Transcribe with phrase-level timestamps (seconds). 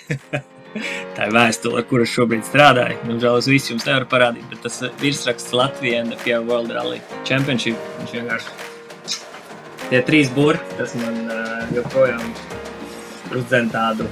[1.16, 2.98] tā ir vēstule, ar kuru šobrīd strādāju.
[3.06, 7.78] Diemžēl es visu jums nevaru parādīt, bet tas virsraksts Latvijā FIA World Rally Championship.
[8.00, 8.70] Viņš vienkārši
[9.92, 12.24] tie trīs burti, tas man uh, joprojām
[13.32, 14.08] uzdzen tādu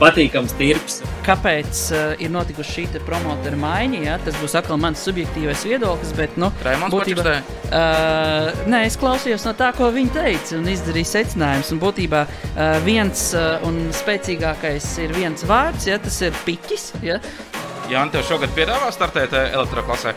[0.00, 1.00] patīkams tirps.
[1.26, 4.02] Kāpēc uh, ir notikusi šī promotora maiņa?
[4.04, 4.16] Ja?
[4.22, 6.50] Tas būs atkal mans subjektīvais viedoklis, bet nu,
[6.92, 7.36] būtībā,
[7.70, 11.72] uh, nē, es klausījos no tā, ko viņi teica, un izdarīju secinājumus.
[11.74, 16.90] Un būtībā uh, viens uh, un spēcīgākais ir viens vārds, ja tas ir piķis.
[17.06, 17.20] Ja?
[17.90, 20.16] Jā, tev šogad piedāvā startēt elektroklasē?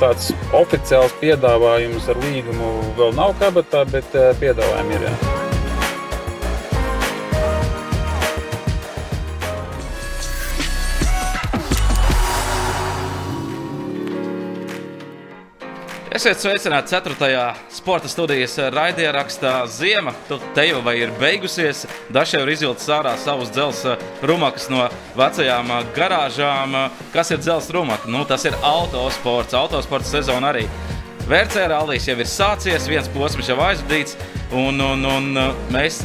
[0.00, 4.10] Tāds oficiāls piedāvājums ar līgumu vēl nav kabatā, bet
[4.42, 5.08] piedāvājumi ir.
[5.08, 5.33] Jā.
[16.14, 17.54] Esiet sveicināti 4.
[17.74, 20.12] sporta studijas raidierakstā Ziema.
[20.28, 21.80] Tu te jau vai ir beigusies.
[22.14, 24.84] Daži jau ir izvilcis ārā savus dzelzceļa rumakas no
[25.18, 26.76] vecajām garāžām.
[27.10, 28.12] Kas ir dzelzceļa rumaka?
[28.14, 29.58] Nu, tas ir autosports.
[29.58, 30.68] Autosporta sezona arī.
[31.26, 34.14] VRC rallijas jau ir sācies, viens posms jau aizvadīts,
[34.52, 35.30] un, un, un
[35.74, 36.04] mēs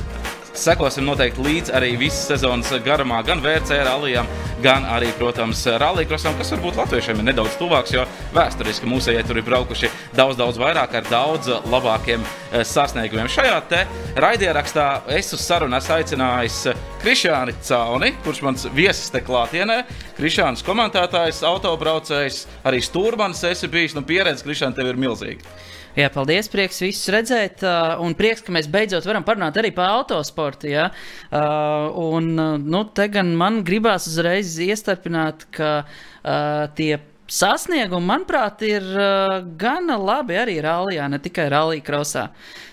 [0.59, 4.27] sekosim noteikti līdzi arī visas sezonas garumā, gan VRC rallijām,
[4.63, 8.03] gan arī, protams, rallija-krosam, kas varbūt latviešiem ir nedaudz tuvāks, jo
[8.35, 13.31] vēsturiski mūsējie tur ir braukuši daudz, daudz vairāk ar daudz labākiem eh, sasniegumiem.
[13.31, 13.81] Šajā te
[14.19, 16.59] raidierakstā es uz sarunu esmu aicinājis
[17.03, 19.81] Krišāni Cauni, kurš mans viesis te klātienē,
[20.19, 25.59] Krišāns komentētājs, autobraucējs, arī stūrmanis esi bijis, nu pieredze Krišāni tev ir milzīga.
[25.97, 26.49] Jā, paldies.
[26.51, 27.63] Prieks visus redzēt.
[27.65, 30.69] Uh, un prieks, ka mēs beidzot varam parunāt arī par autosportu.
[30.69, 30.89] Ja?
[31.31, 38.85] Uh, un nu, te gan man gribās uzreiz iestarpināt, ka uh, tie sasniegumi, manuprāt, ir
[38.93, 42.29] uh, gana labi arī rallijā, ne tikai rallija krosā.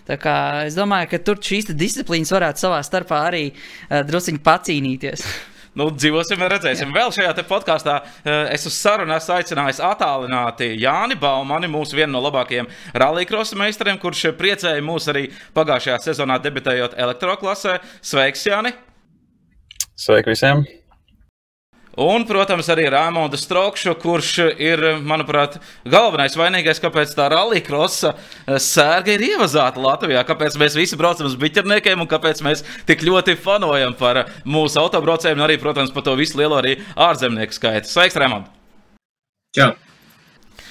[0.07, 5.27] Es domāju, ka tur šīs disciplīnas varētu savā starpā arī uh, druskuļi pacīnīties.
[5.77, 6.89] Nu, dzīvosim, redzēsim.
[6.89, 6.97] Jā.
[6.97, 12.25] Vēl šajā podkāstā eh, es uz sarunu esmu aicinājis attālināti Jāni Baumani, mūsu vienu no
[12.25, 15.27] labākajiem rallija meistariem, kurš priecēja mūs arī
[15.57, 17.79] pagājušajā sezonā debitējot elektroklasē.
[18.01, 18.73] Sveiks, Jāni!
[19.97, 20.65] Sveiki visiem!
[21.97, 25.57] Un, protams, arī Rāmonda Strokšu, kurš ir, manuprāt,
[25.89, 31.39] galvenais vainīgais, kāpēc tā rallycrossa eh, sērga ir ievazāta Latvijā, kāpēc mēs visi braucam uz
[31.41, 36.19] biķerniekiem un kāpēc mēs tik ļoti fanojam par mūsu autobraucējiem un arī, protams, par to
[36.21, 36.77] visu lielo arī
[37.09, 37.89] ārzemnieku skaitu.
[37.89, 38.53] Sveiks, Rāmond!
[39.57, 39.73] Čau!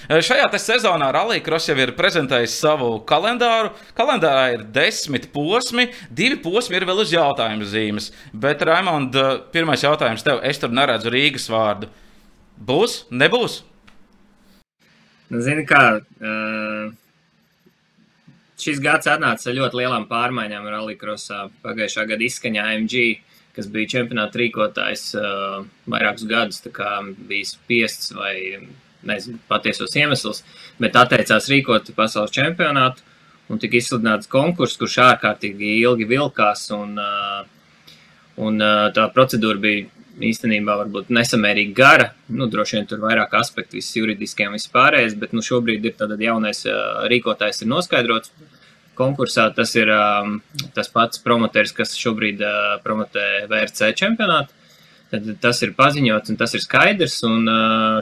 [0.05, 3.71] Eh, šajā sezonā Rallija jau ir prezentējis savu kalendāru.
[3.97, 8.11] Kalendārā ir desmit posmi, divi posmi ir vēl uz jautājumu zīmes.
[8.33, 11.89] Bet, Raimond, eh, pirmais jautājums tev, es tur neredzu Rīgas vārdu.
[12.61, 13.63] Būs, nebūs?
[15.29, 16.91] Nu, zini, kā uh,
[18.61, 21.01] šis gads atnāca ar ļoti lielām pārmaiņām Rallija
[21.65, 23.01] pagājušā gada izskaņā MG
[23.55, 25.15] kas bija čempionāta rīkotājs
[25.87, 26.61] vairākus gadus,
[27.27, 28.35] bija spiests vai
[29.09, 30.43] nezinu, patiesos iemeslus,
[30.81, 33.05] bet atteicās rīkot pasaules čempionātu
[33.49, 36.65] un tika izsludināts konkurss, kurš ārkārtīgi ilgi vilkās.
[36.75, 36.97] Un,
[38.41, 38.65] un
[38.95, 39.85] tā procedūra bija
[40.25, 42.11] īstenībā varbūt nesamērīgi gara.
[42.31, 45.95] Nu, droši vien tur ir vairāk aspektu, visas juridiskie un vispārējais, bet nu, šobrīd ir
[45.99, 46.65] tāds jaunais
[47.11, 48.33] rīkotājs, ir noskaidrots.
[48.95, 49.89] Konkursā tas ir
[50.73, 52.39] tas pats promoters, kas šobrīd
[52.85, 54.55] promotē VRC čempionātu.
[55.11, 57.19] Tad tas ir paziņots un tas ir skaidrs.
[57.27, 57.49] Un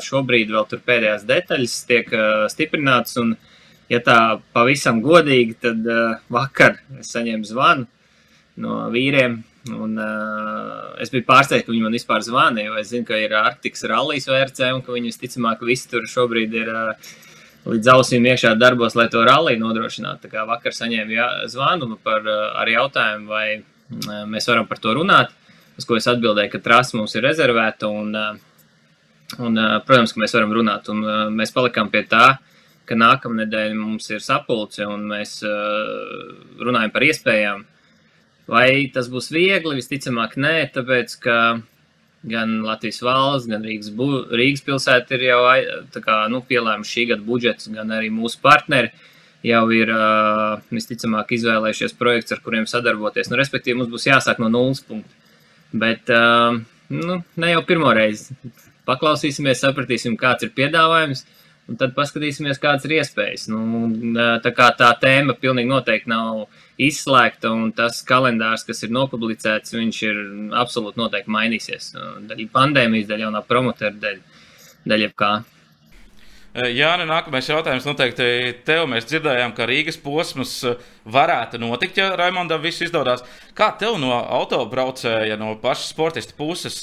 [0.04, 2.14] šobrīd vēl tur pēdējās detaļas tiek
[2.54, 3.18] stiprināts.
[3.22, 3.36] Un,
[3.92, 4.20] ja tā
[4.56, 5.90] pavisam godīgi, tad
[6.34, 7.90] vakar saņēmu zvanu
[8.64, 9.42] no vīriem.
[9.72, 13.32] Un, uh, es biju pārsteigts, ka viņi man vispār zvanīja, jo es zinu, ka ir
[13.40, 17.14] Arktikas rallijas VRC un ka viņi visticamāk visi tur šobrīd ir uh,
[17.72, 20.26] līdz ausīm iekšā darbos, lai to ralliju nodrošinātu.
[20.26, 24.84] Tā kā vakar saņēmu jā, zvanu par, uh, ar jautājumu, vai uh, mēs varam par
[24.84, 25.32] to runāt
[25.78, 27.90] uz ko es atbildēju, ka trasa mums ir rezervēta.
[27.90, 28.34] Un, eh,
[29.40, 30.90] un, eh, protams, ka mēs varam runāt.
[30.90, 32.38] Un, eh, mēs palikām pie tā,
[32.86, 35.42] ka nākamā nedēļa mums ir sapulce un mēs
[36.60, 37.66] runājam par iespējām.
[38.46, 39.80] Vai tas būs viegli?
[39.80, 41.64] Visticamāk, nē, tāpēc ka
[42.28, 45.40] gan Latvijas valsts, gan Rīgas, bu, Rīgas pilsēta ir jau
[46.02, 48.92] kā, nu, pielēmuši šī gada budžets, gan arī mūsu partneri
[49.44, 49.88] jau ir
[50.70, 53.30] visticamāk izvēlējušies projekts, ar kuriem sadarboties.
[53.30, 55.23] Nu, respektīvi, mums būs jāsāk no nulles punkta.
[55.74, 56.60] Bet uh,
[56.94, 58.36] nu, ne jau pirmo reizi.
[58.88, 61.24] Paklausīsimies, sapratīsim, kāds ir piedāvājums,
[61.72, 63.48] un tad paskatīsimies, kādas ir iespējas.
[63.52, 63.88] Nu,
[64.44, 66.44] tā kā tā tēma pilnīgi noteikti nav
[66.82, 70.22] izslēgta, un tas kalendārs, kas ir nopublicēts, viņš ir
[70.60, 71.94] absolūti noteikti mainīsies.
[72.30, 74.44] Daļa pandēmijas, daļa jaunā promotera, daļa,
[74.94, 75.34] daļa kā.
[76.54, 78.26] Jā, nu, nākamais jautājums noteikti
[78.68, 78.84] tev.
[78.92, 80.60] Mēs dzirdējām, ka Rīgas posms
[81.10, 83.24] varētu notikt, ja Raimondam viss izdodas.
[83.58, 86.76] Kā tev no autobraucēja, no paša sportista puses,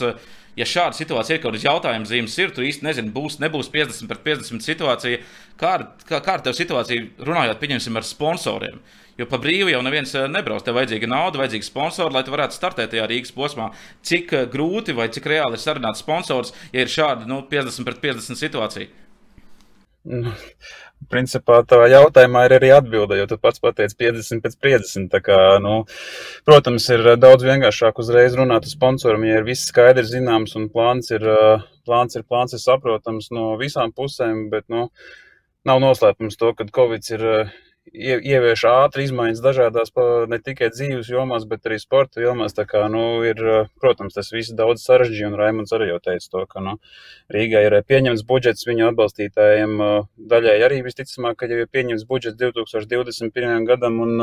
[0.59, 4.11] ja šāda situācija ir kaut kāds jautājums zīmes, ir, tu īsti nezini, būs, nebūs 50
[4.11, 5.21] pret 50 situācija.
[5.61, 8.81] Kā, kā, kā ar tev situāciju runājot, pieņemsim, ar sponsoriem?
[9.21, 10.65] Jo pa brīvu jau neviens nebrauc.
[10.67, 13.71] Tev vajadzīga nauda, vajadzīga sponsora, lai tu varētu startēt tajā Rīgas posmā.
[14.03, 18.43] Cik grūti vai cik reāli ir sarunāt sponsors, ja ir šāda nu, 50 pret 50
[18.43, 19.10] situācija?
[20.09, 20.33] Nu,
[21.13, 25.17] principā tā jautājumā ir arī atbilde, jo tu pats pateici 50 pēc 50.
[25.27, 25.75] Kā, nu,
[26.49, 31.13] protams, ir daudz vienkāršāk uzreiz runāt ar sponsoram, ja ir viss skaidrs, zināms, un plāns
[31.13, 31.27] ir,
[31.89, 34.89] plāns ir, plāns ir saprotams no visām pusēm, bet nu,
[35.69, 37.27] nav noslēpums to, ka Covid ir
[37.93, 39.91] ievieš ātri izmaiņas dažādās,
[40.31, 42.55] ne tikai dzīves jomās, bet arī sporta jomās.
[42.57, 43.41] Tā kā, nu, ir,
[43.83, 46.77] protams, tas viss daudz sarežģīja, un Raimons arī jau teica to, ka, nu,
[47.35, 49.77] Rīgā ir pieņemts budžets viņu atbalstītājiem,
[50.31, 53.67] daļai arī visticamāk, ka jau ir pieņemts budžets 2021.
[53.69, 54.17] gadam, un,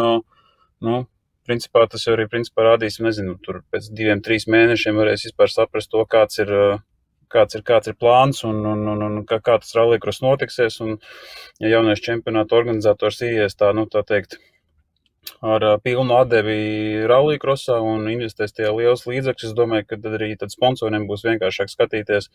[0.88, 1.00] nu,
[1.48, 5.92] principā tas jau arī, principā, rādīs, nezinu, tur pēc diviem, trīs mēnešiem varēs vispār saprast
[5.92, 6.54] to, kāds ir
[7.34, 10.82] kāds ir, kāds ir plāns un, un, un, un kā, kā tas rallija notiksies.
[10.86, 11.00] Un,
[11.64, 14.40] ja jaunais čempionāta organizators ies tā, nu, tā teikt,
[15.42, 20.30] ar pilnu atdevi rallija krosā un investēs tajā liels līdzekļus, es domāju, ka tad arī
[20.40, 22.30] tad sponsoriem būs vienkāršāk skatīties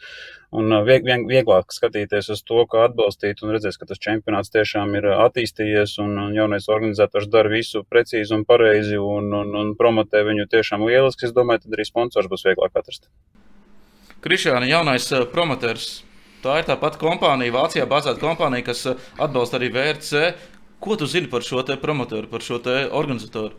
[0.59, 4.97] un vieg, vieg, vieglāk skatīties uz to, kā atbalstīt un redzēs, ka tas čempionāts tiešām
[4.99, 10.49] ir attīstījies un jaunais organizators dara visu precīzi un pareizi un, un, un promotē viņu
[10.53, 11.29] tiešām lieliski.
[11.29, 13.09] Es domāju, tad arī sponsors būs vieglāk atrast.
[14.23, 16.03] Krišāna jaunais uh, promoters.
[16.43, 20.33] Tā ir tā pati kompānija, Vācijā bāzēta kompānija, kas uh, atbalsta arī VRC.
[20.83, 22.61] Ko tu zini par šo promotoru, par šo
[22.91, 23.55] organizatoru?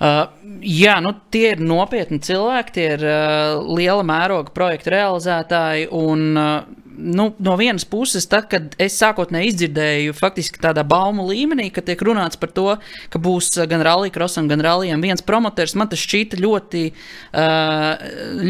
[0.00, 0.30] Uh,
[0.64, 5.90] jā, nu, tie ir nopietni cilvēki, tie ir uh, liela mēroga projekta realizētāji.
[5.92, 11.68] Un, uh, nu, no vienas puses, tad, kad es sākotnēji izdzirdēju, faktiski tādā baumu līmenī,
[11.74, 12.66] ka tiek runāts par to,
[13.12, 16.86] ka būs gan Rallija Krosam, gan Rallijam viens promotors, man tas šķita ļoti,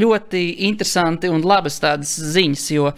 [0.00, 2.94] ļoti interesanti un labas tādas ziņas, jo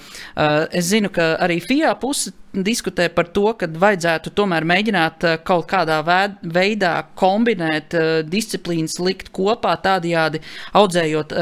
[0.70, 6.02] es zinu, ka arī FIA puse diskutē par to, ka vajadzētu tomēr mēģināt kaut kādā
[6.04, 7.96] veidā kombinēt
[8.28, 10.42] disciplīnas, likt kopā, tādējādi
[10.76, 11.32] audzējot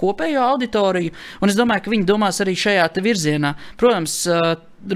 [0.00, 1.12] kopējo auditoriju.
[1.44, 3.43] Un es domāju, ka viņi domās arī šajā virzienā.
[3.80, 4.16] Protams,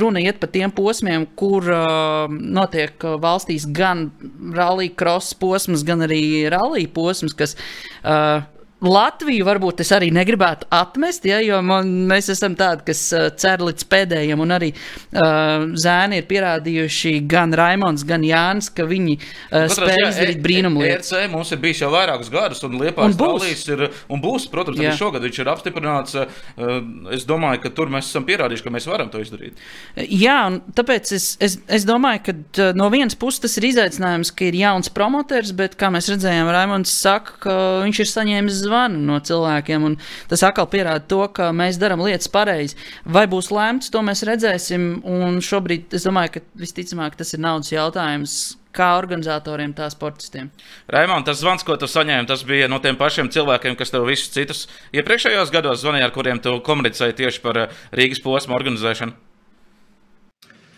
[0.01, 4.09] runa iet par tiem posmiem, kur uh, notiek valstīs gan
[4.57, 6.23] rallija cross posms, gan arī
[6.53, 7.57] rallija posms, kas
[8.03, 8.43] uh,
[8.79, 13.63] Latviju varbūt es arī negribētu atmest, ja, jo man, mēs esam tādi, kas uh, cer
[13.67, 19.67] līdz pēdējiem, un arī uh, zēni ir pierādījuši gan Raimons, gan Jānis, ka viņi uh,
[19.73, 21.11] spēj izdarīt brīnumu lietas.
[21.11, 24.95] ERC mums ir bijis jau vairākus gadus, un Liepājas dalīs ir, un būs, protams, arī
[25.01, 26.15] šogad viņš ir apstiprināts.
[26.15, 26.79] Uh,
[27.17, 29.59] es domāju, ka tur mēs esam pierādījuši, ka mēs varam to izdarīt.
[29.99, 34.47] Jā, un tāpēc es, es, es domāju, ka no vienas puses tas ir izaicinājums, ka
[34.47, 39.19] ir jauns promoters, bet, kā mēs redzējām, Raimons saka, ka viņš ir saņēmis zvanu no
[39.25, 39.89] cilvēkiem.
[40.31, 42.79] Tas atkal pierāda to, ka mēs darām lietas pareizi.
[43.05, 44.89] Vai būs lēmts, to mēs redzēsim.
[45.09, 48.39] Un šobrīd es domāju, ka visticamāk tas ir naudas jautājums.
[48.79, 50.51] Kā organizatoriem, tā sportistiem.
[50.93, 54.31] Raimond, tas zvans, ko tu saņēmi, tas bija no tiem pašiem cilvēkiem, kas tev visus
[54.35, 57.65] citus iepriekšējos gados zvanīja, ar kuriem tu komunicēji tieši par
[57.97, 59.17] Rīgas posmu organizēšanu.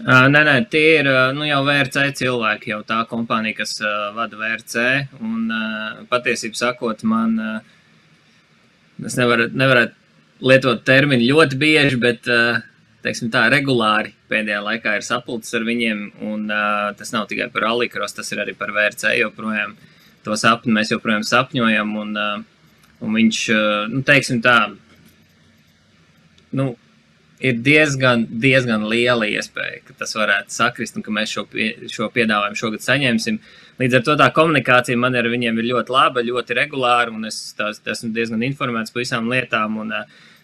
[0.01, 4.39] Uh, nē, nē, tie ir nu, jau VRC cilvēki, jau tā kompānija, kas uh, vada
[4.39, 4.87] VRC.
[5.21, 7.75] Un, uh, patiesībā sakot, man uh,
[9.07, 12.61] Es nevaru, nevarētu lietot terminu ļoti bieži, bet eh,
[13.04, 16.04] teiksim, tā regulāri pēdējā laikā ir sapulcis ar viņiem.
[16.26, 19.14] Un, uh, tas nav tikai par Alikros, tas ir arī par VRC.
[19.21, 19.75] Joprojām
[20.26, 21.97] to sapni mēs joprojām sapņojam.
[22.02, 22.69] Un, uh,
[23.00, 24.59] un viņš, uh, nu, teiksim tā,
[26.57, 26.69] nu,
[27.40, 32.11] ir diezgan, diezgan liela iespēja, ka tas varētu sakrist un ka mēs šo, pie, šo
[32.12, 33.40] piedāvājumu šogad saņemsim.
[33.81, 37.39] Līdz ar to tā komunikācija man ar viņiem ir ļoti laba, ļoti regulāra, un es
[37.57, 39.79] tās, esmu diezgan informēts par visām lietām.
[39.81, 39.95] Un,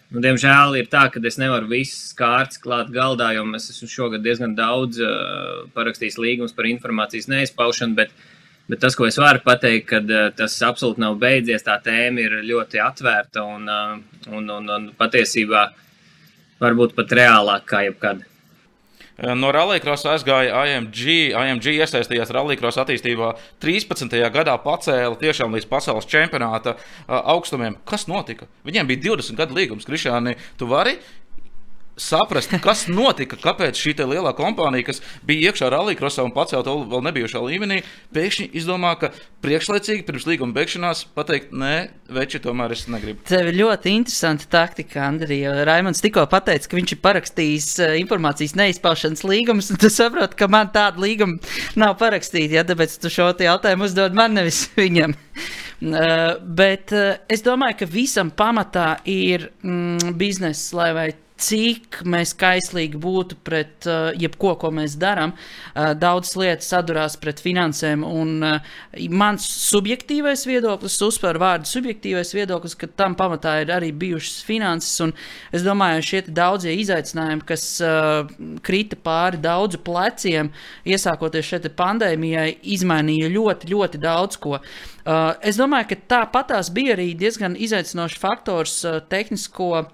[0.09, 4.25] nu, diemžēl ir tā, ka es nevaru visas kārtas klāt galdā, jo es esmu šogad
[4.25, 7.97] diezgan daudz uh, parakstījis līgumus par informācijas neizpaušanu.
[7.99, 8.15] Bet,
[8.67, 12.33] Bet tas, ko es varu pateikt, ka uh, tas absolūti nav beidzies, tā tēma ir
[12.49, 13.93] ļoti atvērta un, uh,
[14.27, 15.61] un, un, un patiesībā
[16.59, 18.25] varbūt pat reālāk kā jebkad.
[19.17, 21.31] Eh, no Rallycross aizgāja IMG.
[21.33, 23.31] IMG iesaistījās Rallycross attīstībā
[23.63, 24.13] 13.
[24.33, 27.79] gadā, pacēla tiešām līdz pasaules čempionāta eh, augstumiem.
[27.89, 28.45] Kas notika?
[28.67, 29.89] Viņiem bija 20 gadu līgums.
[29.89, 30.99] Krišāni, tu vari
[31.97, 37.41] saprast, kas notika, kāpēc šī lielā kompānija, kas bija iekšā rallija un pacēlta vēl nebijušā
[37.41, 37.81] līmenī,
[38.13, 39.11] pēkšņi izdomā, ka
[39.45, 43.25] priekšlaicīgi pirms līguma beigšanās pateikt, nē, veči, tomēr es negribu.
[43.27, 45.53] Tev ir ļoti interesanta taktika, Andrija.
[45.67, 50.49] Raimons tikko pateica, ka viņš ir parakstījis uh, informācijas neizpaušanas līgumus, un tu saproti, ka
[50.51, 51.41] man tāda līguma
[51.79, 55.15] nav parakstīta, ja tāpēc tu šo jautājumu uzdod man, nevis viņam.
[55.77, 61.07] Uh, bet uh, es domāju, ka visam pamatā ir mm, biznesa, lai vai
[61.41, 65.33] cik mēs kaislīgi būtu pret uh, jebko, ko mēs darām.
[65.73, 68.73] Uh, Daudzas lietas sadurās pret finansēm, un uh,
[69.13, 75.13] mans subjektīvais viedoklis, uzsver vārdu subjektīvais viedoklis, ka tam pamatā ir arī bijušas finanses.
[75.53, 78.25] Es domāju, šie daudzie izaicinājumi, kas uh,
[78.65, 80.51] krita pāri daudzu pleciem,
[80.87, 84.57] iesākoties šai pandēmijai, izmainīja ļoti, ļoti daudz ko.
[84.57, 89.85] Uh, Uh, es domāju, ka tāpatās bija arī diezgan izaicinošs faktors uh, tehnisko uh,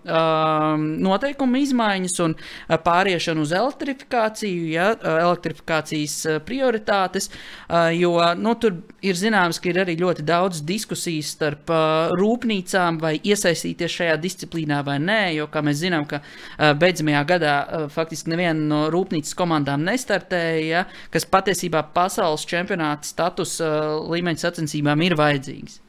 [0.74, 8.56] noteikumu izmaiņas un uh, pāriešana uz elektrifikāciju, ja, uh, elektrifikācijas uh, prioritātes, uh, jo nu,
[8.58, 14.18] tur ir zināms, ka ir arī ļoti daudz diskusijas starp uh, rūpnīcām, vai iesaistīties šajā
[14.24, 18.82] disciplīnā vai nē, jo, kā mēs zinām, ka uh, beidzamajā gadā uh, faktiski neviena no
[18.90, 25.80] rūpnīcas komandām nestartēja, ja, kas patiesībā pasaules čempionāta status uh, līmeņa sacensībām ir vajadzīgs.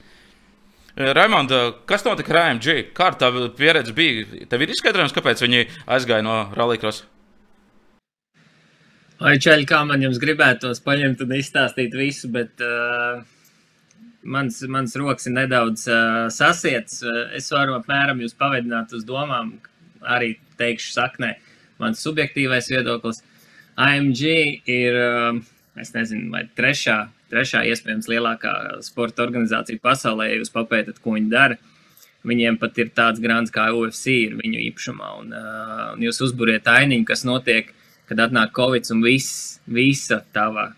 [0.95, 2.93] Eh, Raimonda, kas notika ar AMG?
[2.95, 4.45] Kāda tā pieredze bija?
[4.47, 7.03] Tev ir izskaidrojums, kāpēc viņi aizgāja no Rallycross?
[9.19, 13.25] Vai čeļi, kā man jums gribētos paņemt un izstāstīt visu, bet uh,
[14.23, 17.03] mans, mans rokas ir nedaudz uh, sasiets.
[17.35, 19.57] Es varu apmēram jūs pavedināt uz domām,
[20.07, 21.33] arī teikšu saknē.
[21.83, 23.23] Mans subjektīvais viedoklis.
[23.75, 24.23] AMG
[24.71, 25.43] ir, uh,
[25.83, 27.01] es nezinu, vai trešā
[27.35, 28.55] trešā iespējams lielākā
[28.87, 31.59] sporta organizācija pasaulē, ja jūs papētat, ko viņi dara.
[32.25, 35.11] Viņiem pat ir tāds grāns kā UFC, ir viņu īpašumā.
[35.21, 37.75] Un, uh, un jūs uzbūriet ainiņu, kas notiek,
[38.09, 40.71] kad atnāk Covid un viss, visa tava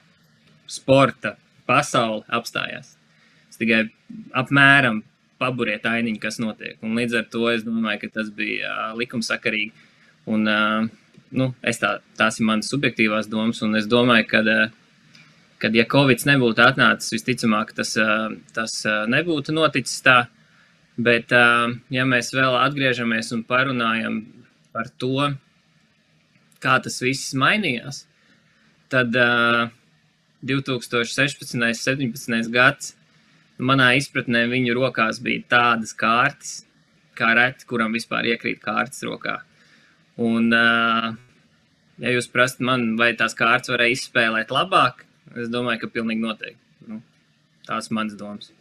[0.66, 1.36] sporta
[1.68, 2.96] pasaule apstājās.
[3.50, 3.84] Es tikai
[4.34, 5.04] apmēram
[5.38, 6.80] paburiet ainiņu, kas notiek.
[6.82, 9.86] Un līdz ar to es domāju, ka tas bija uh, likumsakarīgi.
[10.32, 10.88] Un, uh,
[11.36, 14.66] nu, tā, tās ir manas subjektīvās domas, un es domāju, ka uh,
[15.62, 17.94] kad ja Covid nebūtu atnācis, visticamāk, tas,
[18.56, 18.74] tas
[19.12, 20.18] nebūtu noticis tā.
[20.96, 21.32] Bet,
[21.92, 24.22] ja mēs vēl atgriežamies un parunājam
[24.72, 25.28] par to,
[26.64, 28.06] kā tas viss mainījās,
[28.92, 29.12] tad
[30.46, 31.56] 2016.
[31.56, 32.52] un 2017.
[32.54, 32.94] gads
[33.58, 36.58] manā izpratnē viņu rokās bija tādas kārtas,
[37.16, 39.38] kā reti, kuram vispār iekrīt kārtas rokā.
[40.20, 46.22] Un, ja jūs prasat man, vai tās kārtas varēja izspēlēt labāk, Es domāju, ka pilnīgi
[46.22, 46.62] noteikti.
[46.86, 47.00] Nu,
[47.66, 48.52] tās manas domas.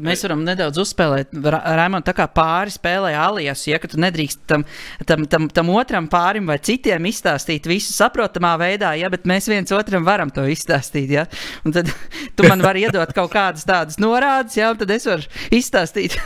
[0.00, 4.62] Mēs varam nedaudz uzspēlēt, Raimonds, tā kā pāri spēlē alijas, ja tu nedrīkst tam,
[5.08, 9.74] tam, tam, tam otram pārim vai citiem izstāstīt visu saprotamā veidā, ja, bet mēs viens
[9.74, 11.10] otram varam to izstāstīt.
[11.16, 11.26] Ja.
[11.66, 11.90] Un tad
[12.38, 15.26] tu man vari iedot kaut kādas tādas norādes, ja, un tad es varu
[15.58, 16.16] izstāstīt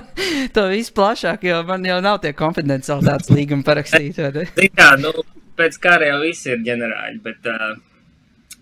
[0.56, 4.28] to visu plašāk, jo man jau nav tie konfidenciālitātes līgumi parakstīti.
[4.68, 5.16] Jā, nu,
[5.56, 7.52] pēc kara jau viss ir ģenerāļi, bet.
[7.56, 7.76] Uh...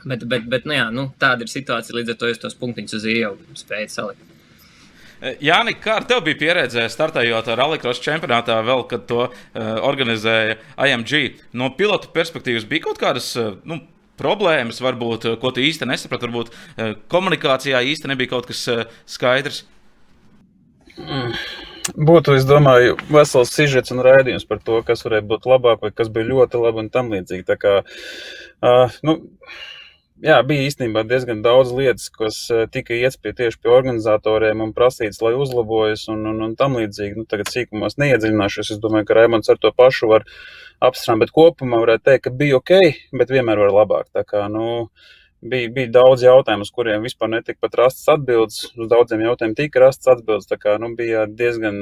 [0.04, 1.96] Bet, bet, bet nu jā, nu, tāda ir situācija.
[1.96, 4.30] Līdz ar to jūs tos punktiņus uz ieeju spējat salikt.
[5.24, 9.34] E, Jāni, kā ar tevi bija pieredze startējot Rallycross čempionātā, vēl kad to uh,
[9.86, 10.58] organizēja
[10.90, 11.40] IMG?
[11.56, 13.80] No pilotu perspektīvas bija kaut kādas uh, nu,
[14.20, 19.64] problēmas, varbūt, ko tu īsti nesaprati, varbūt uh, komunikācijā īsti nebija kaut kas uh, skaidrs.
[21.00, 21.32] Mm.
[21.84, 26.08] Būtu, es domāju, vesels sižets un raidījums par to, kas varēja būt labāk, vai kas
[26.12, 27.44] bija ļoti labi un tam līdzīgi.
[27.48, 29.18] Tā kā, uh, nu,
[30.22, 35.22] jā, bija īstenībā diezgan daudz lietas, kas eh, tika iespēja tieši pie organizatoriem un prasīts,
[35.24, 37.18] lai uzlabojas un, un, un tam līdzīgi.
[37.18, 38.74] Nu, tagad sīkumos neiedziļināšos.
[38.76, 40.28] Es domāju, ka Raimons ar to pašu var
[40.84, 42.78] apstrādāt, bet kopumā varētu teikt, ka bija ok,
[43.18, 44.10] bet vienmēr var labāk.
[44.14, 45.12] Tā kā, nu, uh,
[45.50, 48.60] bija, bija daudz jautājumu, uz kuriem vispār netika pat rastas atbildes.
[48.80, 50.48] Uz daudziem jautājumiem tika rastas atbildes.
[50.50, 51.80] Tā kā nu, bija diezgan,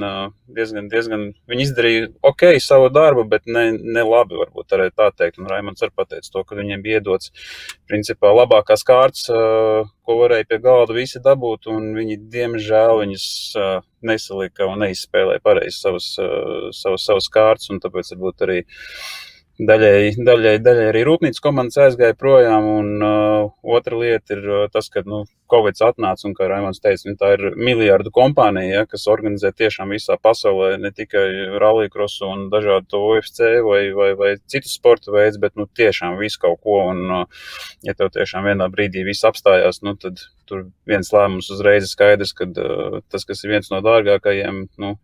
[0.50, 1.26] diezgan, diezgan.
[1.50, 5.40] Viņi izdarīja ok savu darbu, bet ne, ne labi, varbūt arī tā teikt.
[5.40, 7.32] Un Raimons arī pateica to, ka viņiem bija iedots
[7.90, 13.26] principā labākās kārtas, ko varēja pie galda visi dabūt, un viņi, diemžēl, viņas
[14.06, 16.14] nesalika un neizspēlēja pareizi savas,
[16.74, 18.62] savas, savas kārtas, un tāpēc varbūt arī
[19.62, 24.88] Daļai, daļai, daļai arī rūpnīcas komandas aizgāja projām, un uh, otra lieta ir uh, tas,
[24.90, 25.20] ka nu,
[25.52, 29.92] Covid atnāca, un, kā Raimons teica, nu, tā ir miljardu kompānija, ja, kas organizē tiešām
[29.94, 31.26] visā pasaulē ne tikai
[31.62, 36.58] rallycrossu un dažādu UFC vai, vai, vai citus sporta veidus, bet nu, tiešām visu kaut
[36.64, 37.48] ko, un uh,
[37.86, 42.34] ja tev tiešām vienā brīdī viss apstājās, nu, tad tur viens lēmums uzreiz ir skaidrs,
[42.34, 44.96] ka uh, tas, kas ir viens no dārgākajiem, nu,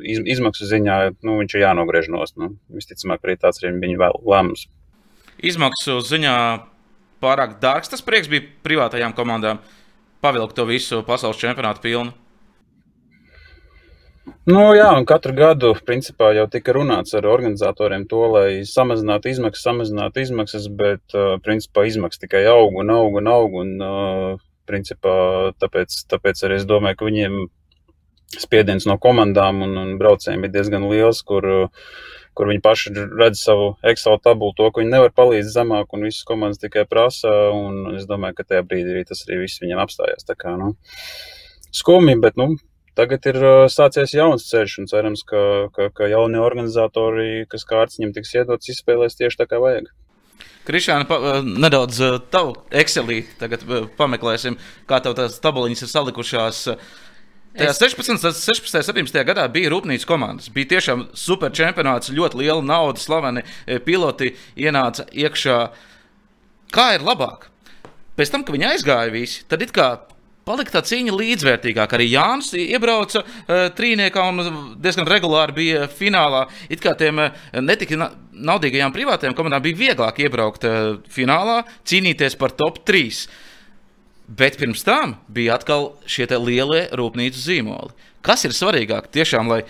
[0.00, 0.96] iz, izmaksu ziņā
[1.26, 2.38] nu, viņš ir jānogriež nost.
[2.40, 4.66] Nu, visticamāk, arī tāds ir viņa lēmums.
[5.42, 6.34] Izmaksu ziņā
[7.22, 9.62] pārāk dārgs tas prieks bija privātajām komandām
[10.22, 12.14] pavilkt to visu pasaules čempionātu pilnu.
[14.46, 19.64] Nu, jā, un katru gadu principā, jau tika runāts ar organizatoriem to, lai samazinātu izmaksas,
[19.66, 23.58] samazinātu izmaksas, bet principā izmaksas tikai aug un aug un aug.
[23.64, 23.76] Un,
[24.68, 25.14] principā,
[25.60, 27.38] tāpēc, tāpēc arī es domāju, ka viņiem
[28.40, 31.46] spiediens no komandām un, un braucējiem ir diezgan liels, kur,
[32.38, 36.26] kur viņi paši redz savu Excel tabulu, to, ka viņi nevar palīdzēt zemāk, un visas
[36.28, 37.32] komandas tikai prasa.
[37.96, 40.28] Es domāju, ka tajā brīdī arī tas arī viss viņiem apstājās.
[40.28, 40.74] Tā kā, nu,
[41.72, 42.54] skumji, bet nu,
[42.92, 43.38] Tagad ir
[43.72, 48.68] sācies jauns ceļš, un cerams, ka, ka, ka jaunie organizatori, kas kārtas viņam tiks iedots,
[48.68, 49.88] izspēlēs tieši tā, kā vajag.
[50.68, 53.64] Krišāna, pa, nedaudz tavu Excelī tagad
[53.96, 54.58] pameklēsim,
[54.90, 56.60] kā tev tās tabuliņas ir salikušās.
[57.52, 60.48] Tajā 16, 16, 17 gadā bija rūpnīcas komandas.
[60.52, 63.44] Bija tiešām super čempionāts, ļoti liela nauda, slaveni
[63.84, 65.58] piloti ienāca iekšā.
[66.72, 67.50] Kā ir labāk?
[68.16, 69.90] Pēc tam, kad viņi aizgāja visi, tad it kā
[70.48, 71.96] palika tā cīņa līdzvērtīgāka.
[71.96, 74.42] Arī Jānis iebrauca uh, trīniekā un
[74.82, 76.46] diezgan regulāri bija finālā.
[76.72, 82.56] It kā tiem uh, netika naudīgajām privātajām komandām bija vieglāk iebraukt uh, finālā, cīnīties par
[82.58, 83.24] top 3.
[84.32, 87.92] Bet pirms tam bija atkal šie lielie rūpnīcu zīmoli.
[88.24, 89.10] Kas ir svarīgāk?
[89.12, 89.64] Tiešām, lai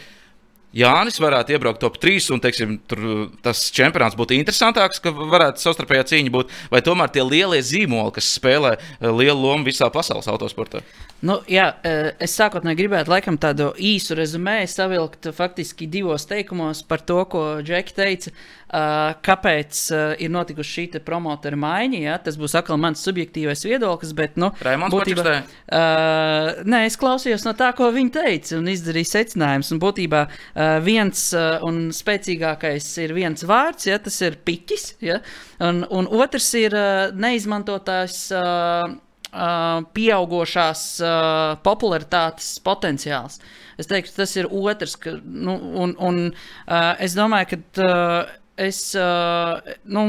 [0.76, 3.02] Jānis varētu iebraukt top 3 un teiksim, tur,
[3.44, 8.30] tas čempionāts būtu interesantāks, ka varētu savstarpējā cīņa būt, vai tomēr tie lielie zīmoli, kas
[8.38, 10.80] spēlē eh, lielu lomu visā pasaules autosportā?
[11.22, 17.04] Nu, jā, eh, es sākotnēji gribētu laikam tādu īsu rezumē savilkt faktiski divos teikumos par
[17.06, 18.32] to, ko Džeki teica.
[18.72, 21.98] Uh, kāpēc uh, ir notikusi šī promotora maiņa?
[22.00, 22.14] Ja?
[22.24, 27.52] Tas būs atkal mans subjektīvais viedoklis, bet, nu, Raimons būtībā, uh, nē, es klausījos no
[27.52, 29.74] tā, ko viņi teica, un izdarīju secinājumus.
[29.76, 34.00] Un būtībā uh, viens uh, un spēcīgākais ir viens vārds, ja?
[34.00, 35.20] tas ir piķis, ja?
[35.60, 38.22] un, un otrs ir uh, neizmantotājs.
[38.40, 38.96] Uh,
[39.32, 43.38] Uh, pieaugušās uh, popularitātes potenciāls.
[43.80, 44.98] Es teiktu, tas ir otrs.
[45.00, 46.18] Ka, nu, un, un,
[46.66, 50.04] uh, es domāju, ka uh, es uh, nu,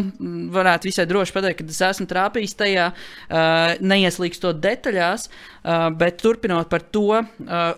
[0.54, 6.70] varētu visai droši pateikt, ka es esmu trāpījis tajā, uh, neieslīgstot detaļās, uh, bet turpinot
[6.72, 7.22] par to,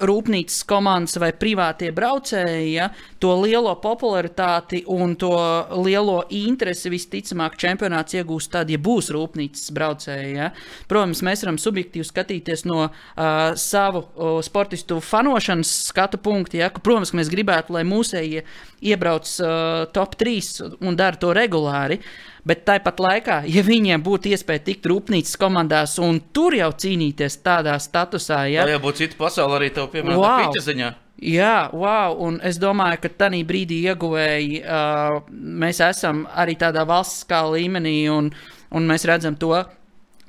[0.05, 2.87] rūpnīcas komandas vai privātie braucēji, ja,
[3.21, 5.33] to lielo popularitāti un to
[5.85, 10.33] lielo interesi visticamāk čempionāts iegūs tad, ja būs rūpnīcas braucēji.
[10.35, 10.51] Ja.
[10.89, 12.87] Protams, mēs varam subjektīvi skatīties no
[13.59, 14.05] savu
[14.45, 18.45] sportistu fanošanas skatu punkta, ja, ka, protams, ka mēs gribētu, lai mūsējie
[18.85, 19.29] iebrauc
[19.95, 21.99] top 3 un dara to regulāri.
[22.45, 27.73] Bet tāpat laikā, ja viņiem būtu iespēja tikt rūpnīcas komandās un tur jau cīnīties tādā
[27.81, 30.51] statusā, ja, tā jau būtu cita pasaule arī tev, piemēram, Wow.
[30.51, 30.61] wow.
[30.67, 30.91] ziņā.
[31.25, 37.39] Jā, wow, un es domāju, ka tajā brīdī ieguvēji uh, mēs esam arī tādā valstiskā
[37.55, 38.29] līmenī, un,
[38.75, 39.55] un mēs redzam to,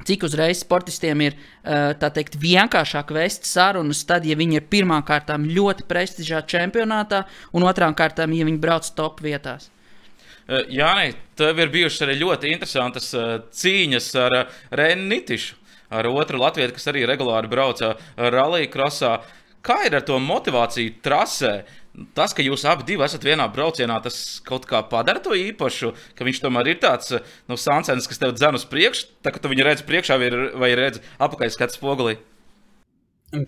[0.07, 1.37] cik uzreiz sportistiem ir
[1.99, 7.97] teikt, vienkāršāk vest sarunas, tad, ja viņi ir pirmām kārtām ļoti prestižā čempionātā, un otrām
[7.97, 9.71] kārtām, ja viņi brauc top vietās.
[10.47, 15.57] Jā, nē, tev ir bijušas arī ļoti interesantas uh, cīņas ar uh, Rēnu Nitišu,
[15.91, 19.17] ar otru latviešu, kas arī regulāri brauca rallija krosā.
[19.67, 21.57] Kā ir ar to motivāciju trasē?
[22.15, 26.43] Tas, ka jūs abi esat vienā braucienā, tas kaut kā padara to īpašu, ka viņš
[26.45, 27.17] tomēr ir tāds
[27.49, 30.29] nu, sāncens, kas tev dzen uz priekšu, tā kā tu viņu redzi priekšā vai,
[30.61, 32.19] vai redzi apakaļskats spogulī.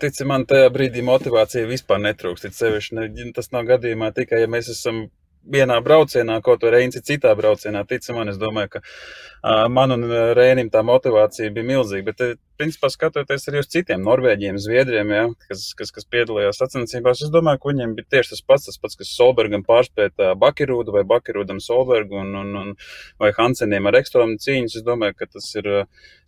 [0.01, 2.49] Tici man, tajā brīdī motivācija vispār netrūkst.
[2.57, 5.05] Sevišķi, ne, tas nav gadījumā tikai, ja mēs esam
[5.47, 7.85] vienā braucienā, kaut vai Reins ir citā braucienā.
[7.87, 10.05] Tici man, es domāju, ka uh, man un
[10.37, 12.11] Reinim tā motivācija bija milzīga.
[12.11, 17.31] Bet, principā, skatoties arī uz citiem Norvēģiem, Zviedriem, ja, kas, kas, kas piedalījās sacensībās, es
[17.33, 21.61] domāju, ka viņiem bija tieši tas pats, tas pats kas Solbergam pārspēja Bakirūdu vai Bakirūdam
[21.63, 22.73] Solbergu un, un, un
[23.21, 24.81] vai Hanseniem ar ekstrēmu cīņas.
[24.81, 25.71] Es domāju, ka tas ir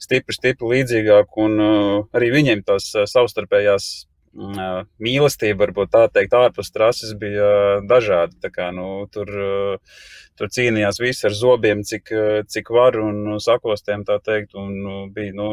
[0.01, 3.91] stipri, stipri līdzīgāk un uh, arī viņiem tās uh, savstarpējās
[4.33, 8.51] mīlestība, varbūt tā teikt, ārpus trases bija dažāda.
[8.53, 9.27] Kā, nu, tur,
[10.39, 12.13] tur cīnījās visi ar zobiem, cik,
[12.47, 15.51] cik var un sakostiem, tā teikt, un nu, bija, nu,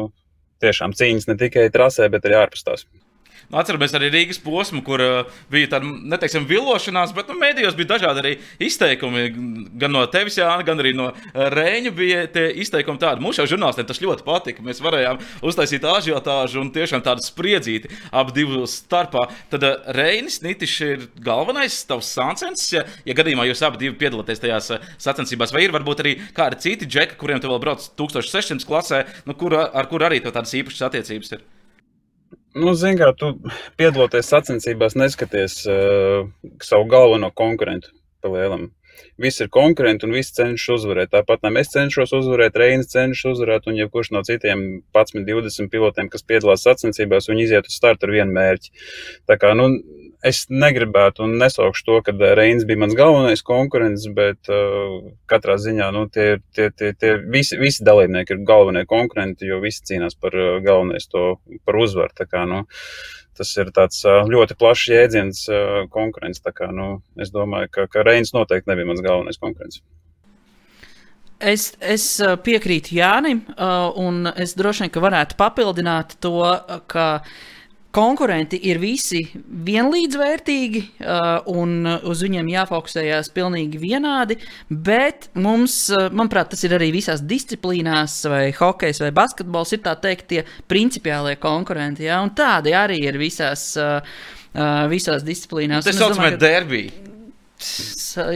[0.63, 2.87] tiešām cīņas ne tikai trasē, bet arī ārpus tās.
[3.49, 7.95] Nu, atceramies arī Rīgas posmu, kur uh, bija tāda, neteiksim, villošanās, bet nu, mēdījos bija
[7.95, 9.23] dažādi arī izteikumi.
[9.81, 13.25] Gan no tevis, Jānis, gan arī no uh, Rēņa bija tie izteikumi tādi.
[13.25, 14.65] Mums jau žurnālistiem tas ļoti patika.
[14.65, 15.17] Mēs varējām
[15.49, 19.25] uztaisīt ažiotāžu un tiešām tādu spriedzīti ap divu starpā.
[19.49, 24.75] Tad uh, Rēnis Nitišs ir galvenais tavs sāncens, ja, ja gadījumā jūs abi piedalāties tajās
[25.01, 29.33] sacensībās, vai ir varbūt arī kādi citi džeki, kuriem te vēl brauc 1600 klasē, nu,
[29.33, 31.49] kur, ar kur arī tādas īpašas attiecības ir.
[32.57, 33.35] Nu, Zini, kā tu
[33.77, 36.25] piedaloties sacensībās, neskaties uh,
[36.65, 38.69] savu galveno konkurentu pa lielam.
[39.21, 41.11] Visi ir konkurenti un visi cenšas uzvarēt.
[41.13, 46.09] Tāpat ne es cenšos uzvarēt, Reinas cenšas uzvarēt, un jebkurš no citiem 11, 20 pilotiem,
[46.11, 48.73] kas piedalās sacensībās, viņi iziet uz startu ar vienu mērķi.
[49.29, 49.69] Tā kā, nu,
[50.25, 55.89] es negribētu un nesaukšu to, ka Reins bija mans galvenais konkurents, bet uh, katrā ziņā
[55.95, 60.35] nu, tie, tie, tie, tie visi, visi dalībnieki ir galvenie konkurenti, jo visi cīnās par
[60.35, 62.11] uh, galvenais to par uzvaru.
[62.19, 62.65] Kā, nu,
[63.39, 66.43] tas ir tāds uh, ļoti plašs jēdziens uh, konkurence.
[66.43, 69.79] Kā, nu, es domāju, ka, ka Reins noteikti nebija mans galvenais konkurents.
[71.39, 72.03] Es, es
[72.43, 73.45] piekrītu Jānim,
[74.03, 76.41] un es droši vien varētu papildināt to,
[76.91, 77.37] ka uh,
[77.95, 79.21] konkurenti ir visi
[79.65, 84.37] vienlīdzvērtīgi, uh, un uz viņiem jāfokusējas pilnīgi vienādi.
[84.69, 89.95] Bet mums, uh, manuprāt, tas ir arī visās disciplīnās, vai hokejs vai basketbols, ir tā
[90.01, 92.05] teikt, tie principiālie konkurenti.
[92.09, 92.21] Ja?
[92.25, 94.03] Un tādi arī ir visās, uh,
[94.53, 95.89] uh, visās disciplīnās.
[95.89, 97.07] Tas saucamais derbija.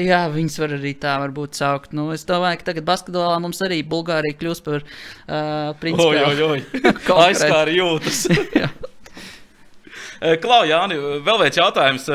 [0.04, 1.94] Jā, viņas var arī tā varbūt saukt.
[1.96, 6.58] Nu, es domāju, ka tagad basketbolā mums arī Bulgārija kļūs par uh, principiālu.
[7.28, 8.26] Aizskāri jūtas.
[10.24, 12.06] Eh, Klau, Jāni, vēl viens jautājums.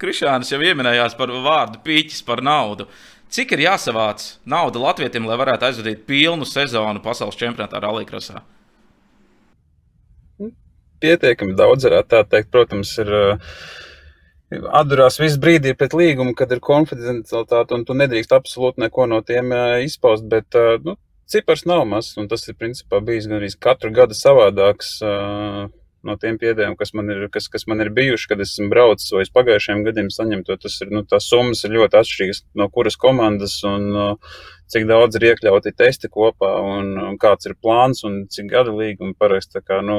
[0.00, 2.84] Krišānis jau pieminējās par vārdu pīķis par naudu.
[3.32, 8.42] Cik ir jāsavāc nauda Latvijam, lai varētu aizvadīt pilnu sezonu pasaules čempionātā Rallija?
[11.00, 12.50] Pietiekami daudz, varētu tā teikt.
[12.52, 13.56] Protams, ir uh,
[14.76, 19.54] atdurās viss brīdī pēc līguma, kad ir konfidencialitāte, un tu nedrīkst absolūti neko no tiem
[19.86, 20.28] izpaust.
[20.28, 24.98] Bet nu, cipars nav mazs, un tas ir principā bijis gan arī katru gadu savādāks.
[25.00, 25.70] Uh,
[26.06, 29.26] no tiem piedēviem, kas man ir, kas, kas man ir bijuši, kad esmu braucis vai
[29.36, 30.56] pagājušajiem gadiem saņemto.
[30.62, 34.38] Tas ir, nu, tās summas ir ļoti atšķirīgas no kuras komandas un uh,
[34.70, 39.16] cik daudz ir iekļauti testi kopā un, un kāds ir plāns un cik gada līguma
[39.18, 39.58] parakst.
[39.66, 39.98] Kā, nu,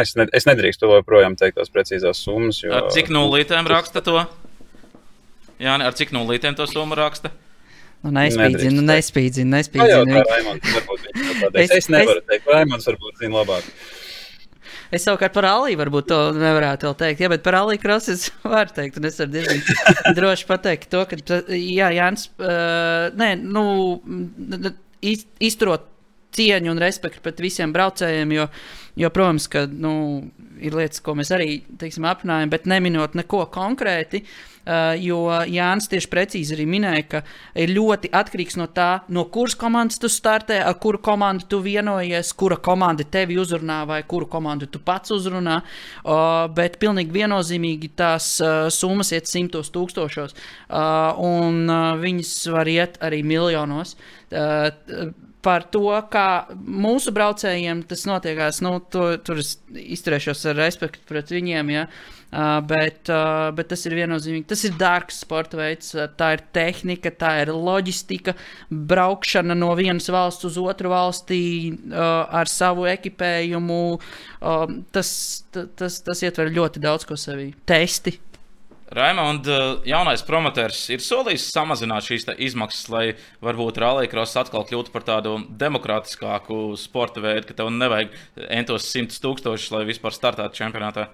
[0.00, 2.60] es, ne, es nedrīkstu joprojām teikt tās precīzās summas.
[2.64, 4.20] Jo, ar cik nulītēm raksta to?
[5.62, 7.32] Jā, ar cik nulītēm to summu raksta?
[8.04, 10.20] Nu, nespīdzinu, nespīdzinu, nespīdzinu.
[11.56, 13.64] Es, es nevaru teikt, Raimons varbūt zina labāk.
[14.94, 18.28] Es savukārt par Aliju varbūt to nevarētu vēl teikt, ja, bet par Aliju Krosu es
[18.54, 19.60] varu teikt, un es varu diezgan
[20.18, 21.18] droši pateikt to, ka,
[21.50, 23.66] jā, Jānis, uh, nē, nu,
[25.02, 25.90] izturot
[26.36, 28.48] cieņu un respektu pret visiem braucējiem, jo,
[28.96, 29.94] jo protams, ka, nu,
[30.62, 34.22] ir lietas, ko mēs arī, teiksim, aprinājam, bet neminot neko konkrēti.
[34.66, 37.20] Uh, jo Jānis tieši precīzi arī minēja, ka
[37.62, 42.32] ir ļoti atkarīgs no tā, no kuras komandas tu startē, ar kuru komandu tu vienojies,
[42.34, 45.60] kura komanda tevi uzrunā vai kuru komandu tu pats uzrunā.
[46.02, 50.34] Uh, bet pilnīgi viennozīmīgi tās uh, summas iet simtos tūkstošos,
[51.22, 51.70] un
[52.00, 53.94] viņas var iet arī miljonos.
[55.46, 56.28] Par to, kā
[56.58, 58.58] mūsu braucējiem tas notiekās.
[58.66, 61.70] Nu, to, tur es izturēšos ar respektu pret viņiem.
[61.70, 61.84] Ja?
[62.26, 64.48] Uh, bet, uh, bet tas ir viennozīmīgi.
[64.50, 68.34] Tas ir dārgs sporta veids, tā ir tehnika, tā ir loģistika,
[68.90, 73.80] braukšana no vienas valsts uz otru valstī uh, ar savu ekipējumu.
[74.42, 75.10] Uh, tas,
[75.54, 77.52] tas, tas ietver ļoti daudz ko sevī.
[77.70, 78.16] Testi,
[78.94, 83.04] Raimonds, uh, jaunais promotors, ir solījis samazināt šīs izmaksas, lai
[83.42, 88.14] varbūt Rallija atkal kļūtu par tādu demokrātiskāku sporta veidu, ka tev nevajag
[88.46, 91.08] entos simtus tūkstošus, lai vispār startētu čempionātā.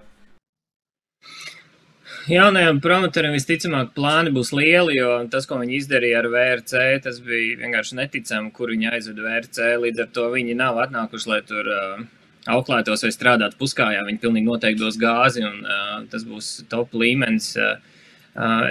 [2.29, 7.57] Jaunajam promotoram visticamāk plāni būs lieli, jo tas, ko viņi izdarīja ar VRC, tas bija
[7.65, 9.73] vienkārši neticami, kur viņi aizveda VRC.
[9.81, 12.05] Līdz ar to viņi nav atnākuši, lai tur uh,
[12.51, 14.03] auklētos vai strādātu puskājā.
[14.07, 17.53] Viņi pilnīgi noteikti dos gāzi, un uh, tas būs top līmenis.
[17.57, 17.75] Uh,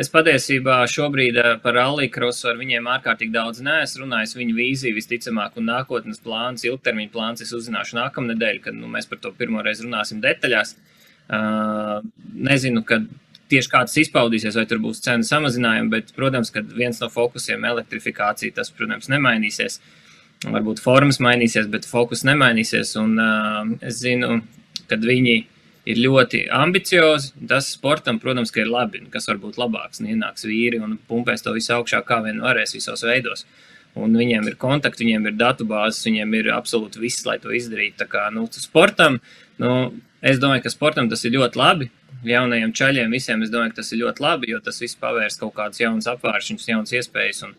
[0.00, 4.37] es patiesībā šobrīd par rallija krosu ar viņiem ārkārtīgi daudz neesmu runājis.
[4.38, 9.22] Viņu vīziju visticamāk, un nākotnes plāns, ilgtermiņa plāns es uzzināšu nākamnedēļ, kad nu, mēs par
[9.22, 10.74] to pirmo reizi runāsim detaļās.
[12.50, 13.06] Nezinu, kad
[13.52, 18.56] tieši kā tas izpaudīsies, vai tur būs cenu samazinājumi, bet, protams, viens no fokusiem- elektrifikācija,
[18.58, 19.78] tas, protams, nemainīsies.
[19.78, 20.01] Uh,
[20.50, 22.96] varbūt formas mainīsies, bet fokus nemainīsies.
[23.00, 24.40] Un, uh, es zinu,
[24.90, 25.37] ka viņi
[25.88, 27.33] ir ļoti ambiciozi.
[27.48, 29.02] Tas sportam, protams, ir labi.
[29.12, 30.02] Kas var būt labāks?
[30.02, 33.46] Ienāks vīri un pumpēs to visu augšā, kā vien varēs, visos veidos.
[33.98, 37.98] Un viņiem ir kontakti, viņiem ir datubāzes, viņiem ir absolūti viss, lai to izdarītu.
[38.00, 39.18] Tā kā nu, sportam,
[39.61, 39.72] nu,
[40.24, 41.90] es domāju, ka sportam tas ir ļoti labi.
[42.24, 45.57] Jaunajiem čaļiem visiem es domāju, ka tas ir ļoti labi, jo tas viss pavērs kaut
[45.59, 47.42] kādas jaunas apvāršņas, jaunas iespējas.
[47.48, 47.57] Un,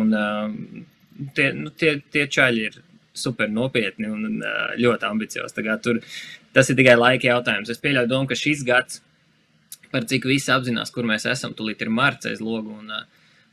[0.00, 0.84] un, uh,
[1.36, 2.80] tie, nu, tie, tie čaļi ir
[3.14, 4.42] super nopietni un
[4.80, 5.66] ļoti ambiciozi.
[5.82, 6.00] Tur,
[6.56, 7.70] tas ir tikai laika jautājums.
[7.70, 9.00] Es pieļauju domu, ka šis gads,
[9.94, 12.90] par cik visi apzinās, kur mēs esam, tūlīt ir marts aiz logu un,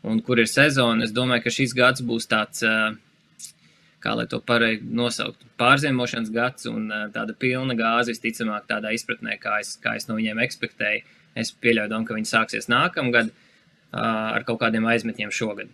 [0.10, 1.06] un kur ir sezona.
[1.06, 2.65] Es domāju, ka šis gads būs tāds
[4.02, 9.60] kā lai to pareizi nosaukt, pārziemošanas gads un tāda pilna gāze, visticamāk, tādā izpratnē, kā
[9.62, 11.04] es, kā es no viņiem ekspektēju.
[11.38, 13.30] Es pieļauju, domu, ka viņi sāksies nākamgad
[13.95, 15.69] ar kaut kādiem aizmetiem šogad.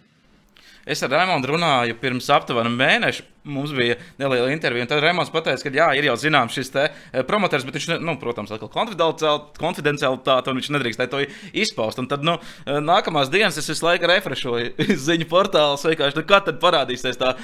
[0.88, 3.26] Es ar Raimondu runāju pirms aptuveni mēneša.
[3.47, 6.88] Mums bija neliela intervija, un tad Raimons teica, ka jā, ir jau zināms šis te
[7.28, 11.21] promotors, bet viņš, nu, protams, atkal konfidencialitāte, un viņš nedrīkst to
[11.56, 12.02] izpaust.
[12.04, 12.36] Un tad, nu,
[12.67, 17.36] nākamās dienas es visu laiku refrešoju ziņu portālus, vienkārši, nu, kad tad parādīsies tā,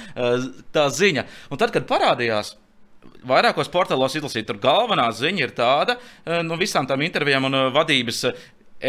[0.76, 1.24] tā ziņa.
[1.52, 2.56] Un tad, kad parādījās,
[3.28, 4.48] vairākos portālos izlasīt.
[4.48, 5.96] Tur galvenā ziņa ir tāda,
[6.44, 8.24] no visām tām intervijām un vadības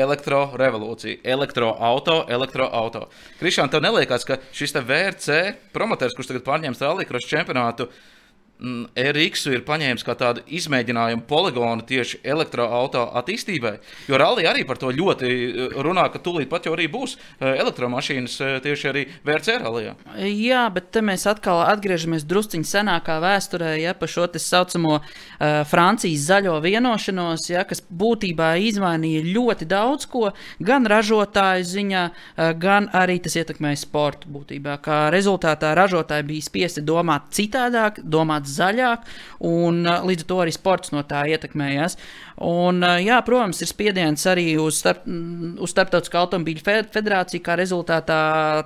[0.02, 3.24] elektrorevolūcija, elektroautorāta, elektroautorāta.
[3.40, 5.40] Krišāna, tev neliekas, ka šis te VRC
[5.76, 8.15] promotors, kurš tagad pārņems Rallija čempionātu, Mm,
[8.60, 13.74] RX ir paņēmis kā tādu izmēģinājumu poligonu tieši elektroautorāta attīstībai.
[14.08, 17.52] Jo Rallija arī par to ļoti eh, runā, ka tūlīt pat jau arī būs eh,
[17.52, 19.96] elektromašīnas eh, tieši arī VRC rallijā.
[20.24, 25.06] Jā, bet te mēs atkal atgriežamies drusciņā senākā vēsturē, ja par šo tā saucamo uh,
[25.68, 30.30] Francijas zaļo vienošanos, ja, kas būtībā izmainīja ļoti daudz ko,
[30.64, 34.78] gan ražotāju ziņā, uh, gan arī tas ietekmēja sportu būtībā.
[34.86, 39.06] Kā rezultātā ražotāji bija spiesti domāt citādāk, domāt klimats zaļāk,
[39.42, 41.98] un līdz ar to arī sports no tā ietekmējas.
[42.36, 48.18] Un, jā, protams, ir spiediens arī uz, starp, uz Starptautiskā automobīļu federāciju, kā rezultātā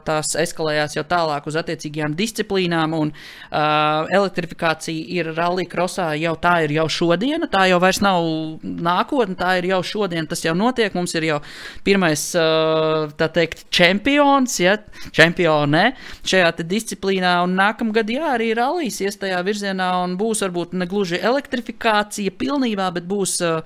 [0.08, 6.56] tās eskalējās jau tālāk uz attiecīgajām disciplīnām, un uh, elektrifikācija ir rallija krosā jau tā
[6.66, 8.26] ir jau šodiena, tā jau vairs nav
[8.64, 11.40] nākotne, tā ir jau šodien, tas jau notiek, mums ir jau
[11.86, 14.80] pirmais, uh, tā teikt, čempions, ja,
[15.14, 15.92] čempione
[16.26, 21.22] šajā disciplīnā, un nākamgad, jā, arī rallijas ies tajā virzienā, un būs varbūt ne gluži
[21.22, 23.59] elektrifikācija pilnībā, bet būs Uh,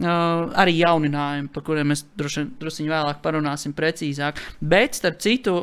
[0.00, 4.40] arī jauninājumi, par kuriem mēs vien vēlāk parunāsim precīzāk.
[4.60, 5.56] Bet, starp citu,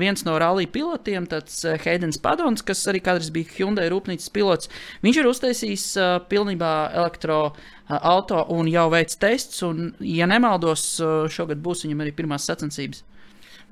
[0.00, 4.70] viens no rallija pilotiem, tāds Heidens Padons, kas arī kādreiz bija Hyundai rūpnīcas pilots,
[5.04, 6.72] viņš ir uztaisījis uh, pilnībā
[7.04, 9.62] elektroautorātu uh, un jau veids tests.
[9.66, 13.04] Un, ja nemaldos, uh, šogad būs viņam arī pirmās sacensības.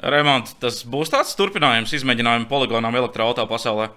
[0.03, 3.91] Remonts, tas būs tāds turpinājums izmēģinājumu poligonām elektroautorāta pasaulē.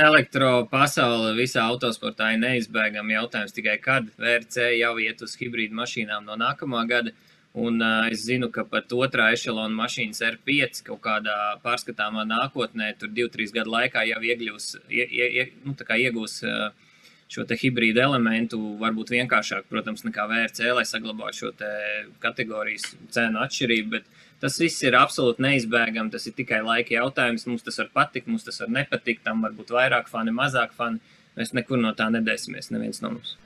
[0.00, 6.26] Elektro pasaule visā autosportā ir neizbēgama jautājums tikai kad VRC jau iet uz hibrīdu mašīnām
[6.26, 7.14] no nākamā gada.
[7.54, 13.12] Un uh, es zinu, ka pat otrā ešalona mašīnas R5 kaut kādā pārskatāmā nākotnē, tur
[13.14, 16.72] 2-3 gadu laikā jau iegļūs, ie, ie, nu, iegūs uh,
[17.30, 21.52] šo hibrīdu elementu, varbūt vienkāršāk, protams, nekā VRC, lai saglabātu šo
[22.22, 23.90] kategorijas cenu atšķirību.
[24.00, 24.10] Bet
[24.44, 26.12] Tas viss ir absolūti neizbēgami.
[26.12, 27.46] Tas ir tikai laika jautājums.
[27.48, 29.22] Mums tas var patikt, mums tas var nepatikt.
[29.24, 31.00] Tam var būt vairāk fani, mazāk fani.
[31.38, 33.38] Mēs nekur no tā nedēsimies, neviens no mums.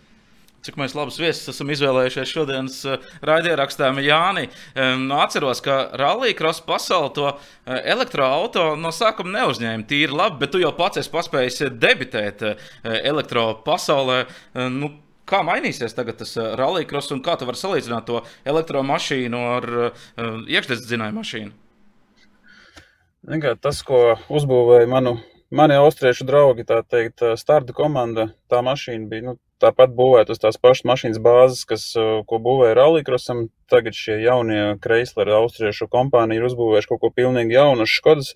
[0.67, 4.49] Cik mēs labus viesus esam izvēlējušies šodienas uh, raidierakstā, Jāni.
[4.75, 7.39] Um, atceros, ka Rallija Cross pasauli to uh,
[7.79, 14.25] elektroautorātu no sākuma neuzņēma tīri labi, bet tu jau pats esi paspējis debitēt uh, elektropasaulē.
[14.75, 14.91] Nu,
[15.29, 20.05] Kā mainīsies tagad tas uh, rallycross un kā tu vari salīdzināt to elektromašīnu ar uh,
[20.49, 21.53] iekšzemes mašīnu?
[23.29, 25.19] Nekā, tas, ko uzbūvēja manu,
[25.51, 30.59] mani austriešu draugi, tā teikt, starta komanda, tā mašīna bija nu, tāpat būvēta uz tās
[30.61, 33.49] pašas mašīnas bāzes, kas, ko būvēja rallycrossam.
[33.69, 38.31] Tagad šie jaunie Chrysler austriešu kompānija ir uzbūvējuši kaut ko pilnīgi jaunu Škodas.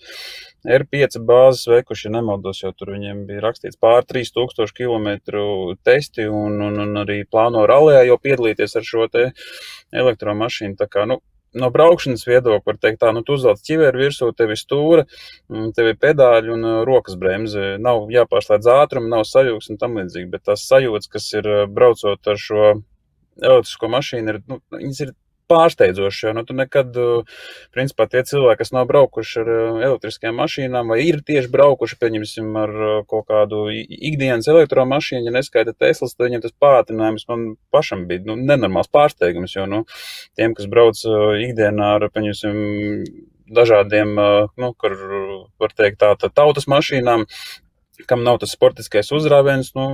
[0.68, 5.08] R5 bāzes veikuši, ja nemaldos, jo tur viņiem bija rakstīts pār 3000 km
[5.82, 9.08] testi un, un, un arī plāno rallē jau piedalīties ar šo
[10.02, 10.76] elektromašīnu.
[10.78, 11.22] Tā kā, nu,
[11.58, 15.04] no braukšanas viedokļa var teikt, tā, nu, tu uzvelc ķiveru virsū, tev ir stūra,
[15.52, 17.76] mm, tev ir pedāļi un uh, rokas bremze.
[17.82, 22.32] Nav jāpārslēdz ātrumu, nav sajūgs un tam līdzīgi, bet tās sajūtas, kas ir uh, braucot
[22.32, 22.72] ar šo
[23.42, 25.14] elektrisko mašīnu, ir, nu, viņas ir
[25.52, 26.24] pārsteidzoši.
[26.26, 26.96] Jo nu, tu nekad,
[27.76, 29.50] principā, tie cilvēki, kas nav braukuši ar
[29.88, 32.74] elektriskajām mašīnām, vai ir tieši braukuši, pieņemsim, ar
[33.10, 38.38] kaut kādu ikdienas elektromašīnu, ja neskaita Teslas, tad viņiem tas pātrinājums man pašam bija nu,
[38.40, 39.54] nenormāls pārsteigums.
[39.56, 39.84] Jo nu,
[40.38, 40.98] tiem, kas brauc
[41.46, 42.58] ikdienā ar, pieņemsim,
[43.52, 44.16] dažādiem,
[44.56, 44.96] nu, kur
[45.60, 47.26] var teikt, tā, tā tautas mašīnām,
[48.08, 49.86] kam nav tas sportiskais uzrāviens, nu,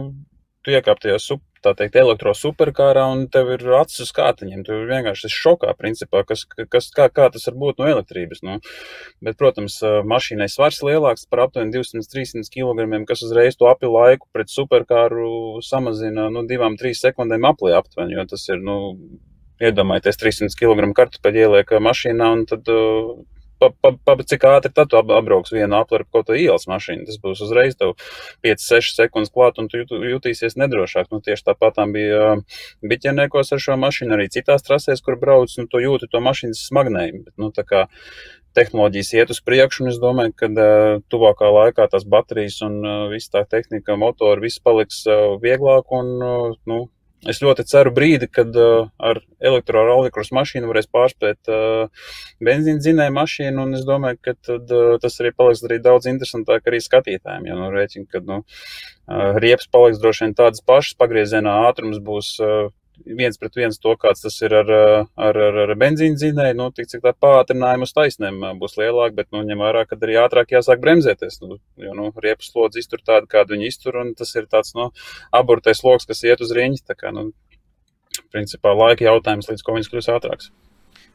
[0.64, 4.64] tu iekāp tajā super, tā teikt, elektrosuperkārā un tev ir acis uz kātiņiem.
[4.66, 8.42] Tu vienkārši esi šokā, principā, kas, kas, kā, kā tas var būt no elektrības.
[8.46, 8.58] Nu.
[9.24, 14.52] Bet, protams, mašīnai svars lielāks par aptuveni 200-300 kg, kas uzreiz to api laiku pret
[14.52, 18.78] superkāru samazina no nu, 2-3 sekundēm aplī aptuveni, jo tas ir, nu,
[19.62, 23.18] iedomājieties, 300 kg kartupeļu ieliek mašīnā un tad uh,
[23.60, 27.06] pa, pa, pa, cik ātri tad tu apbrauks vienu apli ar kaut kādu ielas mašīnu.
[27.08, 31.10] Tas būs uzreiz 5-6 sekundes klāt, un tu jutīsies nedrošāk.
[31.12, 32.38] Nu, tieši tāpat bija
[32.86, 37.24] biķerniekos ar šo mašīnu, arī citās trasēs, kur brauc, nu, tu jūti to mašīnas smagnējumu.
[37.28, 37.86] Bet, nu, kā,
[38.58, 43.00] tehnoloģijas iet uz priekšu, un es domāju, ka uh, tuvākā laikā tās baterijas un uh,
[43.12, 45.92] viss tā tehnika, motori, viss paliks uh, vieglāk.
[45.94, 46.86] Un, uh, nu,
[47.26, 52.10] es ļoti ceru brīdi, kad uh, ar elektrorollikros mašīnu varēs pārspēt uh,
[52.44, 56.68] benzīna dzinēju mašīnu, un es domāju, ka tad, uh, tas arī paliks arī daudz interesantāk
[56.70, 57.48] arī skatītājiem.
[57.50, 62.36] Ja nu rēķina, ka nu, uh, riepas paliks droši vien tādas pašas, pagriezienā ātrums būs.
[62.42, 62.68] Uh,
[63.04, 64.70] viens pret viens to, kāds tas ir ar,
[65.16, 69.30] ar, ar, ar benzīna dzinēju, nu, tik cik tā pātrinājuma uz taisnēm būs lielāka, bet,
[69.34, 73.30] nu, ņem vērā, ka arī ātrāk jāsāk bremzēties, nu, jo, nu, riepas slodzi iztur tādu,
[73.30, 74.90] kādu viņi iztur, un tas ir tāds, nu,
[75.34, 77.30] aburtais loks, kas iet uz riņķi, tā kā, nu,
[78.34, 80.52] principā laika jautājums, līdz ko viņš kļūs ātrāks.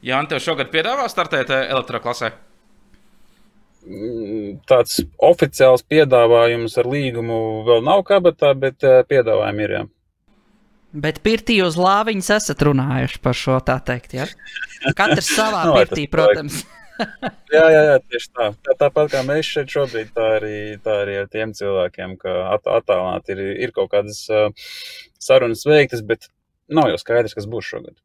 [0.03, 2.33] Jā, un tev šogad piedāvā startēt elektroklasē?
[3.83, 9.75] Mm, tāds oficiāls piedāvājums ar līgumu vēl nav kabatā, bet piedāvājumi ir.
[9.75, 9.83] Jā.
[10.93, 14.13] Bet pirtī uz lāviņas esat runājuši par šo tā teikt.
[14.19, 14.29] Ja?
[14.97, 16.62] Katrs savā no, pirtī, protams.
[17.56, 18.51] jā, jā, jā, tieši tā.
[18.62, 18.77] tā.
[18.86, 23.34] Tāpat kā mēs šeit šobrīd, tā arī, tā arī ar tiem cilvēkiem, ka at, attālināti
[23.34, 24.49] ir, ir kaut kādas uh,
[25.21, 26.29] sarunas veiktas, bet
[26.69, 27.97] nav jau skaidrs, kas būs šogad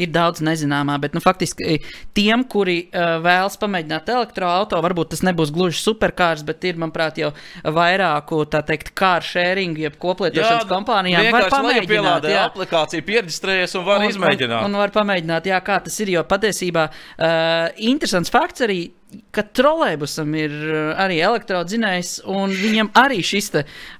[0.00, 1.78] ir daudz nezināmā, bet nu, faktiski
[2.16, 7.32] tiem, kuri uh, vēlas pamēģināt elektroautorātu, varbūt tas nebūs gluži superkārs, bet ir, manuprāt, jau
[7.64, 8.44] vairāku
[9.26, 11.30] sharing, jeb koplietošanas kompānijām.
[11.32, 14.66] Var pamēģināt, jā, aplikācija pierģistrējies un var un, izmēģināt.
[14.66, 18.80] Un, un var pamēģināt, jā, kā tas ir, jo patiesībā uh, interesants fakts arī
[19.34, 20.54] ka trolēļbusam ir
[20.98, 23.52] arī elektrodzinējs, un viņam arī šis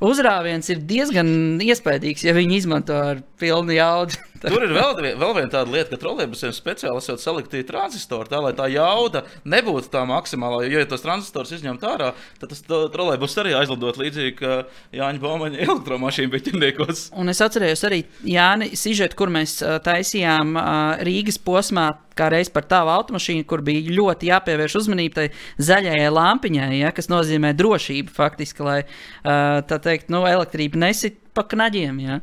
[0.04, 4.18] uzrāviens ir diezgan iespaidīgs, ja viņi izmanto ar pilnu jaudu.
[4.46, 8.52] Tur ir vēl, vēl viena tāda lieta, ka trolēļbusiem speciāli esot saliktīti tranzistori, tā lai
[8.56, 10.64] tā jauda nebūtu tā maksimālā.
[10.66, 14.58] Jo, ja tos tranzistors izņemt ārā, tad tas trolēļbus arī aizlidot līdzīgi, kā
[14.96, 17.06] Jāņa Baumaņa elektromašīna bija ķindniekos.
[17.16, 20.58] Un es atceros arī Jāni Sižetu, kur mēs taisījām
[21.06, 25.28] Rīgas posmā kā reiz par tādu automašīnu, kur bija ļoti jāpievērš uzmanība tai
[25.68, 28.78] zaļajai lampiņai, ja, kas nozīmē drošību faktiski, lai
[29.22, 32.00] tā teikt, nu, elektrība nesit pa knaģiem.
[32.04, 32.20] Ja.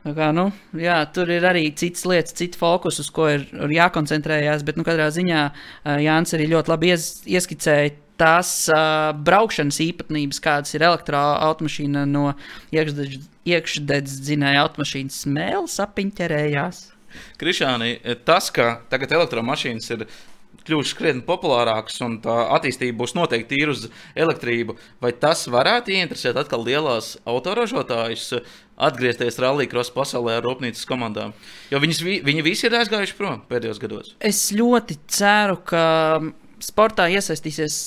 [0.00, 0.46] Kā, nu,
[0.80, 4.64] jā, tur ir arī citas lietas, cits fokus, uz ko ir, ir jākoncentrējas.
[4.64, 5.42] Bet, nu, katrā ziņā
[6.00, 12.30] Jānis arī ļoti labi ies, ieskicēja tās uh, braukšanas īpatnības, kādas ir elektroautomašīna no
[12.72, 16.82] iekšdedzes dzinēja automašīnas smēles apiņķerējās.
[17.40, 20.06] Krišāni, tas, ka tagad elektromašīnas ir
[20.66, 23.86] kļuvušas krietni populārākas un tā attīstība būs noteikti tīra uz
[24.18, 28.42] elektrību, vai tas varētu ieinteresēt atkal lielās autoražotājus
[28.80, 31.34] atgriezties rallija pasaulē ar rūpnīcas komandām?
[31.72, 34.14] Jo viņas, viņi visi ir aizgājuši prom pēdējos gados.
[34.20, 35.84] Es ļoti ceru, ka
[36.64, 37.80] sportā iesaistīsies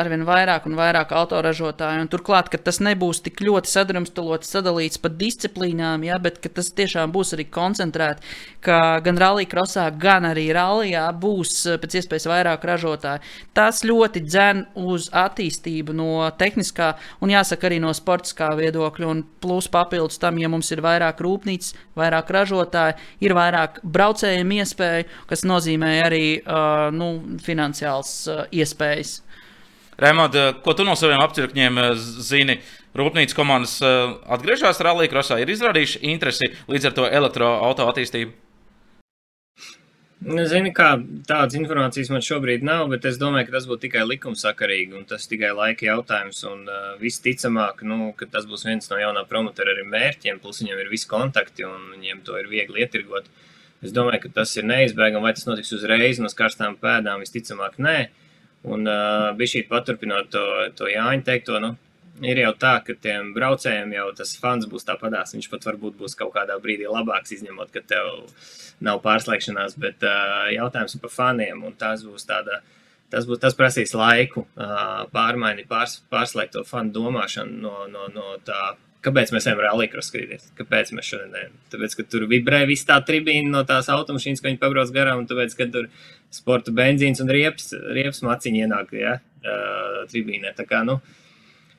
[0.00, 2.08] arvien vairāk un vairāk autoražotāju.
[2.12, 7.34] Turklāt, ka tas nebūs tik ļoti sadrumstalots, sadalīts pa disciplīnām, ja, bet tas tiešām būs
[7.36, 8.24] arī koncentrēti,
[8.64, 13.24] ka gan rallija krosā, gan arī rallijā būs eh, pēc iespējas vairāk ražotāju.
[13.56, 16.10] Tas ļoti dzen uz attīstību no
[16.40, 19.10] tehniskā un jāsaka arī no sportiskā viedokļa.
[19.10, 25.08] Un plus papildus tam, ja mums ir vairāk rūpnīcas, vairāk ražotāju, ir vairāk braucējiem iespēju,
[25.30, 29.20] kas nozīmē arī uh, nu, finansiāls uh, iespējas.
[30.00, 31.90] Rēmond, eh, ko tu no saviem apcirkņiem eh,
[32.24, 32.60] zini?
[32.96, 38.32] Rūpnīcas komandas eh, atgriežas Rallija krosā, ir izrādījuši interesi līdz ar to elektroautorātu attīstību.
[40.20, 40.94] Nu, zini, kā
[41.28, 45.24] tādas informācijas man šobrīd nav, bet es domāju, ka tas būtu tikai likumsakarīgi un tas
[45.28, 46.42] tikai laika jautājums.
[46.44, 50.92] Un uh, visticamāk, nu, tas būs viens no jaunā promotora arī mērķiem, plus viņam ir
[50.92, 53.32] visi kontakti un viņiem to ir viegli ietirgot.
[53.80, 57.96] Es domāju, ka tas ir neizbēgami, vai tas notiks uzreiz no karstām pēdām, visticamāk, nē.
[58.10, 58.29] Uh,
[58.68, 60.42] Un uh, bija šī paturpinot to,
[60.76, 61.70] to Jāņa teikto, nu,
[62.26, 65.32] ir jau tā, ka tiem braucējiem jau tas fans būs tāpatās.
[65.36, 68.26] Viņš pat varbūt būs kaut kādā brīdī labāks, izņemot, ka tev
[68.84, 72.60] nav pārslēgšanās, bet uh, jautājums par faniem, un tas būs tāda.
[73.10, 78.36] Tas, būs, tas prasīs laiku, uh, pārmaiņu, pārs, pārslēgt to fanu domāšanu no, no, no
[78.46, 80.50] tā Kāpēc mēs ejam rallija skrīties?
[80.58, 81.54] Kāpēc mēs šodien ejam?
[81.72, 85.30] Tāpēc, ka tur vibrē viss tā tribīna no tās automašīnas, ko viņi pabrauc garām, un
[85.30, 85.88] tāpēc, ka tur
[86.34, 89.16] sporta benzīns un riepas, riepas maciņi ienāk ja,
[90.12, 90.52] tribīnē.
[90.58, 90.98] Tā kā, nu,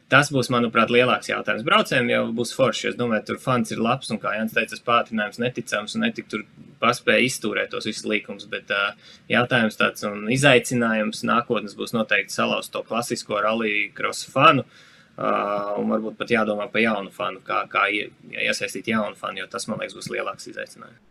[0.10, 1.68] tas būs, manuprāt, lielāks jautājums.
[1.70, 2.90] Braucējiem jau būs forši.
[2.90, 6.32] Es domāju, tur fans ir labs, un kā Jānis teica, tas pātrinājums neticams, un netik
[6.32, 6.48] tur
[6.82, 8.50] paspēja izturēt tos visus līkumus.
[8.50, 8.96] Bet uh,
[9.30, 14.66] jautājums tāds un izaicinājums nākotnes būs noteikti salauzt to klasisko rallija krosu fanu.
[14.66, 14.88] Uh,
[15.22, 19.82] un varbūt pat jādomā par jaunu fanu, kā, kā iesaistīt jaunu fanu, jo tas, man
[19.82, 21.08] liekas, būs lielāks izaicinājums.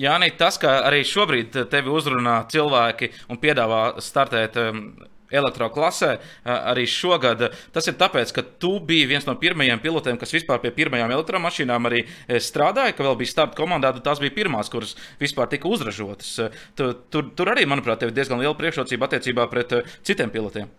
[0.00, 4.86] Jā, nē, tas, ka arī šobrīd tevi uzrunā cilvēki un piedāvā startēt um,
[5.28, 6.14] elektroklasē
[6.48, 7.42] arī šogad.
[7.74, 11.90] Tas ir tāpēc, ka tu biji viens no pirmajiem pilotiem, kas vispār pie pirmajām elektromašīnām
[11.90, 12.06] arī
[12.40, 16.32] strādāja, ka vēl bija starta komandā, tad tās bija pirmās, kuras vispār tika uzražotas.
[16.78, 20.72] Tur, tur, tur arī, manuprāt, ir diezgan liela priekšrocība attiecībā pret citiem pilotiem.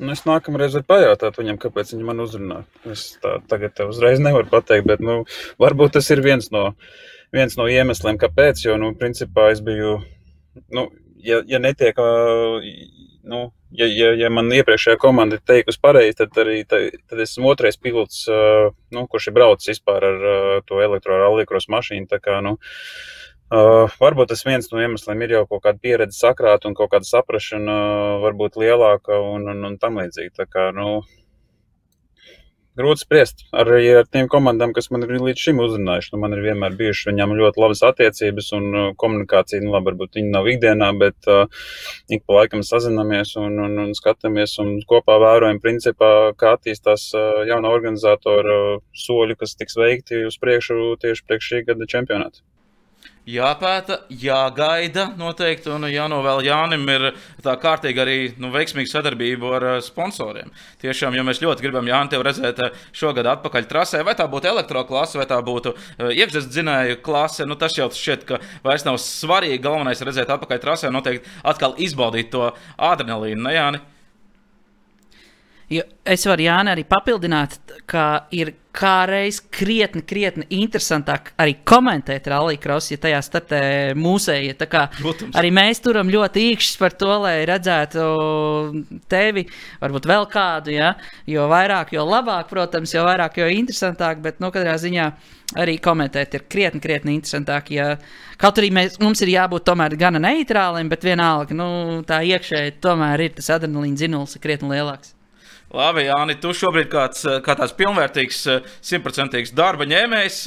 [0.00, 2.62] Nu, es nākamreiz varu pajautāt viņam, kāpēc viņi man uzrunā.
[2.88, 5.20] Es tā tagad tev uzreiz nevaru pateikt, bet nu,
[5.60, 6.70] varbūt tas ir viens no,
[7.36, 8.64] viens no iemesliem, kāpēc.
[8.64, 9.98] Jo, nu, principā es biju,
[10.72, 10.86] nu,
[11.20, 13.42] ja, ja netiek nu,
[13.76, 18.24] ja, ja, ja man iepriekšējā komanda ir teikusi pareizi, tad arī tad esmu otrais pilots,
[18.96, 20.28] nu, kurš ir braucis vispār ar
[20.64, 22.08] to elektrorallija mašīnu.
[22.08, 23.19] Tā kā, nu, Uh,
[23.50, 27.78] varbūt tas viens no iemesliem ir jau kaut kāda pieredze sakrāta un kaut kāda saprāšana,
[27.78, 30.36] uh, varbūt lielāka un, un, un tam līdzīgi.
[30.36, 31.00] Tā kā, nu,
[32.78, 33.42] grūti spriest.
[33.50, 37.10] Arī ar tiem komandām, kas man ir līdz šim uzrunājuši, nu, man ir vienmēr bijušas
[37.10, 39.62] viņām ļoti labas attiecības un uh, komunikācija.
[39.64, 41.66] Nu, labi, varbūt viņi nav ikdienā, bet uh,
[42.12, 47.42] ik pa laikam sazinamies un, un, un skatāmies un kopā vērojam, principā, kā attīstās uh,
[47.50, 52.46] jauna organizatora uh, soļi, kas tiks veikti uz priekšu tieši priekš šī gada čempionāta
[53.28, 57.06] jāpēta, jāgaida noteikti, un jānovēl Jānim ir
[57.44, 60.50] tā kārtīgi arī nu, veiksmīga sadarbība ar uh, sponsoriem.
[60.82, 64.50] Tiešām, ja mēs ļoti gribam Jāni tevi redzēt uh, šogad atpakaļ trasē, vai tā būtu
[64.50, 69.00] elektroklase, vai tā būtu uh, iekšzemes dzinēju klase, nu, tas jau šķiet, ka vairs nav
[69.02, 69.60] svarīgi.
[69.64, 73.86] Galvenais ir redzēt atpakaļ trasē, noteikti atkal izbaudīt to adrenalīnu, ne Jāni?
[75.70, 82.58] Jo es varu Jāni arī papildināt, ka ir kādreiz krietni, krietni interesantāk arī komentēt rallija
[82.62, 83.60] krosu, ja tajā startē
[83.98, 84.56] mūsēji.
[85.38, 88.06] Arī mēs turam ļoti īkšķis par to, lai redzētu
[89.10, 89.44] tevi,
[89.82, 90.74] varbūt vēl kādu.
[90.74, 90.96] Ja?
[91.30, 94.22] Jo vairāk, jo labāk, protams, jo vairāk, jo interesantāk.
[94.26, 95.06] Bet, nu, katrā ziņā
[95.62, 97.70] arī komentēt ir krietni, krietni interesantāk.
[97.74, 97.92] Ja
[98.42, 101.70] kaut arī mēs, mums ir jābūt tomēr gana neitrāliem, bet vienalga, nu,
[102.06, 105.14] tā iekšēji tomēr ir tas adrenalīna dzinulis krietni lielāks.
[105.70, 108.40] Labi, Jāni, tu šobrīd kāds, kā tāds pilnvērtīgs,
[108.82, 110.38] simtprocentīgs darba ņēmējs.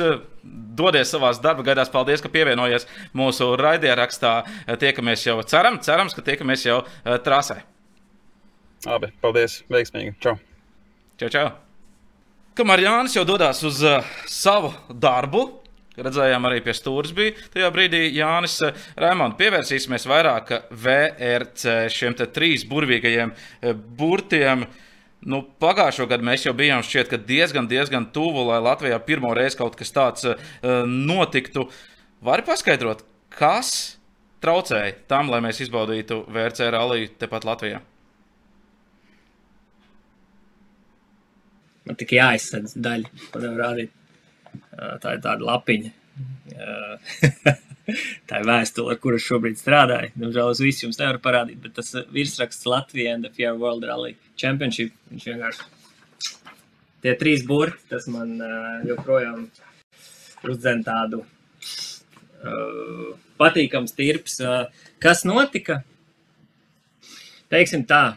[0.75, 1.91] Dodies savā darba gaitās.
[1.93, 2.83] Paldies, ka pievienojies
[3.15, 4.33] mūsu raidierakstā.
[4.81, 7.61] Tiekamies jau, ceram, cerams, ka tiekamies jau eh, trasē.
[8.83, 9.61] Labi, paldies.
[9.71, 10.17] Veiksmīgi.
[10.19, 10.35] Čau.
[11.21, 11.47] Čau, čau.
[12.59, 15.49] Kamēr Jānis jau dodas uz uh, savu darbu,
[15.93, 19.37] Redzējām, arī pie stūres bija tajā brīdī Jānis eh, Rēmons.
[19.37, 23.31] Pievērsīsimies vairāk VRC šiem trīs burvīgajiem
[23.93, 24.65] burtiem.
[24.65, 24.79] Uh,
[25.23, 29.77] Nu, pagājušo gadu mēs jau bijām šķiet, diezgan, diezgan tuvu, lai Latvijā pirmo reizi kaut
[29.79, 30.35] kas tāds uh,
[30.87, 31.69] notiktu.
[32.23, 33.71] Vari paskaidrot, kas
[34.43, 37.79] traucēja tam, lai mēs izbaudītu VRC ralliju tepat Latvijā?
[41.87, 43.91] Man tikai jāizsaka daļa, ko nevar rādīt.
[45.03, 45.89] Tā ir tāda lapiņa.
[48.29, 50.13] tā ir vēstule, ar kuru šobrīd strādāju.
[50.15, 54.15] Diemžēl es visu jums nevaru parādīt, bet tas virsraksts Latvijā and the Fear World Rally
[54.39, 54.93] Championship.
[55.11, 55.67] Viņš vienkārši
[57.03, 59.47] tie trīs burti, tas man uh, joprojām
[60.47, 63.09] uzdzen tādu uh,
[63.41, 64.39] patīkams tirps.
[64.43, 65.81] Uh, kas notika?
[67.51, 68.15] Teiksim tā,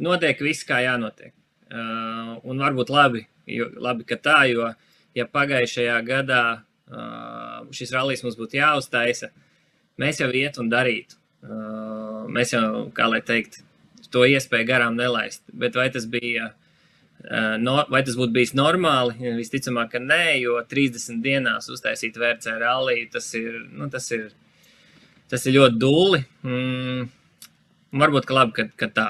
[0.00, 1.34] notiek viss, kā jānotiek.
[1.70, 4.70] Uh, un varbūt labi, jo, labi, ka tā, jo
[5.14, 6.66] ja pagājušajā gadā uh,
[7.76, 9.30] šis rallies mums būtu jāuztaisa,
[10.00, 11.18] mēs jau iet un darītu.
[11.40, 13.62] Uh, mēs jau, kā lai teikt,
[14.12, 15.42] to iespēju garām nelaist.
[15.56, 19.32] Bet vai tas bija, uh, no, vai tas būtu bijis normāli?
[19.38, 24.28] Visticamāk, ka nē, jo 30 dienās uztaisīt VRC rallija, tas ir, nu, tas ir,
[25.32, 26.22] tas ir ļoti dūli.
[26.44, 27.08] Mm,
[28.02, 29.08] varbūt, ka labi, ka, ka tā.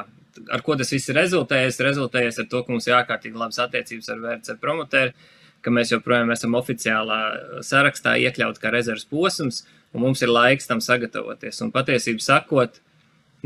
[0.54, 1.82] Ar ko tas viss ir rezultējies?
[1.84, 5.18] Rezultējies ar to, ka mums ir ārkārtīgi labas attiecības ar VRC promotoru
[5.64, 7.20] ka mēs joprojām esam oficiālā
[7.66, 11.60] sarakstā iekļauti kā rezerves posms, un mums ir laiks tam sagatavoties.
[11.64, 12.80] Un patiesībā sakot,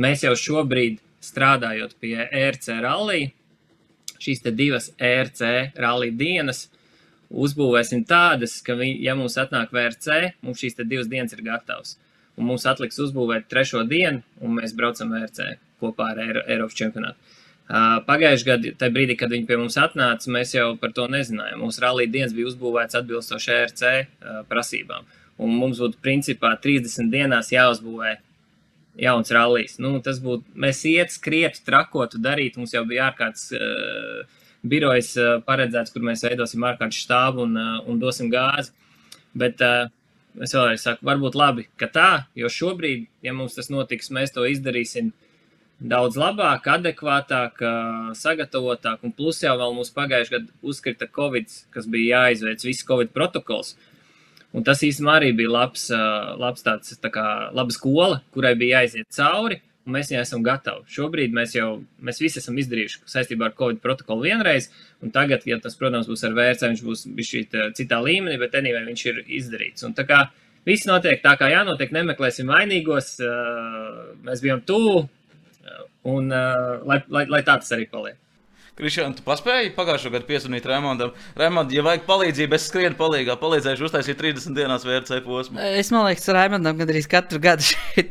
[0.00, 3.32] mēs jau šobrīd strādājot pie ERC rallija,
[4.24, 5.42] šīs divas ERC
[5.80, 6.68] rallija dienas,
[7.34, 11.96] uzbūvēsim tādas, ka, vi, ja mums atnāk VRC, mums šīs divas dienas ir gatavas.
[12.38, 17.33] Un mums atliks uzbūvēt trešo dienu, un mēs braucam VRC kopā ar Eiro, Eiropas čempionātu.
[17.64, 21.62] Pagājušajā gadā, tajā brīdī, kad viņi pie mums atnāca, mēs jau par to nezinājām.
[21.64, 23.84] Mūsu rallija dienas bija uzbūvēts atbilstoši ERC
[24.50, 25.08] prasībām.
[25.40, 28.18] Un mums būtu principā 30 dienās jāuzbūvē
[29.00, 29.78] jauns rallijs.
[29.82, 32.58] Nu, tas būtu, mēs iet, skrietu, trakotu, darīt.
[32.60, 37.80] Mums jau bija ārkārtas uh, birojas uh, paredzēts, kur mēs veidosim ārkārtas štābu un, uh,
[37.90, 38.74] un dosim gāzi.
[39.34, 39.88] Bet uh,
[40.38, 44.46] es vēlreiz saku, varbūt labi, ka tā, jo šobrīd, ja mums tas notiks, mēs to
[44.46, 45.12] izdarīsim
[45.80, 47.58] daudz labāk, adekvātāk,
[48.18, 49.02] sagatavotāk.
[49.04, 53.74] Un plus jau mums pagājušajā gadā uzkrita Covid, kas bija jāizveic viss Covid protokols.
[54.54, 55.88] Un tas īstenībā arī bija labs,
[56.38, 59.60] labs tāds, tā kā laba skola, kurai bija jāiziet cauri.
[59.84, 60.86] mēs jau esam gatavi.
[60.88, 64.70] Šobrīd mēs jau mēs visi esam izdarījuši saistībā ar Covid protokolu vienreiz,
[65.12, 67.42] tagad, ja tas, protams, būs ar vērts, viņš būs šī
[67.76, 69.84] citā līmenī, bet anyway, viņš ir izdarīts.
[69.84, 70.22] Un tā kā
[70.64, 73.18] viss notiek tā, kā jānotiek, nemeklēsim vainīgos,
[74.24, 75.04] mēs bijām tuvu,
[76.04, 78.20] un lai, lai, lai tā tas arī paliek.
[78.74, 81.12] Kristiāna, tu paspēji pagājušo gadu piezvanīt Raimondam.
[81.38, 85.60] Raimond, ja vajag palīdzību, es skrienu palīgā, palīdzēšu uztaisīt 30 dienās VRC posmu.
[85.78, 88.02] Es man liekas, Raimondam gandrīz katru gadu šī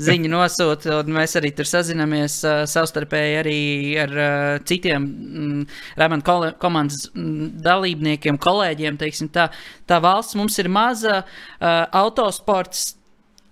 [0.00, 3.58] ziņa nosūta, un mēs arī tur sazināmies uh, savstarpēji arī
[4.00, 5.66] ar uh, citiem mm,
[6.00, 8.96] Raimonda komandas mm, dalībniekiem, kolēģiem.
[9.36, 9.50] Tā,
[9.84, 12.94] tā valsts mums ir maza, uh, autosports.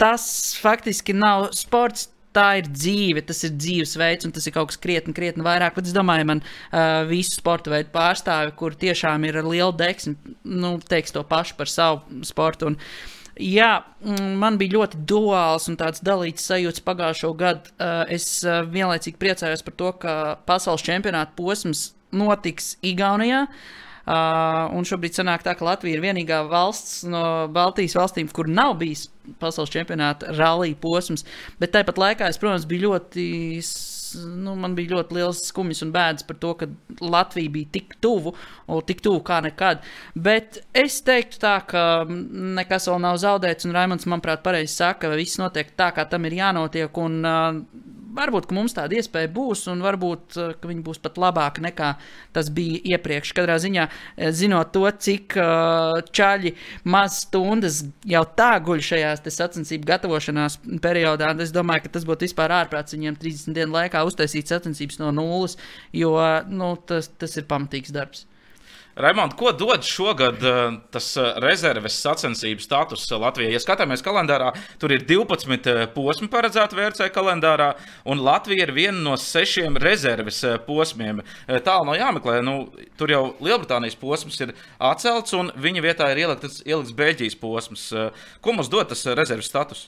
[0.00, 0.24] Tas
[0.56, 5.14] faktiski nav sports tā ir dzīve, tas ir dzīvesveids, un tas ir kaut kas krietni,
[5.16, 5.76] krietni vairāk.
[5.76, 10.36] Bet es domāju, man uh, visu sporta veidu pārstāvi, kur tiešām ir ar lielu deksmi,
[10.50, 12.70] nu, teiks to pašu par savu sportu.
[12.70, 12.78] Un,
[13.40, 13.72] jā,
[14.04, 17.74] mm, man bija ļoti duāls un tāds dalīts sajūts pagājušo gadu.
[17.76, 20.16] Uh, es uh, vienlaicīgi priecājos par to, ka
[20.48, 23.46] pasaules čempionāta posms notiks Igaunijā.
[23.46, 28.78] Uh, un šobrīd sanāk tā, ka Latvija ir vienīgā valsts no Baltijas valstīm, kur nav
[28.80, 29.08] bijis
[29.40, 31.26] pasaules čempionāta rallija posms.
[31.60, 33.30] Bet tāpat laikā es, protams, biju ļoti.
[34.10, 36.66] Nu, man bija ļoti liels skumjas un bēdas par to, ka
[36.98, 38.32] Latvija bija tik tuvu,
[38.88, 39.84] tik tuvu kā nekad.
[40.18, 45.20] Bet es teiktu, tā, ka nekas vēl nav zaudēts, un Raimons, manuprāt, pareizi saka, ka
[45.20, 46.98] viss notiek tā, kā tam ir jānotiek.
[46.98, 51.90] Un, uh, varbūt mums tāda iespēja būs, un varbūt uh, viņi būs pat labāki nekā
[52.36, 53.32] tas bija iepriekš.
[53.36, 56.54] Katrā ziņā, eh, zinot to, cik uh, čaļi
[56.90, 62.52] maz stundas jau tā guļ šajās sacensību gatavošanās periodā, es domāju, ka tas būtu vispār
[62.62, 65.56] ārprāts viņiem 30 dienu laikā uztaisīt sacensības no nulles,
[65.92, 66.16] jo
[66.50, 68.26] nu, tas, tas ir pamatīgs darbs.
[68.96, 73.52] Raimond, ko dod šogad uh, tas uh, rezerves sacensību status Latvijai?
[73.54, 74.50] Ja skatāmies kalendārā,
[74.82, 77.70] tur ir 12 posmi paredzēti VRC kalendārā,
[78.10, 81.22] un Latvija ir viena no sešiem rezerves posmiem.
[81.46, 82.56] Tālu nav jāmeklē, nu,
[82.98, 87.86] tur jau Lielbritānijas posms ir atcelts, un viņa vietā ir ielikts, ielikts Beļģijas posms.
[88.42, 89.86] Ko mums dod tas rezerves status?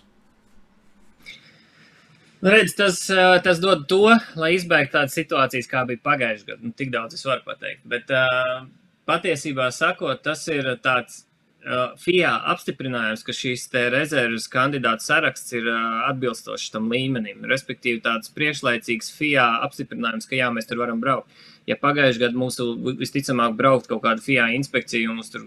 [2.43, 2.99] Nu, redz, tas,
[3.45, 6.63] tas dod to, lai izbēgtu tādas situācijas, kā bija pagājušajā gadā.
[6.67, 7.85] Nu, tik daudz es varu pateikt.
[7.87, 8.65] Bet, uh,
[9.13, 11.23] patiesībā sakot, tas ir tāds
[11.67, 17.45] uh, FIA apstiprinājums, ka šīs rezerves kandidātu saraksts ir uh, atbilstošs tam līmenim.
[17.51, 21.31] Respektīvi, tāds priekšlaicīgs FIA apstiprinājums, ka jā, mēs tur varam braukt.
[21.71, 22.57] Ja pagājušajā gadā mums
[22.99, 25.45] visticamāk braukt kaut kāda FIA inspekcija un mums tur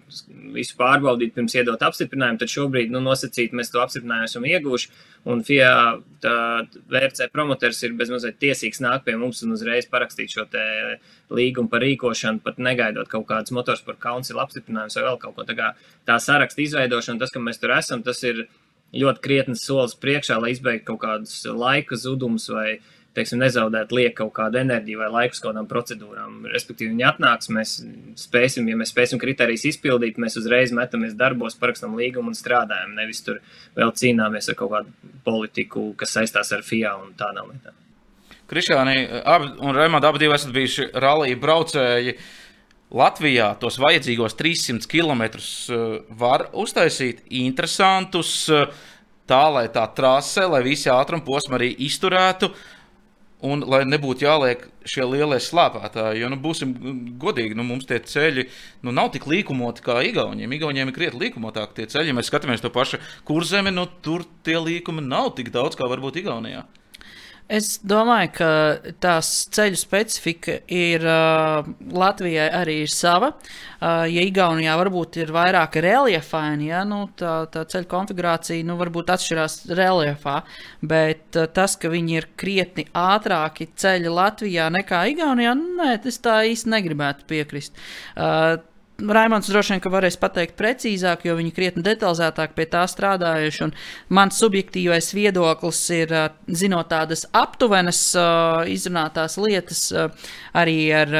[0.55, 4.93] visu pārbaudīt, pirms iedot apstiprinājumu, tad šobrīd nu, nosacīt mēs to apstiprinājumu esam ieguvuši.
[5.28, 5.74] Un FIA
[6.24, 10.47] VRC promotors ir bezmazliet tiesīgs nākt pie mums un uzreiz parakstīt šo
[11.36, 15.47] līgumu par rīkošanu, pat negaidot kaut kādas motorsporta kauncila apstiprinājumus vai vēl kaut ko.
[15.49, 15.74] Tā, kā,
[16.07, 18.45] tā saraksta izveidošana, tas, ka mēs tur esam, tas ir
[18.95, 22.78] ļoti krietnes solis priekšā, lai izbeigtu kaut kādus laika zudumus vai
[23.16, 26.43] teiksim, nezaudēt liek kaut kādu enerģiju vai laiku kaut kādām procedūrām.
[26.51, 27.78] Respektīvi, viņi atnāks, mēs
[28.20, 32.93] spēsim, ja mēs spēsim kriterijus izpildīt, mēs uzreiz metamies darbos, parakstam līgumu un strādājam.
[32.97, 33.41] Nevis tur
[33.78, 37.82] vēl cīnāmies ar kaut kādu politiku, kas saistās ar FIA un tādām lietām.
[38.45, 42.18] Krišāni abi, un Raimonds abi esat bijuši rallija braucēji.
[42.95, 45.24] Latvijā tos vajadzīgos 300 km
[46.20, 48.45] var uztaisīt interesantus,
[49.26, 52.51] tā lai tā trase, lai visi ātruma posmi arī izturētu.
[53.43, 56.71] Un lai nebūtu jāliek šie lielie slāpētāji, jo, nu, būsim
[57.19, 58.45] godīgi, nu, mums tie ceļi
[58.86, 60.55] nu, nav tik līkumoti kā Igauniem.
[60.55, 62.13] Igauniem ir krietni līkumotāki tie ceļi.
[62.13, 66.21] Ja mēs skatāmies to pašu kurzemi, nu, tur tie līkumi nav tik daudz kā varbūt
[66.23, 66.63] Igaunijā.
[67.45, 68.47] Es domāju, ka
[69.03, 73.35] tās ceļu specifika ir uh, Latvijai arī ir sava.
[73.35, 79.13] Uh, ja Igaunijā varbūt ir vairāk reliefaini, ja, nu, tā, tā ceļu konfigurācija nu, varbūt
[79.13, 80.39] atšķirās reliefā,
[80.81, 86.17] bet uh, tas, ka viņi ir krietni ātrāki ceļi Latvijā nekā Igaunijā, nu, nē, es
[86.25, 87.77] tā īsti negribētu piekrist.
[88.17, 88.57] Uh,
[88.95, 93.67] Raimons droši vien varēs pateikt precīzāk, jo viņi krietni detalizētāk pie tā strādājuši.
[94.15, 96.13] Mans subjektīvais viedoklis ir,
[96.47, 97.99] zinot tādas aptuvenas,
[98.71, 99.89] izrunātās lietas,
[100.55, 101.11] arī ar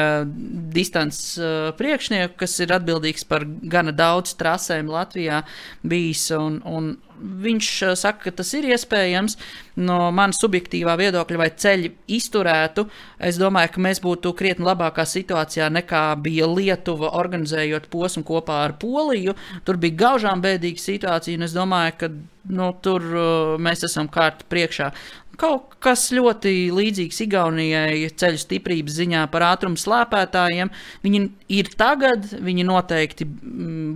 [0.72, 1.36] distances
[1.76, 5.42] priekšnieku, kas ir atbildīgs par gana daudz trasēm Latvijā,
[5.84, 6.30] bijis.
[6.36, 9.36] Un, un viņš saka, ka tas ir iespējams.
[9.76, 12.86] No manas subjektīvā viedokļa, vai ceļi izturētu,
[13.28, 18.76] es domāju, ka mēs būtu krietni labākā situācijā nekā bija Lietuva organizējot posmu kopā ar
[18.80, 19.36] Poliju.
[19.68, 22.10] Tur bija gaužām bēdīga situācija, un es domāju, ka
[22.56, 23.04] nu, tur
[23.60, 24.90] mēs esam kārti priekšā.
[25.36, 30.72] Kaut kas ļoti līdzīgs Igaunijai ceļu stiprības ziņā par ātrumu slēpētājiem.
[31.04, 31.22] Viņi
[31.58, 33.28] ir tagad, viņi noteikti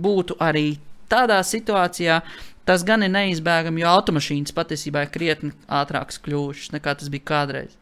[0.03, 0.75] būtu arī
[1.11, 2.21] tādā situācijā,
[2.65, 7.73] Tas gan ir neizbēgami, jo automašīnas patiesībā ir krietni ātrākas kļuvušas nekā tas bija kādreiz.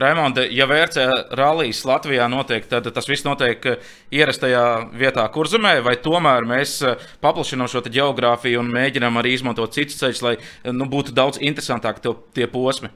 [0.00, 1.04] Raimonda, ja vērtē
[1.36, 3.64] rallijas Latvijā notiek, tad tas viss notiek
[4.14, 4.64] ierastajā
[4.96, 6.76] vietā, kur zemē, vai tomēr mēs
[7.22, 10.36] paplašinām šo geogrāfiju un mēģinām arī izmantot citus ceļus, lai
[10.72, 12.90] nu, būtu daudz interesantāk tie posmi.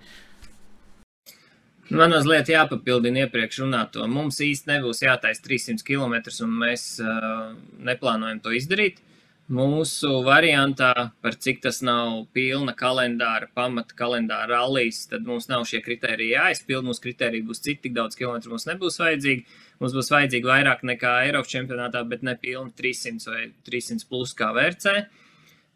[1.95, 4.07] Man mazliet jāpapildina iepriekš runāto.
[4.09, 6.15] Mums īsti nebūs jātaisa 300 km,
[6.47, 7.51] un mēs uh,
[7.85, 9.03] neplānojam to izdarīt.
[9.03, 9.14] Uh,
[9.53, 15.83] Mūsu variantā, par cik tas nav pilna kalendāra, pamata kalendāra rallijas, tad mums nav šie
[15.85, 16.87] kriteriji jāizpild.
[16.87, 19.45] Mūsu kriteriji būs citi, tik daudz kilometru mums nebūs vajadzīgi.
[19.83, 24.49] Mums būs vajadzīgi vairāk nekā Eiropas čempionātā, bet ne pilni 300 vai 300 plus kā
[24.57, 24.95] vērcē.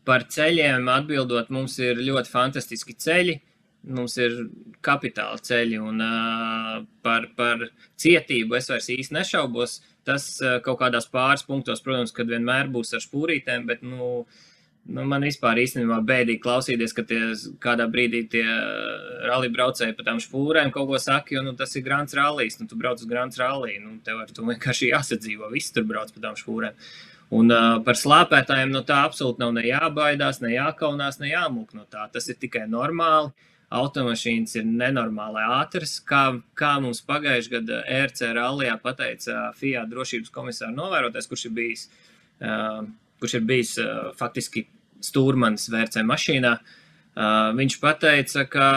[0.09, 3.37] Par ceļiem atbildot, mums ir ļoti fantastiski ceļi.
[3.93, 4.33] Mums ir
[4.81, 7.69] kapitāla ceļi, un uh, par, par
[8.01, 9.83] cietību es vairs īsti nešaubos.
[10.09, 14.25] Tas eh, kaut kādās pāris punktos, protams, kad vienmēr būs ar spūrītēm, bet, nu,
[14.89, 17.21] nu man vispār īstenībā bēdīgi klausīties, ka tie
[17.61, 18.47] kādā brīdī tie
[19.29, 22.71] rallija braucēji pa tām spūrēm kaut ko saka, jo, nu, tas ir grāns rallijs, nu,
[22.71, 26.25] tu brauc uz grāns rallija, nu, tev ar to vienkārši jāsadzīvo, visi tur brauc pa
[26.25, 26.81] tām spūrēm.
[27.39, 31.85] Un uh, par slāpētājiem no tā absolūti nav ne jābaidās, ne jākaunās, ne jāmūk no
[31.85, 32.07] tā.
[32.15, 33.35] Tas ir tikai normāli.
[33.69, 35.99] Automašīnas ir nenormāli ātras.
[36.09, 36.23] Kā,
[36.57, 41.83] kā mums pagājušajā gadā ERC rallijā pateica FIA drošības komisāra novērotājs, kurš ir bijis,
[43.21, 43.75] kurš ir bijis
[44.17, 44.65] faktiski
[45.05, 46.55] stūrmanis VRC mašīnā,
[47.59, 48.69] viņš pateica, ka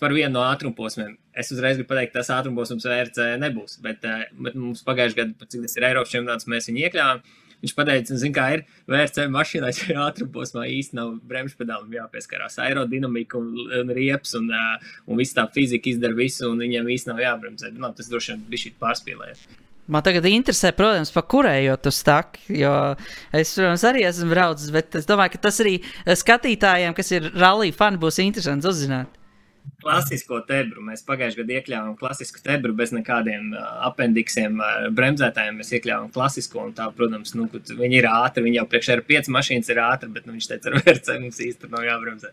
[0.00, 1.18] par vienu no ātrumposmiem.
[1.36, 4.08] Es uzreiz gribu pateikt, tas ātrumposms VRC nebūs, bet,
[4.40, 7.22] bet mums pagājušajā gadā, cik tas ir Eiropas čempionāts, mēs viņu iekļāvām.
[7.60, 12.58] Viņš pateica, zin, kā ir VRC mašīnā, ja ātrumposmā īsti nav bremžu pedālim jāpieskarās.
[12.64, 13.52] Aerodinamika un,
[13.82, 14.48] un riepas un,
[15.06, 17.74] un viss tā fizika izdara visu, un viņiem īsti nav jābremzē.
[17.80, 19.46] Man tas droši vien bija šī pārspīlējums.
[19.90, 22.44] Man tagad interesē, protams, par kurēju tu staki.
[22.62, 22.74] Jo
[23.34, 27.76] es, protams, arī esmu braucis, bet es domāju, ka tas arī skatītājiem, kas ir rallija
[27.76, 29.19] fani, būs interesants uzzināt
[29.80, 30.82] klasisko tebru.
[30.84, 33.52] Mēs pagājušajā gadā iekļāvām klasisku tebru bez nekādiem
[33.88, 34.60] apendiksiem,
[34.96, 35.60] bremzētājiem.
[35.60, 38.44] Mēs iekļāvām klasisko, un tā, protams, nu, viņi ir ātri.
[38.46, 41.40] Viņi jau priekšā ir pieci mašīnas, ir ātri, bet nu, viņš teica, ar vērcē mums
[41.46, 42.32] īsti nav jābremzē.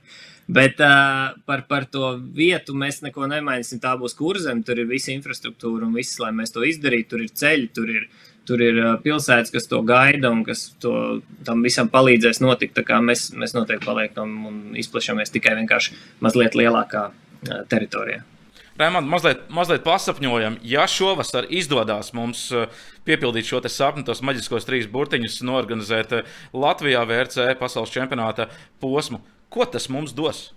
[0.60, 3.82] Bet uh, par, par to vietu mēs neko nemainīsim.
[3.84, 7.14] Tā būs kurzem, tur ir visa infrastruktūra un viss, lai mēs to izdarītu.
[7.16, 8.10] Tur ir ceļi, tur ir
[8.48, 10.94] tur ir pilsētas, kas to gaida un kas to,
[11.48, 12.80] tam visam palīdzēs notikt.
[13.04, 17.10] Mēs, mēs noteikti paliekam un izplašamies tikai vienkārši mazliet lielākā
[17.72, 18.24] teritorijā.
[18.78, 22.44] Rēmond, mazliet, mazliet pasapņojam, ja šovasar izdodas mums
[23.08, 26.14] piepildīt šo sapni, tos maģiskos trīs burtiņus, norganizēt
[26.54, 30.52] Latvijā VRC pasaules čempionāta posmu, ko tas mums dos?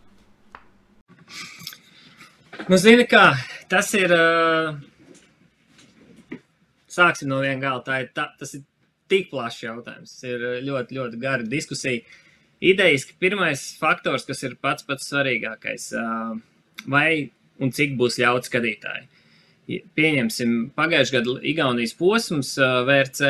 [2.69, 3.33] Nu, zini, kā
[3.73, 4.13] tas ir.
[6.91, 7.85] Sāksim no viena gala.
[7.87, 8.65] Tā ir, tā, tas ir
[9.11, 10.17] tik plašs jautājums.
[10.17, 12.03] Tas ir ļoti, ļoti gara diskusija.
[12.61, 16.35] Idejas, ka pirmais faktors, kas ir pats pats svarīgākais, uh,
[16.93, 17.31] vai
[17.61, 19.09] un cik būs ļauts skatītāji.
[19.97, 23.29] Pieņemsim, pagājušajā gadā Igaunijas posms VRC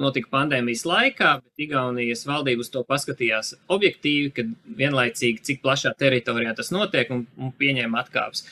[0.00, 6.54] notika pandēmijas laikā, bet Igaunijas valdība uz to paskatījās objektīvi, kad vienlaicīgi cik plašā teritorijā
[6.56, 8.46] tas notiek un, un pieņēma atkāpes.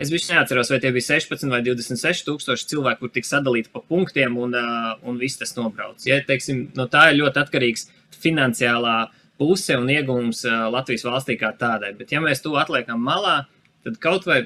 [0.00, 3.82] Es biju neatceros, vai tie bija 16 vai 26 tūkstoši cilvēku, kur tika sadalīti pa
[3.84, 4.56] punktiem un,
[5.04, 6.00] un viss tas nobrauc.
[6.08, 7.86] Ja, teiksim, no tā ir ļoti atkarīgs
[8.22, 8.96] finansiālā
[9.40, 11.92] puse un iegūms Latvijas valstī kā tādai.
[11.98, 13.42] Bet ja mēs to atliekam malā,
[13.86, 14.44] tad kaut vai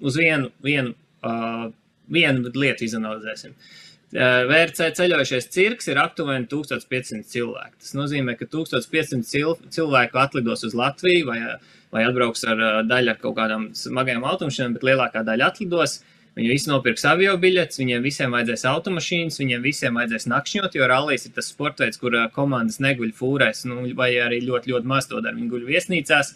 [0.00, 0.94] uz vienu, vienu,
[1.26, 1.68] uh,
[2.12, 3.56] vienu lietu izanalizēsim.
[4.16, 7.74] VRC ceļojušais cirks ir aptuveni 1500 cilvēku.
[7.82, 11.40] Tas nozīmē, ka 1500 cil cilvēku atlidos uz Latviju vai,
[11.96, 16.00] vai atbrauks ar daļu kaut kādām smagajām automašīnām, bet lielākā daļa atlidos.
[16.36, 21.24] Viņi visi nopirks avio biļetes, viņiem visiem vajadzēs automašīnas, viņiem visiem vajadzēs nakšņot, jo rallies
[21.24, 25.22] ir tas sports veids, kur komandas neguļ fūrēs, nu, vai arī ļoti, ļoti maz to
[25.24, 25.32] dara.
[25.38, 26.34] Viņi guļ viesnīcās.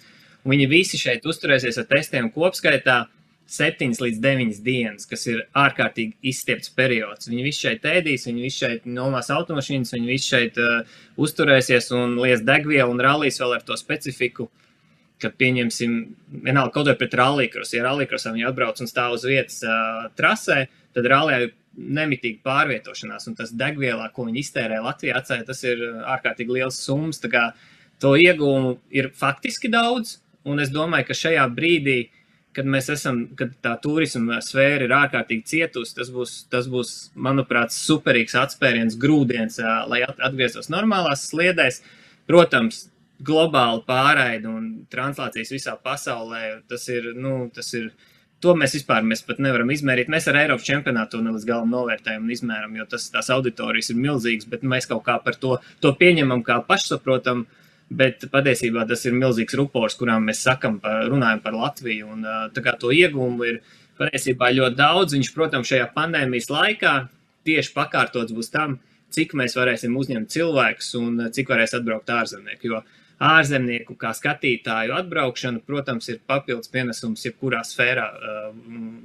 [0.48, 3.02] Viņi visi šeit uzturēsies ar testiem kopskaitā
[3.50, 7.26] 7 līdz 9 dienas, kas ir ārkārtīgi izstiepts periods.
[7.28, 10.86] Viņi visi šeit ēdīs, viņi visi šeit nomās automašīnas, viņi visi šeit uh,
[11.18, 14.46] uzturēsies un lies degvielu un rallīs vēl ar to specifiku.
[15.20, 15.96] Kad pieņemsim,
[16.46, 20.62] vienalga kaut vai pret rallīkros, ja rallīkrosā viņi atbrauc un stāv uz vietas uh, trasē,
[20.96, 25.84] tad rallijā ir nemitīgi pārvietošanās, un tas degvielā, ko viņi iztērē Latvijā, atstāja, tas ir
[26.16, 27.20] ārkārtīgi liels summas.
[28.00, 30.16] To iegūmu ir faktiski daudz,
[30.48, 31.98] Un es domāju, ka šajā brīdī,
[32.56, 37.74] kad mēs esam, kad tā turisma sfēra ir ārkārtīgi cietusi, tas būs, tas būs manuprāt,
[37.74, 39.60] superīgs atspēriens, grūdienis,
[39.90, 41.82] lai atgrieztos normālās sliedēs.
[42.30, 42.86] Protams,
[43.26, 47.90] globāli pārraide un translācijas visā pasaulē, tas ir, nu, tas ir,
[48.40, 50.10] to mēs vispār mēs pat nevaram izmērīt.
[50.12, 53.92] Mēs ar Eiropas čempionātu to ne līdz galam novērtējam un izmēram, jo tas, tās auditorijas
[53.92, 57.48] ir milzīgas, bet mēs kaut kā par to, to pieņemam kā pašsaprotamu
[57.90, 62.12] Bet patiesībā tas ir milzīgs rupors, kurām mēs sakam, par, runājam par Latviju.
[62.14, 63.56] Un, tā kā to iegūmu ir
[63.98, 65.16] patiesībā ļoti daudz.
[65.16, 66.92] Viņš, protams, šajā pandēmijas laikā
[67.48, 68.78] tieši pakārtots būs tam,
[69.10, 72.70] cik mēs varēsim uzņemt cilvēkus un cik varēs atbraukt ārzemnieki.
[72.70, 72.84] Jo
[73.20, 78.06] ārzemnieku kā skatītāju atbraukšana, protams, ir papildus pienesums jebkurā sfērā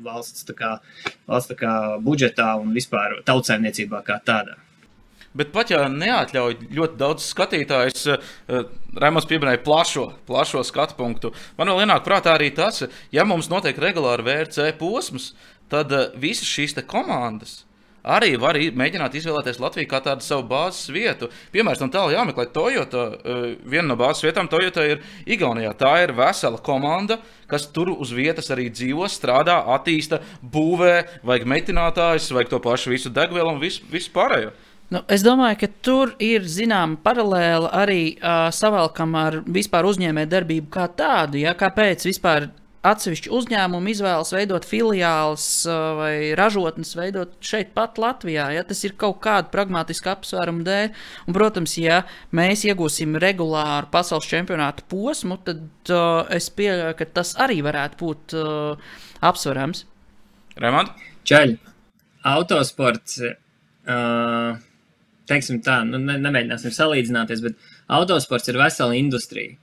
[0.05, 0.77] valsts, kā,
[1.27, 4.55] valsts kā budžetā un vispār tautsēmniecībā kā tādā.
[5.35, 8.61] Bet pat ja neatļauj ļoti daudz skatītājus, uh,
[8.95, 11.33] Rēmons pieminēja plašo, plašo skatu punktu.
[11.57, 15.33] Man vēl ienāk prātā arī tas, ja mums notiek regulāri VRC posms,
[15.67, 17.65] tad uh, visas šīs komandas
[18.05, 21.29] arī var mēģināt izvēlēties Latviju kā tādu savu bāzes vietu.
[21.53, 23.05] Piemēram, tālāk jāmeklē Toyota.
[23.65, 25.73] Viena no bāzes vietām Toyota ir Igaunijā.
[25.79, 27.19] Tā ir vesela komanda,
[27.51, 30.93] kas tur uz vietas arī dzīvo, strādā, attīsta, būvē,
[31.25, 34.53] vajag metinātājus, vajag to pašu visu degvielu un visu, visu pārējo.
[34.93, 40.85] Nu, es domāju, ka tur ir zināma paralēla arī uh, savalkam ar vispār uzņēmējdarbību kā
[40.93, 41.41] tādu.
[41.41, 41.55] Ja?
[41.57, 42.51] Kāpēc vispār
[42.85, 45.47] atsevišķi uzņēmumi izvēlas veidot filiālis
[45.99, 48.47] vai ražotnes, veidot šeit pat Latvijā?
[48.55, 48.65] Ja?
[48.67, 50.91] Tas ir kaut kāda pragmatiska apsvēruma dēļ.
[51.27, 52.03] Un, protams, ja
[52.35, 58.37] mēs iegūsim regulāru pasaules čempionāta posmu, tad uh, es pieļauju, ka tas arī varētu būt
[58.37, 58.93] uh,
[59.25, 59.83] apsverams.
[60.61, 60.93] Remont?
[61.27, 61.57] Čaļ,
[62.35, 63.19] autosports.
[63.85, 64.63] Uh
[65.29, 69.57] teiksim tā, nu, ne, nemēģināsim salīdzināties, bet autosports ir vesela industrija.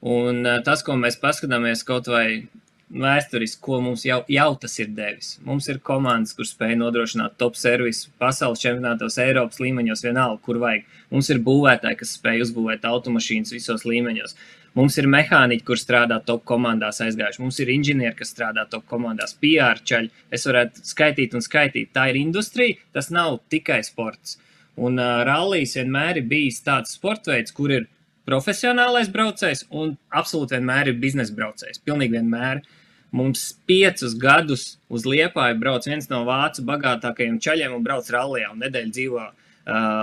[0.00, 2.46] Un uh, tas, ko mēs paskatāmies kaut vai
[2.90, 5.34] vēsturiski, ko mums jau, jau tas ir devis.
[5.46, 10.88] Mums ir komandas, kur spēj nodrošināt top servisu pasaules čempionātos, Eiropas līmeņos, vienalga, kur vajag.
[11.14, 14.34] Mums ir būvētāji, kas spēj uzbūvēt automašīnas visos līmeņos.
[14.78, 17.42] Mums ir mehāniķi, kur strādā top komandās aizgājuši.
[17.42, 20.12] Mums ir inženieri, kas strādā top komandās, PR ceļi.
[20.30, 21.90] Es varētu skaitīt un skaitīt.
[21.94, 24.38] Tā ir industrija, tas nav tikai sports.
[24.80, 27.88] Un uh, rallijs vienmēr ir bijis tāds sports veids, kur ir
[28.30, 31.82] profesionālais braucējs un absolūti vienmēr ir biznesa braucējs.
[31.82, 32.62] Pilnīgi vienmēr.
[33.10, 38.60] Mums piecus gadus uz Liepāju brauc viens no vācu bagātākajiem ceļiem un brauc rallijā un
[38.62, 39.32] nedēļu dzīvo uh,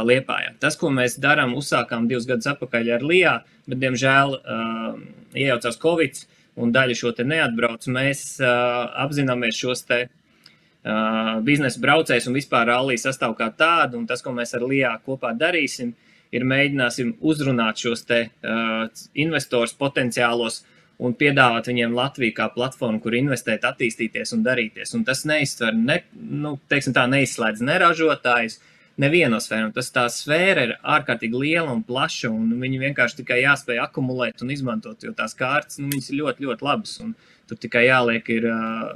[0.04, 0.58] Liepājā.
[0.60, 5.00] Tas, ko mēs darām, uzsākām divus gadus atpakaļ ar Lijā, bet, diemžēl, uh,
[5.40, 6.20] iejaucās Covid
[6.60, 7.88] un daļa šo te neatbrauc.
[7.96, 14.04] Mēs uh, apzināmies šos te uh, biznesa braucējs un vispār rallija sastāv kā tādu.
[14.10, 15.96] Tas, ko mēs ar Lijā kopā darīsim,
[16.36, 20.64] ir mēģināsim uzrunāt šos te uh, investors potenciālos
[20.98, 24.96] un piedāvāt viņiem Latviju kā platformu, kur investēt, attīstīties un darīties.
[24.98, 28.60] Un tas neizsver, ne, nu, teiksim tā, neizslēdz neražotājus.
[28.98, 29.70] Nevienu sfēru.
[29.76, 34.50] Tas tā sfēra ir ārkārtīgi liela un plaša, un viņi vienkārši tikai jāspēj akumulēt un
[34.56, 36.96] izmantot, jo tās kārtas nu, ir ļoti, ļoti labas.
[37.06, 37.12] Un
[37.46, 38.50] tur tikai jāliek, ir,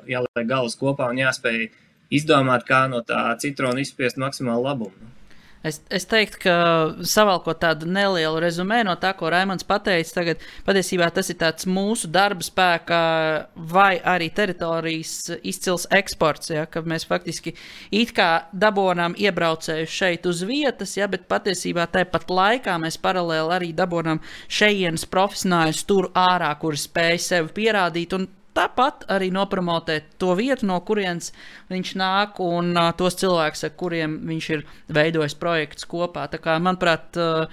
[0.09, 1.67] jāliek galvas kopā un jāspēj
[2.17, 5.11] izdomāt, kā no tā citrona izspiest maksimālu labumu.
[5.61, 6.53] Es, es teiktu, ka
[7.05, 11.37] savalkot tādu nelielu rezumē no tā, ko Raimons pateica, tagad patiesībā tas ir
[11.69, 13.01] mūsu darba spēka
[13.69, 16.49] vai arī teritorijas izcils eksports.
[16.49, 17.53] Ja, mēs faktiski
[17.93, 23.71] it kā dabūjām iebraucēju šeit uz vietas, ja, bet patiesībā tāpat laikā mēs paralēli arī
[23.77, 28.17] dabūjām šejienes profesionāļus tur ārā, kuri spēj sevi pierādīt.
[28.17, 31.29] Un Tāpat arī nopromotēt to vietu, no kurienes
[31.71, 36.25] viņš nāk, un uh, tos cilvēkus, ar kuriem viņš ir veidojis projekts kopā.
[36.31, 37.47] Tā kā, manuprāt, uh,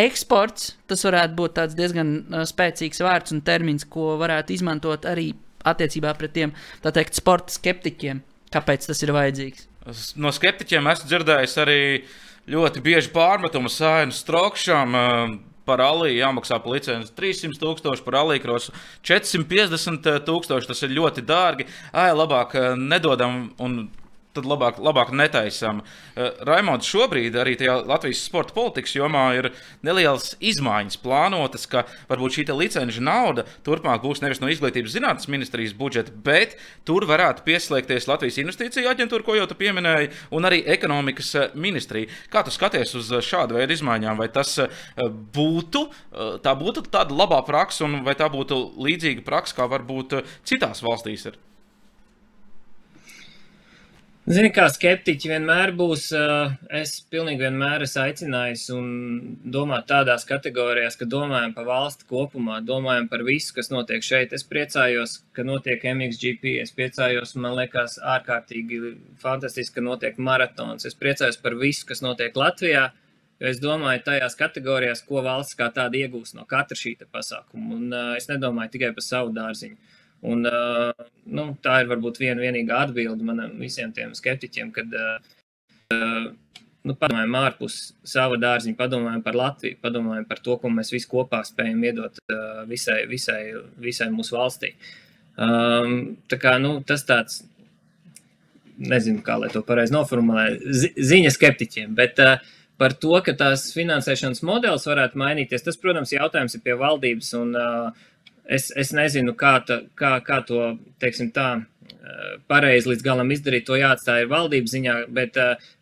[0.00, 5.34] eksports tas varētu būt diezgan uh, spēcīgs vārds un termins, ko varētu izmantot arī
[5.68, 8.24] attiecībā pret tiem teikt, sporta skeptiķiem.
[8.50, 9.68] Kāpēc tas ir vajadzīgs?
[10.16, 11.80] No skeptiķiem esmu dzirdējis arī
[12.50, 14.96] ļoti bieži pārmetumu sēnu strokšām.
[14.96, 15.38] Uh,
[15.68, 18.74] par aliju jāmaksā par licenci 300 tūkstoši, par aliju krosu
[19.06, 20.70] 450 tūkstoši.
[20.70, 21.68] Tas ir ļoti dārgi.
[21.92, 23.82] Ai, labāk eh, nedodam un
[24.36, 25.80] tad labāk, labāk netaisām.
[25.82, 29.50] Uh, Raimons šobrīd arī tajā Latvijas sporta politikas jomā ir
[29.86, 35.74] nelielas izmaiņas plānotas, ka varbūt šī licenču nauda turpmāk būs nevis no izglītības zinātnes ministrijas
[35.76, 36.56] budžeta, bet
[36.88, 42.10] tur varētu pieslēgties Latvijas investīciju aģentūra, ko jau tu pieminēji, un arī ekonomikas eh, ministrija.
[42.32, 44.18] Kā tu skaties uz šādu veidu izmaiņām?
[44.20, 44.56] Vai tas
[45.34, 45.84] būtu,
[46.44, 51.30] tā būtu tāda labā praksa, un vai tā būtu līdzīga praksa, kā varbūt citās valstīs
[51.30, 51.40] ir?
[54.30, 56.04] Zini, kā skeptiķi vienmēr būs.
[56.78, 58.84] Es pilnīgi vienmēr esmu aicinājis un
[59.56, 64.30] domāt tādās kategorijās, ka domājam par valsti kopumā, domājam par visu, kas notiek šeit.
[64.36, 70.86] Es priecājos, ka notiek MXGP, es priecājos, man liekas, ārkārtīgi fantastiski, ka notiek maratons.
[70.86, 72.92] Es priecājos par visu, kas notiek Latvijā,
[73.42, 77.80] jo es domāju tajās kategorijās, ko valsts kā tāda iegūs no katra šī pasākuma.
[77.80, 79.98] Un es nedomāju tikai par savu dārziņu.
[80.20, 86.32] Un, uh, nu, tā ir varbūt viena vienīgā atbilde manam visiem tiem skeptiķiem, kad uh,
[86.84, 91.40] nu, padomājam ārpus sava dārziņa, padomājam par Latviju, padomājam par to, ko mēs visi kopā
[91.48, 93.40] spējam iedot uh, visai, visai,
[93.80, 94.74] visai mūsu valstī.
[95.40, 97.42] Um, tā kā, nu, tas tāds,
[98.80, 102.36] nezinu, kā lai to pareizi noformulē, zi ziņa skeptiķiem, bet uh,
[102.80, 107.56] par to, ka tās finansēšanas modelis varētu mainīties, tas, protams, jautājums ir pie valdības, un
[107.56, 108.06] uh,
[108.44, 111.50] es, es nezinu, kā, ta, kā, kā to, teiksim tā,
[112.50, 115.36] pareizi līdz galam izdarīt, to jāatstāj ir valdības ziņā, bet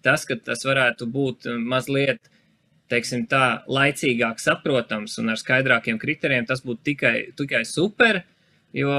[0.05, 2.31] tas, ka tas varētu būt mazliet,
[2.89, 8.23] teiksim tā, laicīgāk saprotams un ar skaidrākiem kriterijiem, tas būtu tikai, tikai super,
[8.77, 8.93] jo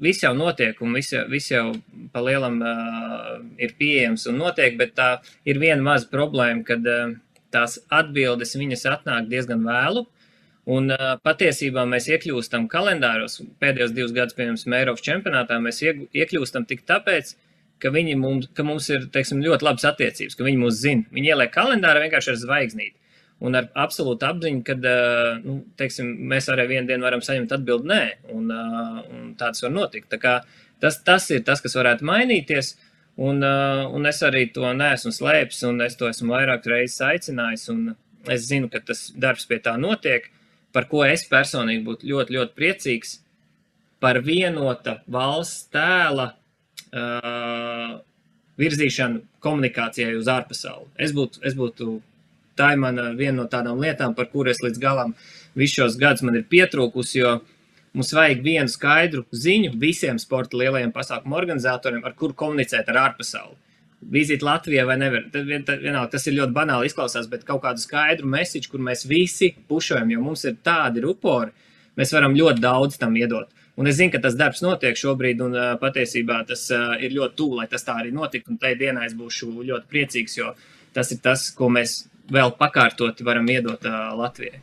[0.00, 1.70] viss jau notiek un viss, viss jau
[2.12, 3.30] pa lielam uh,
[3.60, 5.08] ir pieejams un notiek, bet tā
[5.48, 6.84] ir viena maza problēma, kad
[7.54, 10.04] tās atbildes viņas atnāk diezgan vēlu,
[10.64, 16.86] Un uh, patiesībā mēs iekļūstam kalendāros, pēdējos divus gadus, piemēram, Eiropas čempionātā, mēs iekļūstam tik
[16.88, 17.34] tāpēc,
[17.82, 21.04] ka, mums, ka mums ir teiksim, ļoti labas attiecības, ka viņi mūs zina.
[21.12, 22.96] Viņi ieliek kalendārā vienkārši ar zvaigznīti.
[23.44, 27.90] Un ar absolūtu apziņu, ka uh, nu, teiksim, mēs arī vienu dienu varam saņemt atbildi
[27.90, 30.14] nē, un, uh, un tāds var notikt.
[30.14, 30.38] Tā
[30.80, 32.72] tas, tas ir tas, kas varētu mainīties.
[33.20, 37.68] Un, uh, un es arī to neesmu slēpis, un es to esmu vairāk reizes aicinājis.
[38.32, 40.30] Es zinu, ka tas darbs pie tā notiek.
[40.30, 40.40] Uh,
[40.74, 43.18] par ko es personīgi būtu ļoti, ļoti priecīgs,
[44.02, 47.94] par vienota valsts tēla uh,
[48.60, 50.90] virzīšanu komunikācijai uz ārpasauli.
[51.00, 51.96] Es būtu, es būtu,
[52.58, 55.14] tā ir mana viena no tādām lietām, par kuras līdz galam
[55.54, 57.36] visus šos gadus man ir pietrūkusi, jo
[57.94, 63.63] mums vajag vienu skaidru ziņu visiem sporta lielajiem pasākumu organizatoriem, ar kuru komunicēt ar ārpasauli
[64.12, 65.26] vizīti Latvijā vai nevar.
[65.32, 69.06] Tad, tad, vienalga, tas ir ļoti banāli izklausās, bet kaut kādu skaidru mēsīču, kur mēs
[69.08, 71.54] visi pušojam, jo mums ir tādi rupori,
[71.98, 73.50] mēs varam ļoti daudz tam iedot.
[73.80, 77.38] Un es zinu, ka tas darbs notiek šobrīd, un uh, patiesībā tas uh, ir ļoti
[77.40, 78.54] tuvu, lai tas tā arī notiktu.
[78.54, 80.52] Un tajā dienā es būšu ļoti priecīgs, jo
[80.94, 84.62] tas ir tas, ko mēs vēl pakārtoti varam iedot uh, Latvijai.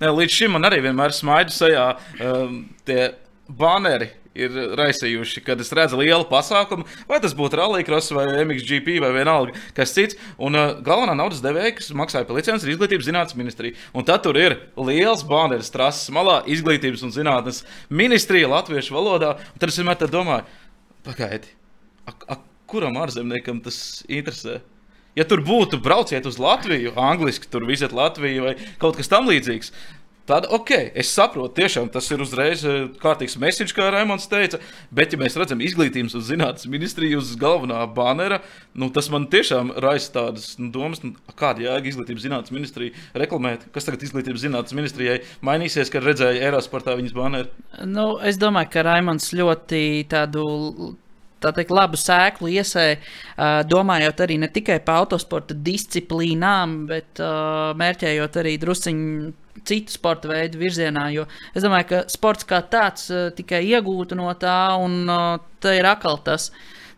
[0.00, 1.86] Ne, līdz šim man arī vienmēr smaidu sajā
[2.24, 3.10] um, tie
[3.48, 9.10] baneri ir raisījuši, kad es redzu lielu pasākumu, vai tas būtu Rallycross vai MXGP vai
[9.14, 10.18] vienalga, kas cits.
[10.38, 13.78] Un uh, galvenā naudas devēja, kas maksāja par licenci, ir izglītības zinātnes ministrija.
[13.96, 19.36] Un tad tur ir liels bāneris trases malā, izglītības un zinātnes ministrija latviešu valodā.
[19.54, 20.46] Un tad es vienmēr domāju,
[21.06, 21.56] pagaidi,
[22.70, 24.60] kuram ārzemniekam tas interesē?
[25.18, 29.72] Ja tur būtu brauciet uz Latviju, angliski tur viziet Latviju vai kaut kas tamlīdzīgs,
[30.30, 34.60] Tad, ok, es saprotu, tiešām tas ir uzreiz eh, kārtīgs mesiņš, kā Raimons teica.
[34.94, 38.38] Bet, ja mēs redzam izglītības un zinātnes ministriju uz galvenā banera,
[38.78, 43.66] nu, tas man tiešām raisa tādas nu, domas, nu, kāda jēga izglītības zinātnes ministrija reklamēt.
[43.74, 47.50] Kas tagad izglītības zinātnes ministrijai mainīsies, kad redzēja Eirosportā viņas baneru?
[47.90, 50.46] Nu, es domāju, ka Raimons ļoti tādu
[50.94, 51.09] tā
[51.40, 52.98] teikt, labu sēklu iesēja,
[53.68, 57.22] domājot arī ne tikai par autosporta disciplīnām, bet
[57.80, 59.32] mērķējot arī drusciņu
[59.66, 61.08] citu sporta veidu virzienā.
[61.12, 61.24] Jo
[61.54, 65.08] es domāju, ka sports kā tāds tikai iegūtu no tā, un
[65.60, 66.50] tā ir atkal tas.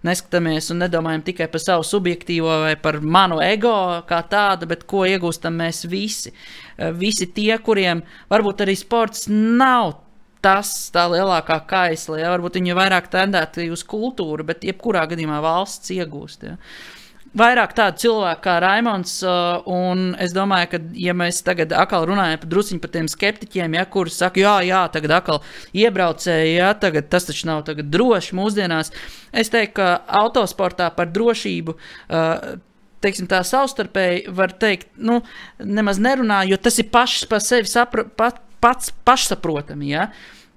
[0.03, 5.05] Neskatāmies un nedomājam tikai par savu subjektīvo vai par manu ego kā tādu, bet ko
[5.07, 6.33] iegūstam mēs visi.
[6.99, 10.02] Visi tie, kuriem varbūt arī sports nav
[10.43, 12.19] tas tā lielākā kaisla.
[12.23, 12.33] Ja?
[12.35, 16.49] Varbūt viņi vairāk tendēti uz kultūru, bet jebkurā gadījumā valsts iegūst.
[16.49, 16.59] Ja?
[17.39, 19.15] Vairāk tādu cilvēku kā Raimons.
[19.25, 23.79] Uh, un es domāju, ka, ja mēs tagad atkal runājam par druskuļiem par tiem skeptiķiem,
[23.79, 25.41] ja, kuriem saka, jā, jā, tagad atkal
[25.73, 28.93] iebraucēji, ja, tagad tas taču nav droši mūsdienās,
[29.33, 29.89] es teiktu, ka
[30.21, 31.79] autosportā par drošību.
[32.13, 32.61] Uh,
[33.03, 35.23] teiksim, tā savstarpēji var teikt, nu,
[35.59, 39.91] nemaz nerunā, jo tas ir pašs par sevi sapra, pat, pats pašsaprotami.
[39.93, 40.09] Ja?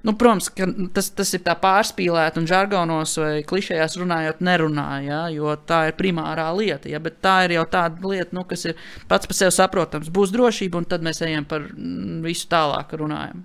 [0.06, 0.52] Nu, protams,
[0.94, 5.96] tas, tas ir tā pārspīlēti un žargonos vai klišejās runājot, nerunāja, ja, jo tā ir
[5.98, 6.92] primārā lieta.
[6.92, 8.78] Ja, bet tā ir jau tāda lieta, nu, kas ir
[9.10, 10.12] pats par sevi saprotams.
[10.14, 13.42] Būs drošība, un tad mēs ejam par mm, visu tālāk runājam.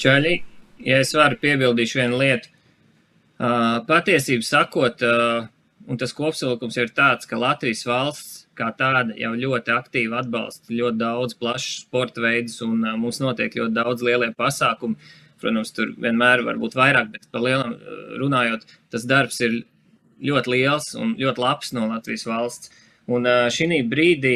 [0.00, 0.36] Čaļi,
[0.86, 2.54] ja es varu piebildīšu vienu lietu.
[3.40, 5.50] Uh, patiesību sakot, uh,
[5.88, 11.00] un tas kopsavilkums ir tāds, ka Latvijas valsts kā tāda jau ļoti aktīvi atbalsta ļoti
[11.00, 14.98] daudz plašus sporta veidus, un uh, mums notiek ļoti daudz lielie pasākumi.
[15.40, 17.78] Protams, tur vienmēr var būt vairāk, bet par lielam
[18.20, 19.62] runājot, tas darbs ir
[20.20, 22.72] ļoti liels un ļoti labs no Latvijas valsts.
[23.10, 24.34] Un uh, šī brīdī,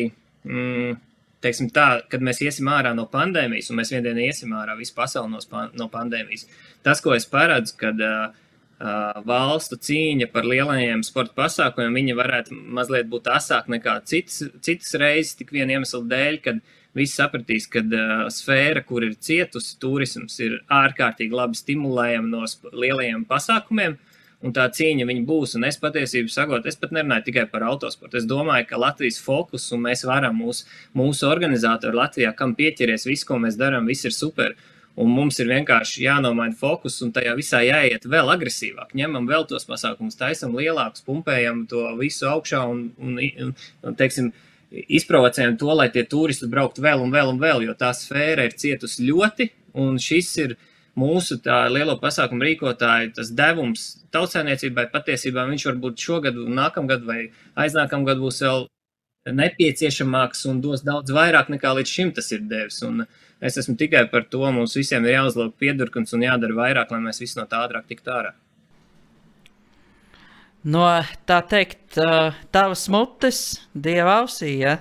[0.48, 0.96] mm,
[1.44, 4.96] teiksim tā, kad mēs iesim ārā no pandēmijas, un mēs vienā dienā iesim ārā visu
[4.96, 6.48] pasauli no, no pandēmijas,
[6.86, 8.32] tas, ko es paredzu, kad uh,
[9.24, 15.36] valstu cīņa par lielajiem sporta pasākumiem, viņa varētu mazliet būt asāka nekā citas, citas reizes,
[15.38, 16.58] tik viena iemesla dēļ, kad
[16.94, 23.24] visi sapratīs, ka uh, sfēra, kur ir cietusi turisms, ir ārkārtīgi labi stimulējama no lielajiem
[23.30, 23.98] pasākumiem.
[24.44, 25.54] un tā cīņa būs.
[25.56, 28.18] Un es patiesībā sakotu, es pat nerunāju tikai par autosportu.
[28.18, 33.24] Es domāju, ka Latvijas fokus un mēs varam mūsu, mūsu organizatori Latvijā, kam pieķeries viss,
[33.24, 34.52] ko mēs darām, viss ir super.
[34.94, 38.92] Un mums ir vienkārši jānomaina fokus, un tajā visā jāiet vēl agresīvāk.
[38.94, 43.50] Ņemam vēl tos pasākumus, taisam lielākus, pumpējam to visu augšā un, un, un,
[43.82, 44.30] un teiksim,
[44.70, 48.54] izprovocējam to, lai tie turisti brauktu vēl un vēl un vēl, jo tā sfēra ir
[48.58, 49.48] cietusi ļoti,
[49.82, 50.54] un šis ir
[50.98, 51.40] mūsu
[51.74, 54.86] lielo pasākumu rīkotāju tas devums tautsēmniecībai.
[54.94, 57.18] Patiesībā viņš varbūt šogad, nākamgad vai
[57.58, 58.68] aiznākamgad būs vēl
[59.34, 62.78] nepieciešamāks un dos daudz vairāk nekā līdz šim tas ir devis.
[62.86, 66.94] Un, uh, Es esmu tikai par to, mums visiem ir jāuzlūk piedurkums un jādara vairāk,
[66.94, 68.32] lai mēs visi no tā ātrāk tiktu ārā.
[70.64, 70.86] No
[71.28, 71.98] tā teikt,
[72.54, 73.42] tavas mutes
[73.76, 74.78] dieva ausī, ja?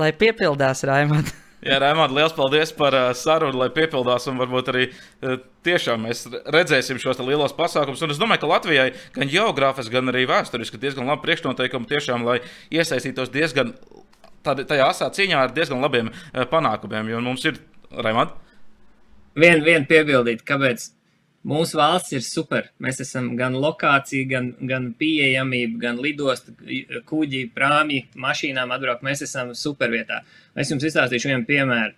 [0.00, 1.28] lai piepildās Raimond.
[1.68, 4.28] Jā, Raimonds, liels paldies par uh, sarunu, lai piepildās.
[4.30, 8.00] Un varbūt arī uh, tiešām mēs redzēsim šos lielos pasākumus.
[8.06, 12.38] Un es domāju, ka Latvijai gan geogrāfiski, gan arī vēsturiski diezgan labi priekšnoteikumi tiešām, lai
[12.70, 13.74] iesaistītos diezgan
[14.46, 17.10] tādā asā cīņā ar diezgan labiem uh, panākumiem.
[17.10, 17.58] Jo mums ir
[17.94, 18.34] Raimond?
[19.38, 20.88] Vienu vien piebildīt, kāpēc
[21.48, 22.68] mūsu valsts ir super.
[22.82, 26.52] Mēs esam gan lokācija, gan, gan pieejamība, gan lidosta,
[27.08, 29.06] kuģi, prāmji, mašīnām atbraukt.
[29.06, 30.22] Mēs esam super vietā.
[30.58, 31.96] Es jums izstāstīšu vienu piemēru.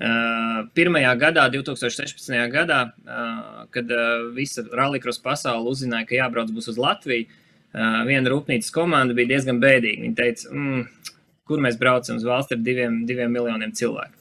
[0.00, 2.30] Uh, pirmajā gadā, 2016.
[2.54, 8.30] gadā, uh, kad uh, visa rallycross pasaule uzzināja, ka jābrauc būs uz Latviju, uh, viena
[8.32, 10.06] rūpnīcas komanda bija diezgan bēdīga.
[10.06, 11.18] Viņa teica, mm,
[11.50, 14.19] kur mēs braucam uz valsti ar diviem, diviem miljoniem cilvēku.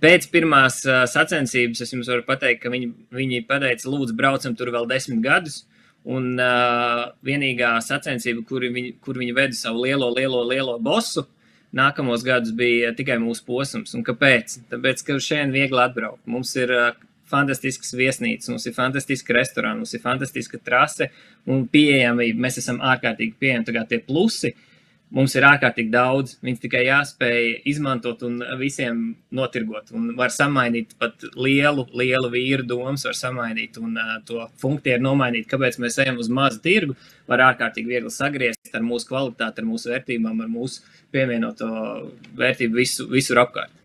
[0.00, 4.72] Pēc pirmās uh, sacensības es jums varu pateikt, ka viņi, viņi pateica, lūdzu, braucam tur
[4.72, 5.64] vēl desmit gadus.
[6.08, 11.26] Un uh, vienīgā sacensība, kur viņi, kur viņi veda savu lielo, lielo, lielo bosu,
[11.76, 13.92] nākamos gadus bija tikai mūsu posms.
[13.98, 14.56] Un kāpēc?
[14.72, 16.24] Tāpēc, ka šeit viegli atbraukt.
[16.24, 16.88] Mums ir uh,
[17.28, 21.10] fantastisks viesnīcas, mums ir fantastiska restorāna, mums ir fantastiska trase
[21.44, 22.46] un pieejamība.
[22.48, 23.76] Mēs esam ārkārtīgi pieejami.
[23.76, 24.66] Kā tie plusi uh,
[25.14, 26.36] mums ir ārkārtīgi daudz.
[26.44, 29.02] Viņus tikai jāspēj izmantot un visiem
[29.34, 29.90] notirgot.
[29.96, 35.48] Un var samainīt pat lielu, lielu vīru domas, var samainīt un uh, to funkciju nomainīt.
[35.50, 36.96] Kāpēc mēs ejam uz mazu tirgu?
[37.30, 41.68] Var ārkārtīgi viegli sagriezt ar mūsu kvalitāti, ar mūsu vērtībām, ar mūsu pievienoto
[42.38, 43.79] vērtību visu, visur apkārt.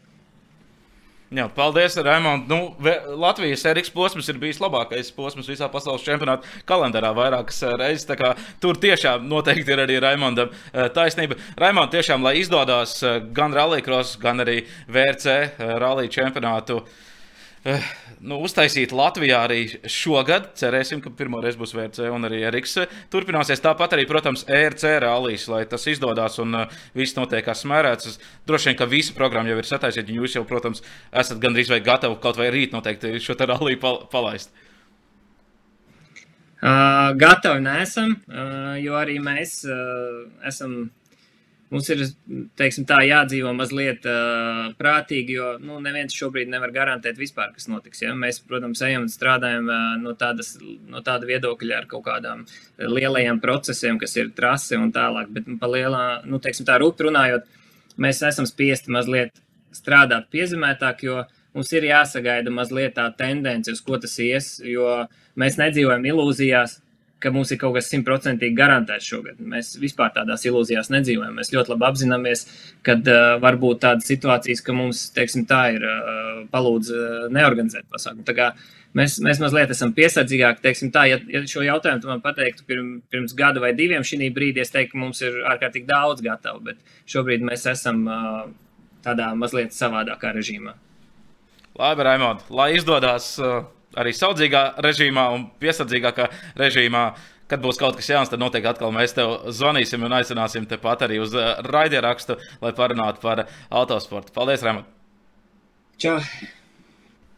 [1.34, 2.46] Jā, paldies, Raimond.
[2.46, 2.76] Nu,
[3.18, 8.06] Latvijas Eriks posms ir bijis labākais posms visā pasaules čempionāta kalendārā vairākas eh, reizes.
[8.62, 11.40] Tur tiešām noteikti ir arī Raimondam eh, taisnība.
[11.58, 16.78] Raimond, tiešām, lai izdodas eh, gan Rallycross, gan arī VRC rallija čempionātu.
[16.84, 17.02] Uh,
[18.22, 19.59] nu, uztaisīt Latvijā arī
[19.89, 20.51] šogad.
[20.59, 22.78] Cerēsim, ka pirmo reizi būs VRC un arī RX.
[23.13, 28.20] Turpināsies tāpat arī, protams, ERC rallijas, lai tas izdodas un uh, viss notiek kā smērēts.
[28.47, 31.82] Droši vien, ka visa programma jau ir sataisīta, un jūs jau, protams, esat gandrīz vai
[31.86, 34.53] gatavi kaut vai rīt noteikti šo ralliju pal palaist.
[36.66, 40.86] Uh, gatavi nesam, uh, jo arī mēs uh, esam
[41.76, 42.02] Mums ir
[42.56, 48.00] teiksim, tā, jādzīvo mazliet uh, prātīgi, jo nu, neviens šobrīd nevar garantēt, vispār, kas notiks.
[48.06, 48.14] Ja?
[48.16, 52.46] Mēs, protams, ejam un strādājam uh, no, tādas, no tāda viedokļa ar kaut kādām
[52.80, 55.34] lielajiem procesiem, kas ir trase un tālāk.
[55.36, 57.52] Bet pa lielā, nu, teiksim, tā rūpīgi runājot,
[58.08, 59.36] mēs esam spiesti mazliet
[59.76, 65.02] strādāt piezemētāk, jo mums ir jāsagaida mazliet tā tendence, uz ko tas ies, jo
[65.36, 66.80] mēs nedzīvojam ilūzijās
[67.26, 69.42] ka mums ir kaut kas simtprocentīgi garantēts šogad.
[69.42, 71.34] Mēs vispār tādās ilūzijās nedzīvojam.
[71.40, 72.46] Mēs ļoti labi apzināmies,
[72.86, 77.90] ka uh, var būt tādas situācijas, ka mums, teiksim, tā ir uh, palūdz uh, neorganizēt
[77.92, 78.52] pasākumu.
[78.96, 80.64] Mēs, mēs mazliet esam piesardzīgāki.
[80.64, 84.64] Teiksim, tā, ja, ja šo jautājumu man pateiktu pirm, pirms gada vai diviem, šī brīdī
[84.64, 88.06] es teiktu, ka mums ir ārkārtīgi daudz gatavu, bet šobrīd mēs esam
[89.04, 90.78] tādā mazliet savādākā režīmā.
[91.76, 93.34] Labi, Raimond, lai izdodas
[94.00, 96.30] arī saudzīgā režīmā un piesardzīgākā
[96.60, 97.06] režīmā.
[97.46, 101.20] Kad būs kaut kas jauns, tad noteikti atkal mēs tev zvanīsim un aicināsim tepat arī
[101.22, 104.34] uz uh, raidierakstu, lai parunātu par autosportu.
[104.34, 104.89] Paldies, Rēmot!
[106.02, 106.18] Čau!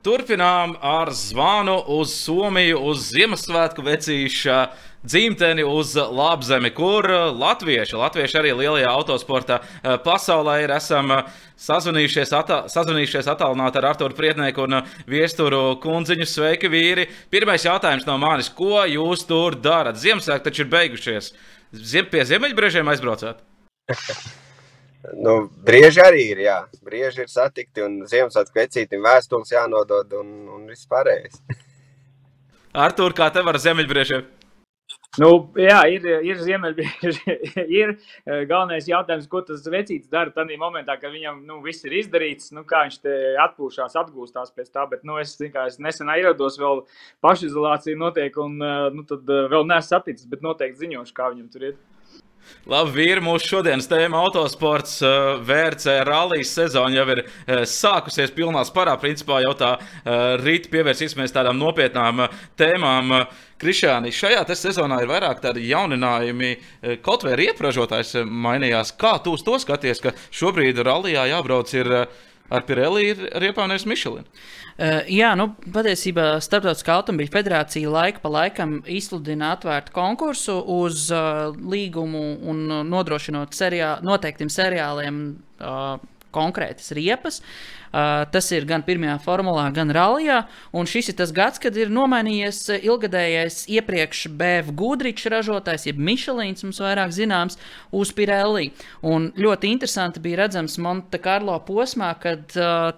[0.06, 4.60] Turpinām ar zvanu uz Somiju, uz Ziemassvētku vecīšu
[5.08, 11.36] dzimteni uz labzemi, kur latvieši, latvieši arī lielajā autosporta eh, pasaulē ir esam eh,
[11.66, 16.28] sazvanījušies, atā, sazvanījušies attālināti ar Arturu Prietnieku un eh, Viesturu kundziņu.
[16.28, 17.08] Sveiki, vīri!
[17.34, 20.00] Pirmais jautājums no manis, ko jūs tur darat?
[20.02, 21.32] Ziemassvētki taču ir beigušies.
[21.74, 23.41] Ziem, pie Ziemeļbriežiem aizbraucāt?
[25.18, 26.58] Nu, brieži arī ir, jā.
[26.84, 31.39] Brieži ir satikti un Ziemassvētku vecītim vēstules jānodod un, un viss pārējais.
[32.88, 34.26] Artur, kā tev ar Ziemeļbriežiem?
[35.18, 37.36] Nu, jā, ir, ir ziemeļbieži.
[37.80, 37.93] ir
[38.28, 42.52] galvenais jautājums, ko tas vecītis dara tajā momentā, kad viņam nu, viss ir izdarīts.
[42.54, 43.00] Nu, kā viņš
[43.48, 44.86] atpūšās, atgūstās pēc tā.
[44.91, 46.84] Bet nu, es, kā, es nesen ierados, vēl
[47.26, 51.80] pašizolācija notiek, un nu, tad vēl neesmu saticis, bet noteikti ziņošu, kā viņam tur ir.
[52.68, 58.66] Labi, vīri, mūsu šodienas tēma autosports, eh, VRC rallijas sezona jau ir eh, sākusies pilnā
[58.68, 58.98] sparā.
[59.00, 62.26] Principā jau tā eh, rīt pievērsīsimies tādām nopietnām
[62.60, 63.22] tēmām.
[63.58, 66.52] Krišāni, šajā sezonā ir vairāk tādu jauninājumi,
[67.02, 68.91] kaut vai arī iepražotājs mainījās.
[69.02, 71.89] Kā tu to skaties, ka šobrīd rallijā jābrauc ir
[72.50, 74.28] ar Pirelli, ir riepānēs Michelin?
[74.78, 81.48] Uh, jā, nu, patiesībā Startautiskā automobīļa federācija laika pa laikam izsludina atvērtu konkursu uz uh,
[81.58, 85.98] līgumu un nodrošinot seriā, noteiktiem seriāliem uh,
[86.38, 87.42] konkrētas riepas.
[87.88, 90.42] Uh, tas ir gan pirmajā formulā, gan rallijā.
[90.76, 96.66] Un šis ir tas gads, kad ir nomainījies ilgadējais iepriekš BF Gudričs ražotājs, jeb Michelins,
[96.68, 97.58] mums vairāk zināms,
[97.96, 98.70] uz Pirelli.
[99.08, 102.92] Un ļoti interesanti bija redzams Monte Carlo posmā, kad uh,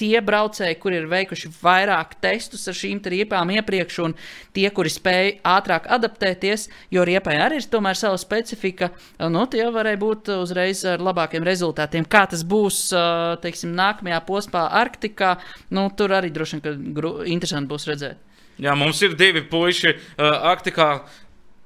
[0.00, 4.14] tie braucēji, kuri ir veikuši vairāk testus ar šīm riepām iepriekš, un
[4.56, 8.90] tie, kuri spēj ātrāk adaptēties, jo riepai arī ir tomēr sava specifika,
[9.32, 12.06] nu, tie varēja būt uzreiz ar labākiem rezultātiem.
[12.08, 12.86] Kā tas būs
[13.42, 15.36] teiksim, nākamajā posmā, Arktikā,
[15.74, 16.96] nu, tur arī droši vien
[17.36, 18.22] interesanti būs redzēt.
[18.56, 20.90] Jā, mums ir divi puiši uh, Arktikā.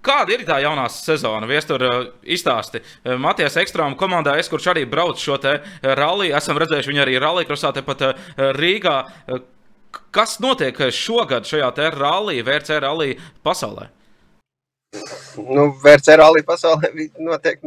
[0.01, 1.44] Kāda ir tā jaunā sezona?
[1.48, 2.80] Viestur uh, izstāsti.
[2.80, 7.03] Uh, Matijas Ekstrāma komandā, es kurš arī braucu šo te uh, ralliju, esam redzējuši viņu
[7.05, 8.07] arī rallija krosā tepat
[8.57, 8.96] Rīgā.
[10.14, 13.90] Kas notiek šogad šajā te rallija, VRC rallija pasaulē?
[15.36, 16.90] Nu, VRC rallija pasaulē
[17.20, 17.61] notiek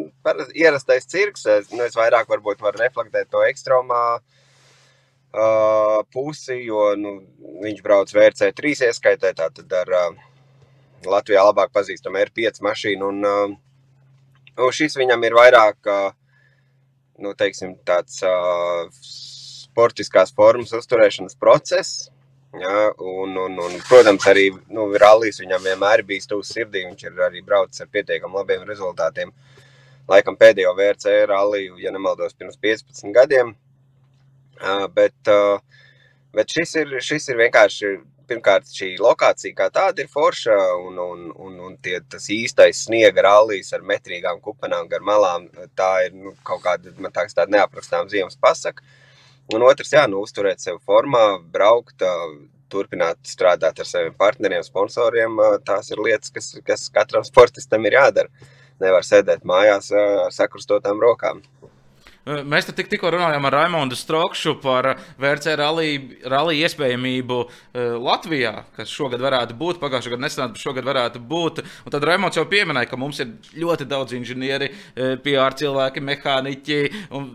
[0.57, 1.45] ierastais cirks.
[1.69, 7.19] Nu, es vairāk varbūt varu reflektēt to ekstrāmā uh, pusi, jo nu,
[7.61, 10.23] viņš brauc VRC 3 ieskaitē, tātad ar uh,
[11.09, 13.09] Latvijā labāk pazīstama R5 mašīna.
[13.09, 15.93] Un, uh, un šis viņam ir vairāk
[17.23, 18.89] nu, teiksim, tāds uh,
[19.73, 22.09] sportiskās formas uzturēšanas process.
[22.53, 26.83] Ja, un, un, un, protams, arī nu, rallijas viņam vienmēr bijis tuvs sirdī.
[26.85, 29.33] Viņš ir arī braucis ar pietiekami labiem rezultātiem.
[30.09, 33.55] Laikam pēdējo VRC ralliju, ja nemaldos, pirms 15 gadiem.
[34.61, 35.57] Uh, bet, uh,
[36.35, 37.95] bet šis, ir, šis ir vienkārši
[38.30, 40.55] pirmkārt, šī lokācija kā tāda ir forša,
[40.88, 45.47] un, un, un, un tie, tas īstais sniega rallijas ar metrīgām kupenām gar malām,
[45.78, 48.86] tā ir nu, kaut kāda, man tāks tāda neaprakstām ziemas pasaka.
[49.53, 52.03] Un otrs, jā, nu, uzturēt sevi formā, braukt,
[52.74, 58.49] turpināt strādāt ar saviem partneriem, sponsoriem, tās ir lietas, kas, kas katram sportistam ir jādara.
[58.82, 61.43] Nevar sēdēt mājās ar sakrustotām rokām.
[62.24, 67.39] Mēs tik, tikko runājām ar Raimondu Strokšu par VRC rallija iespējamību
[67.99, 71.59] Latvijā, kas šogad varētu būt, pagājušā gada nesenā, bet šogad varētu būt.
[71.84, 74.69] Un tad Raimonds jau pieminēja, ka mums ir ļoti daudz inženieri,
[75.26, 76.78] PR cilvēki, mehāniķi
[77.19, 77.28] un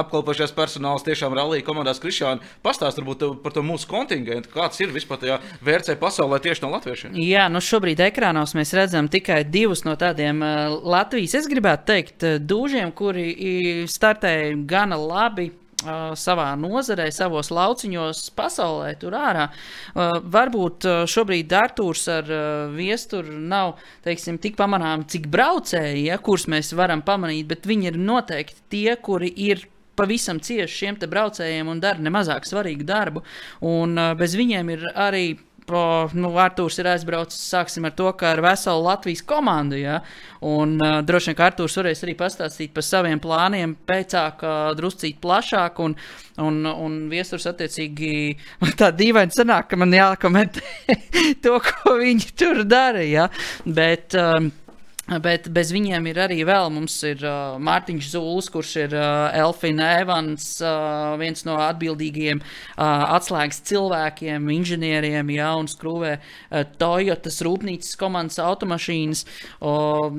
[0.00, 2.40] apkalpošais personāls tiešām rallija komandās Krišāna.
[2.64, 7.20] Pastāst varbūt par to mūsu kontingentu, kāds ir vispār tajā VRC pasaulē tieši no latviešiem.
[7.28, 10.40] Jā, nu šobrīd ekrānos mēs redzam tikai divus no tādiem
[10.80, 15.52] Latvijas, es gribētu teikt, dūžiem, kuri startē spēlēja gana labi.
[15.80, 19.46] Savā nozarē, savos lauciņos, pasaulē, tur ārā.
[19.96, 22.28] Varbūt šobrīd Arthurs ar
[22.74, 27.96] viesturu nav teiksim, tik pamanāmi, cik braucēji, ja, kurus mēs varam pamanīt, bet viņi ir
[27.96, 29.64] noteikti tie, kuri ir
[29.96, 33.24] pavisam cieši šiem braucējiem un dara nemazāk svarīgu darbu.
[33.64, 35.38] Un bez viņiem ir arī
[36.16, 39.78] nu, Arthurs ir aizbraucis, sāksim ar to, ka ar veselu Latvijas komandu.
[39.80, 40.00] Ja?
[40.46, 45.20] Un uh, droši vien, ka Arthurs varēs arī pastāstīt par saviem plāniem, pēcāk, uh, druscīt
[45.22, 45.82] plašāk.
[45.84, 45.96] Un,
[46.40, 48.12] un, un viesurs attiecīgi
[48.62, 50.96] man tā dīvaini sanāk, ka man jākomentē
[51.44, 53.04] to, ko viņi tur dara.
[53.04, 53.28] Ja?
[53.64, 54.50] Bet, um,
[55.18, 59.88] Bet bez viņiem ir arī vēl mums ir uh, Mārtiņš Zulis, kurš ir uh, Elfina
[59.98, 67.98] Evans, uh, viens no atbildīgajiem uh, atslēgas cilvēkiem, inženieriem, ja, un skrūvē uh, Toyotas rūpnīcas
[67.98, 69.26] komandas automašīnas.
[69.58, 70.14] Uh,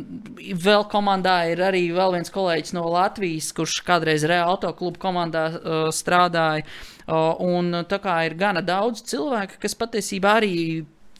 [0.68, 5.84] vēl komandā ir arī vēl viens kolēģis no Latvijas, kurš kādreiz Real Autoklubu komandā uh,
[5.96, 6.68] strādāja.
[7.08, 10.58] Uh, un tā kā ir gana daudz cilvēku, kas patiesībā arī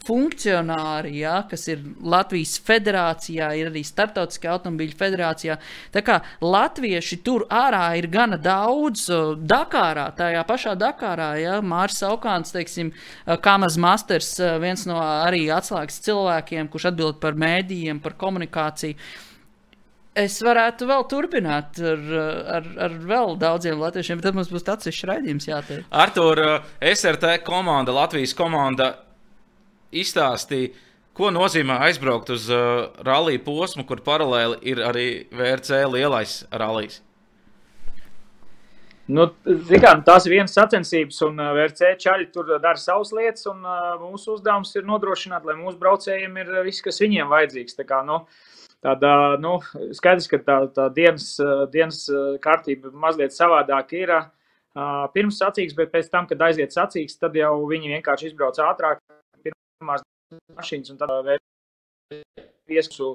[0.06, 5.58] funkcionāri, ja, kas ir Latvijas federācijā, ir arī Startautiskajā automobīļu federācijā.
[5.94, 9.08] Tā kā latvieši tur ārā ir gana daudz,
[9.52, 12.92] Dakārā, tajā pašā Dakārā, ja Mārcis Aukāns, teiksim,
[13.44, 18.98] Kamas Masters, viens no arī atslēgas cilvēkiem, kurš atbild par mēdījiem, par komunikāciju.
[20.12, 22.02] Es varētu vēl turpināt ar,
[22.58, 25.86] ar, ar vēl daudziem latviešiem, bet tad mums būs tāds izšķirts jāteic.
[25.88, 26.42] Artur,
[26.84, 28.90] SRT komanda, Latvijas komanda
[29.92, 30.72] izstāstīja,
[31.12, 37.02] Ko nozīmē aizbraukt uz uh, rallija posmu, kur paralēli ir arī VRC lielais rallijs?
[39.12, 43.44] Nu, kā, tās ir vienas sacensības, un uh, VRC čaļi tur dara savas lietas.
[43.52, 47.76] Un, uh, mūsu uzdevums ir nodrošināt, lai mūsu braucējiem ir viss, kas viņiem vajadzīgs.
[47.76, 48.22] Tā kā, nu,
[48.80, 49.58] tāda, nu,
[49.92, 51.34] skaidrs, ka tā, tā dienas,
[51.76, 52.06] dienas
[52.40, 54.16] kārtība mazliet savādāk ir.
[54.72, 59.04] Uh, pirms sacīks, bet pēc tam, kad aiziet sacīks, tad jau viņi vienkārši izbrauc ātrāk.
[59.82, 60.04] Pirmās
[60.54, 61.10] mašīnas, un tad
[62.70, 63.08] viesu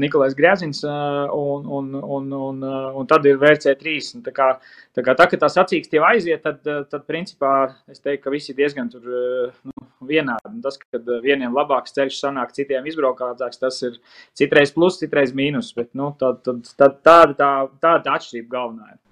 [0.00, 2.64] Nikolais Grēzins, un, un, un, un,
[3.00, 3.94] un tad ir VRC3.
[4.26, 4.48] Tā kā,
[4.96, 7.52] tā kā tā, tā sacīks jau aiziet, tad, tad principā
[7.92, 10.58] es teiktu, ka visi diezgan tur nu, vienādi.
[10.64, 14.00] Tas, kad vieniem labāks ceļš sanāk, citiem izbraukātāks, tas ir
[14.36, 18.96] citreiz plus, citreiz mīnus, bet nu, tā, tā, tā, tāda tā, tā, tā atšķirība galvenā
[18.96, 19.02] ir.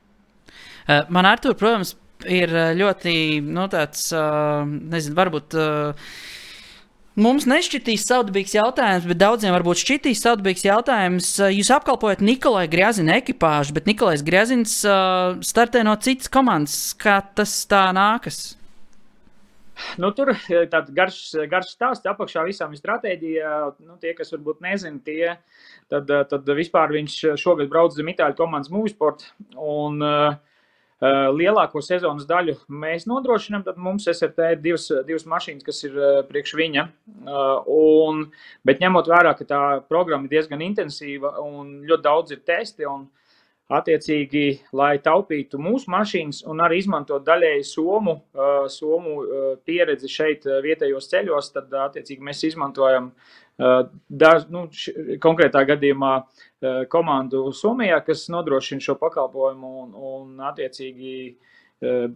[1.15, 1.95] Man ar to, protams,
[2.29, 3.15] ir ļoti,
[3.47, 4.11] nu, tāds,
[4.67, 5.57] nezinu, varbūt
[7.15, 11.29] Mums nešķitīs saudabīgs jautājums, bet daudziem varbūt šķitīs saudabīgs jautājums.
[11.55, 16.79] Jūs apkalpojat Nikolai Grēzina ekipāžu, bet Nikolais Grēzins uh, startē no citas komandas.
[16.99, 18.57] Kā tas tā nākas?
[19.99, 21.21] Nu, tur ir tāds garš,
[21.51, 22.11] garš stāsts.
[22.11, 23.53] Apakšā visam ir stratēģija.
[23.87, 25.37] Nu, tie, kas varbūt nezina, tie
[25.93, 29.23] tad, tad vispār viņš šogad brauc zem Itāļu komandas Moviesport.
[29.55, 30.41] Un, uh, Eh,
[31.03, 36.21] lielāko sezonas daļu mēs nodrošinām, tad mums SRT ir divas, divas mašīnas, kas ir eh,
[36.29, 36.87] priekš viņa.
[37.27, 38.25] Eh, un,
[38.65, 43.09] bet ņemot vērā, ka tā programma ir diezgan intensīva un ļoti daudz ir testi, un
[43.73, 44.45] attiecīgi,
[44.77, 48.19] lai taupītu mūsu mašīnas un arī izmantot daļēji somu,
[48.69, 49.23] somu
[49.65, 53.13] pieredzi šeit vietējos ceļos, tad attiecīgi mēs izmantojam
[53.57, 56.13] daž, nu, š, konkrētā gadījumā
[56.93, 61.17] komandu Somijā, kas nodrošina šo pakalpojumu un, un attiecīgi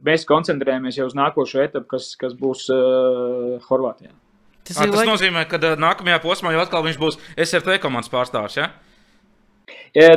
[0.04, 4.12] mēs koncentrējamies jau uz nākošo etapu, kas, kas būs uh, Horvātijā.
[4.64, 5.08] Tas, A, tas laik...
[5.08, 8.58] nozīmē, ka nākamajā posmā jau atkal viņš būs SRT komandas pārstāvs.
[8.60, 8.70] Ja?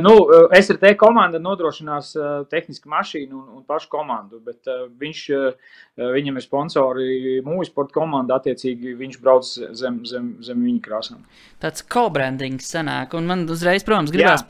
[0.03, 0.13] Nu,
[0.51, 2.11] SRT komanda nodrošinās
[2.51, 4.67] tehnisku mašīnu un, un pašu komandu, bet
[4.99, 5.21] viņš,
[6.01, 7.09] viņam ir sponsori
[7.45, 8.39] mūža sporta komanda.
[8.41, 11.21] Attiecīgi, viņš brauc zem, zem, zem viņa krāsām.
[11.61, 14.49] Tāds co-brandings senāk, un man uzreiz, protams, gribās Jā.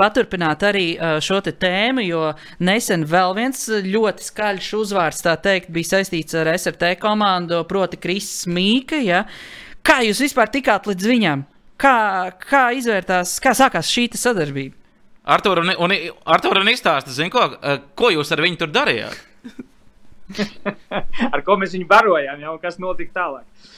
[0.00, 0.86] paturpināt arī
[1.22, 2.32] šo te tēmu, jo
[2.62, 8.44] nesen vēl viens ļoti skaļš uzvārds, tā teikt, bija saistīts ar SRT komandu, proti, Kris
[8.50, 8.98] Mīka.
[9.02, 9.24] Ja?
[9.86, 11.46] Kā jūs vispār tikāt līdz viņam?
[11.82, 14.76] Kā, kā izvērtās, kā sākās šī sadarbība?
[15.82, 15.94] Un,
[16.34, 19.18] Artur un izstāsta, zin, ko, eh, ko jūs ar viņu tur darījāt?
[21.34, 23.70] ar ko mēs viņu barojām, jau kas notika tālāk.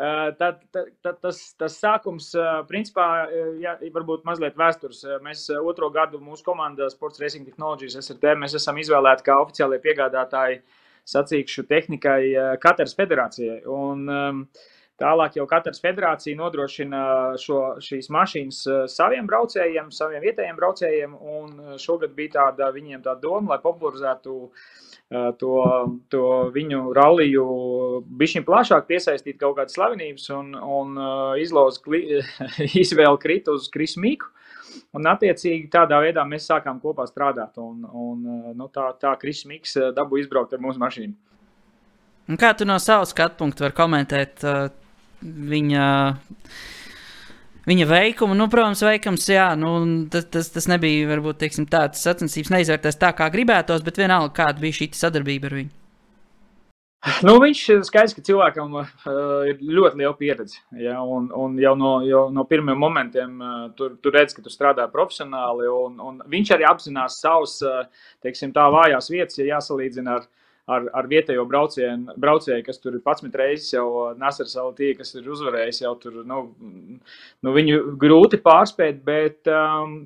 [0.00, 3.26] Tad, tad, tad tas, tas sākums, uh, principā,
[3.60, 5.02] jā, varbūt mazliet vēstures.
[5.20, 10.62] Mēs otro gadu mūsu komandā Sports Racing Technologies SRT mēs esam izvēlēti kā oficiālie piegādātāji
[11.10, 12.20] sacīkšu tehnikai
[12.62, 13.58] Katras federācijai.
[13.68, 14.40] Un, um,
[15.00, 17.02] Tālāk jau katrs federācija nodrošina
[17.40, 21.14] šo, šīs mašīnas eh, saviem braucējiem, saviem vietējiem braucējiem.
[21.16, 25.54] Un eh, šogad bija tāda viņiem tā doma, lai popularizētu uh, to,
[26.12, 27.44] to viņu ralliju,
[28.20, 31.80] bišķiņ plašāk piesaistīt kaut kādas slavenības un, un uh, izloz,
[32.82, 34.28] izvēle krit uz Krismīku.
[34.94, 37.56] Un, attiecīgi, tādā veidā mēs sākām kopā strādāt.
[37.62, 38.28] Un, un,
[38.58, 41.16] nu, tā tā Krismīks dabū izbraukt ar mūsu mašīnu.
[42.30, 44.68] Un kā tu no savas skatu punkta vari komentēt uh,
[45.22, 45.86] viņa.
[47.68, 49.74] Viņa veikumu, nu, protams, veikums, jā, nu,
[50.10, 54.64] tas, tas, tas nebija, varbūt, teiksim, tāds sacensības neizvērtēs tā, kā gribētos, bet vienalga, kāda
[54.64, 55.74] bija šī sadarbība ar viņu.
[57.24, 58.88] Nu, viņš skaidrs, ka cilvēkam uh,
[59.48, 60.58] ir ļoti liela pieredze.
[60.76, 64.52] Ja, un, un jau, no, jau no pirmiem momentiem uh, tur, tur redz, ka tu
[64.52, 65.68] strādā profesionāli.
[65.72, 67.86] Un, un viņš arī apzinās savus, uh,
[68.24, 70.28] teiksim, tā vājās vietas, ja jāsalīdzina ar,
[70.70, 73.86] ar, ar vietējo braucienu, braucēju, kas tur ir 11 reizes jau
[74.18, 76.40] Nasars Altī, kas ir uzvarējis, jau tur, nu,
[77.44, 79.96] nu viņu grūti pārspēt, bet, um,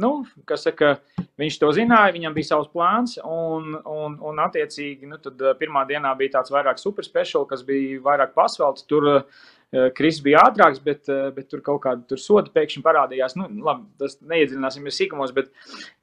[0.00, 0.12] nu,
[0.60, 0.96] saka,
[1.40, 6.12] viņš to zināja, viņam bija savs plāns, un, un, un attiecīgi, nu, uh, pirmā dienā
[6.18, 9.48] bija tāds vairāk super special, kas bija vairāk pasvelts, tur uh,
[9.94, 13.36] Kris bija ātrāks, bet, uh, bet tur kaut kāda soda pēkšņi parādījās.
[13.38, 15.52] Nu, labi, tas neiedziļināsimies sīkumos, bet,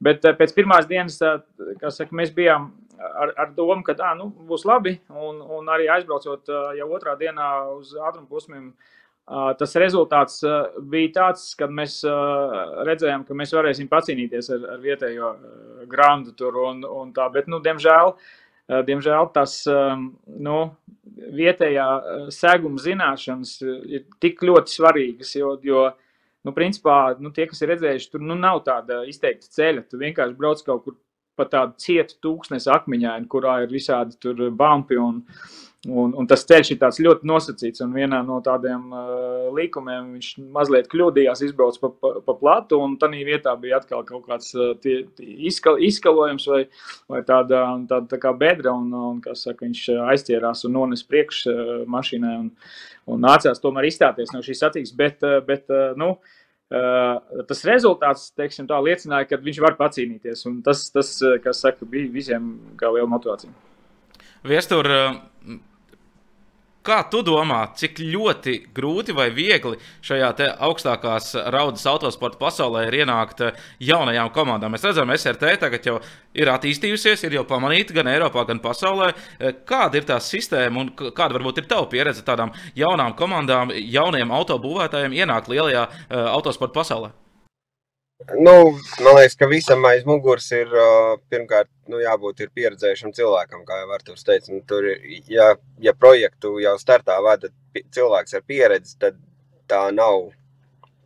[0.04, 4.96] bet pēc pirmās dienas, saka, mēs bijām ar, ar domu, ka tā nu, būs labi.
[5.12, 8.72] Un, un arī aizbraucot jau otrā dienā uz ātrumu posmiem,
[9.60, 10.40] tas rezultāts
[10.88, 12.00] bija tāds, ka mēs
[12.88, 15.32] redzējām, ka mēs varēsim pacīnīties ar, ar vietējo
[15.90, 17.28] grandu tur un, un tā.
[17.34, 18.14] Bet, nu, diemžēl,
[18.68, 20.58] diemžēl tas nu,
[21.38, 21.86] vietējā
[22.34, 25.86] seguma zināšanas ir tik ļoti svarīgas, jo, jo
[26.44, 29.86] nu, principā, nu, tie, kas ir redzējuši, tur nu, nav tāda izteikta ceļa.
[29.88, 30.98] Tu vienkārši brauc kaut kur
[31.38, 35.22] pat tādu cietu tūkstnes akmeņainu, kurā ir visādi tur bumpi un,
[35.88, 37.82] un, un tas ceļš ir ļoti nosacīts.
[37.84, 42.96] Un vienā no tādiem uh, līkumiem viņš mazliet kļūdījās, izbrauc pa, pa, pa platu, un
[43.00, 45.00] tādā vietā bija atkal kaut kāds uh, tie,
[45.50, 46.64] izkal, izkalojums vai,
[47.10, 51.76] vai tāda, tāda tā kā bedra, un, un saka, viņš aizķērās un nones priekš uh,
[51.86, 52.34] mašīnai.
[52.42, 52.50] Un,
[53.08, 54.98] un nācās tomēr izstāties no šīs sacīkstes.
[54.98, 56.36] Bet, uh, bet uh, nu, uh,
[56.68, 60.44] tas rezultāts teiksim, tā, liecināja, ka viņš var pacīnīties.
[60.66, 61.14] Tas, tas
[61.44, 63.52] kas saka, bija visiem kā liela motivācija.
[64.48, 64.86] Viestur,
[66.86, 69.76] Kā tu domā, cik ļoti grūti vai viegli
[70.06, 70.30] šajā
[70.64, 73.42] augstākās raudas autosporta pasaulē ir ienākt
[73.82, 74.72] jaunajām komandām?
[74.72, 75.98] Mēs redzam, SRT tagad jau
[76.38, 79.10] ir attīstījusies, ir jau pamanīta gan Eiropā, gan pasaulē.
[79.68, 85.18] Kāda ir tā sistēma un kāda varbūt ir tava pieredze tādām jaunām komandām, jauniem autobūvētājiem
[85.18, 87.16] ienākt lielajā uh, autosporta pasaulē?
[88.26, 88.52] Nu,
[89.04, 90.72] man liekas, ka visam aiz muguras ir
[91.30, 94.50] pirmkārt nu, jābūt pieredzējušam cilvēkam, kā jau Arthurs teica.
[94.50, 94.88] Nu, tur,
[95.30, 97.52] ja, ja projektu jau startā vada
[97.94, 99.20] cilvēks ar pieredzi, tad
[99.70, 100.32] tā nav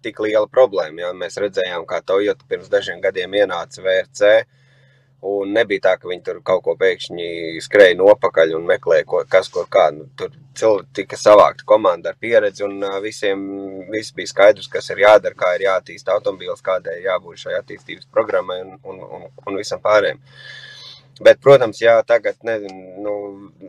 [0.02, 1.04] tik liela problēma.
[1.04, 4.32] Ja mēs redzējām, kā Toyota pirms dažiem gadiem ienāca VRC
[5.22, 9.50] Un nebija tā, ka viņi tur kaut ko pēkšņi skrēja nopakaļ un meklēja, ko, kas
[9.54, 9.84] kur kā.
[9.94, 13.44] Nu, tur cilvēki tika savākta komanda ar pieredzi, un visiem
[13.92, 18.58] viss bija skaidrs, kas ir jādara, kā ir jāattīsta automobīls, kādai jābūt šai attīstības programmai
[18.64, 20.18] un, un, un, un visam pārējiem.
[21.22, 23.14] Bet, protams, ja tagad nezinu, nu,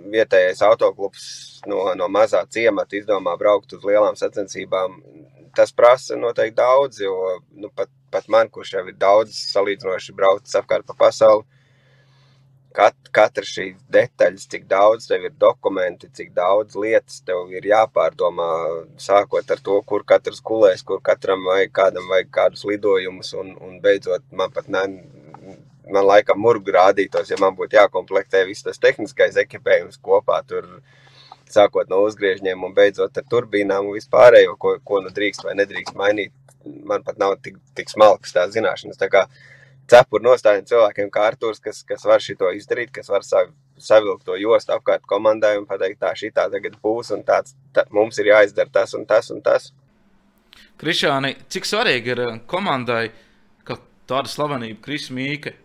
[0.10, 1.26] vietējais autoklubs
[1.70, 4.96] no, no mazā ciemata izdomā braukt uz lielām sacensībām,
[5.56, 7.14] tas prasa noteikti daudz, jo
[7.54, 11.46] nu, pat pat man, kurš jau ir daudz salīdzinoši braucis apkārt pa pasauli,
[12.78, 18.50] kat, katra šī detaļas, cik daudz tev ir dokumenti, cik daudz lietas tev ir jāpārdomā,
[19.08, 23.78] sākot ar to, kur katrs gulēs, kur katram vajag kādam vajag kādus lidojumus, un, un
[23.84, 24.84] beidzot man pat ne,
[25.94, 30.70] man laikam murgu rādītos, ja man būtu jākomplektē viss tas tehniskais ekipējums kopā tur,
[31.54, 35.98] sākot no uzgriežņiem un beidzot ar turbīnām un vispārējo, ko, ko nu drīkst vai nedrīkst
[36.00, 36.34] mainīt
[36.86, 39.00] man pat nav tik, tik smalkas tās zināšanas.
[39.00, 39.26] Tā kā
[39.92, 44.38] cepuru nostājiem cilvēkiem kā Artūrs, kas, kas var šito izdarīt, kas var sav, savilkt to
[44.40, 48.32] jostu apkārt komandai un pateikt, tā šī tā tagad būs un tāds, tā, mums ir
[48.32, 49.72] jāizdara tas un tas un tas.
[50.80, 53.08] Krišāni, cik svarīgi ir komandai,
[53.68, 53.78] ka
[54.10, 55.56] tāda slavenība, Kris Mīke,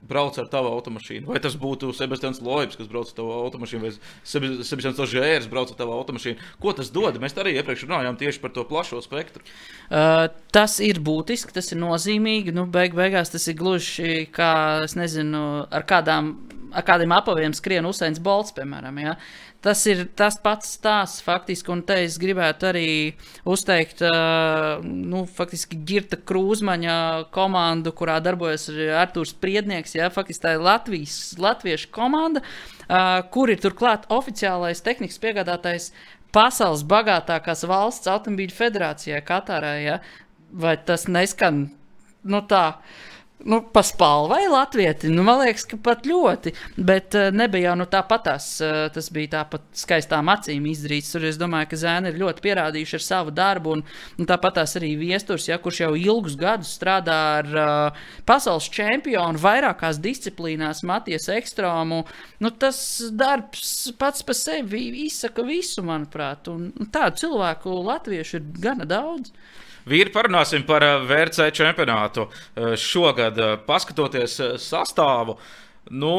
[0.00, 1.28] brauc ar tavu automašīnu.
[1.30, 3.92] Vai tas būtu Sebastians Loibs, kas brauc ar tavu automašīnu, vai
[4.24, 6.50] Sebastians Ožērs brauc ar tavu automašīnu.
[6.62, 7.20] Ko tas dod?
[7.22, 9.44] Mēs arī iepriekš runājām tieši par to plašo spektru.
[9.90, 12.54] Uh, tas ir būtiski, tas ir nozīmīgi.
[12.56, 14.52] Nu, beig beigās tas ir gluži kā,
[14.96, 16.34] nezinu, ar kādām
[16.70, 18.98] ar kādiem apaviem skrien Usains Bolts, piemēram.
[19.02, 19.16] Ja?
[19.60, 22.84] Tas ir tas pats stāsts faktiski, un te es gribētu arī
[23.44, 25.26] uzteikt, uh, nu,
[25.84, 26.94] Girta Krūzmaņa
[27.34, 28.70] komandu, kurā darbojas
[29.02, 35.20] Artūrs Priednieks, ja, faktiski tā ir Latvijas, latviešu komanda, uh, kur ir turklāt oficiālais tehnikas
[35.20, 35.90] piegādātājs
[36.32, 40.00] pasaules bagātākās valsts automobīļu federācijā, Katārā, ja?
[40.50, 41.66] vai tas neskan,
[42.24, 43.09] nu tā, uh,
[43.44, 46.52] Nu, Paspalvai Latvijai, nu, man liekas, ka pat ļoti.
[46.76, 48.48] Bet uh, nebija jau nu, tāpatās.
[48.60, 51.12] Uh, tas bija tāpat skaistām acīm izdarīts.
[51.14, 53.78] Tur es domāju, ka zēni ir ļoti pierādījuši ar savu darbu.
[53.78, 53.84] Un,
[54.20, 60.02] un tāpatās arī viesturs, ja, kurš jau ilgus gadus strādā ar uh, pasaules čempionu vairākās
[60.04, 62.02] disciplīnās, Matijas Ekstromu.
[62.44, 66.52] Nu, tas darbs pats par sevi izsaka visu, manuprāt.
[66.52, 69.32] Un, un tādu cilvēku latviešu ir gana daudz.
[69.88, 72.28] Vīri, parunāsim par eh, VRC čempionātu.
[72.28, 75.38] Eh, šogad, eh, paskatoties sastāvu,
[75.90, 76.14] nu,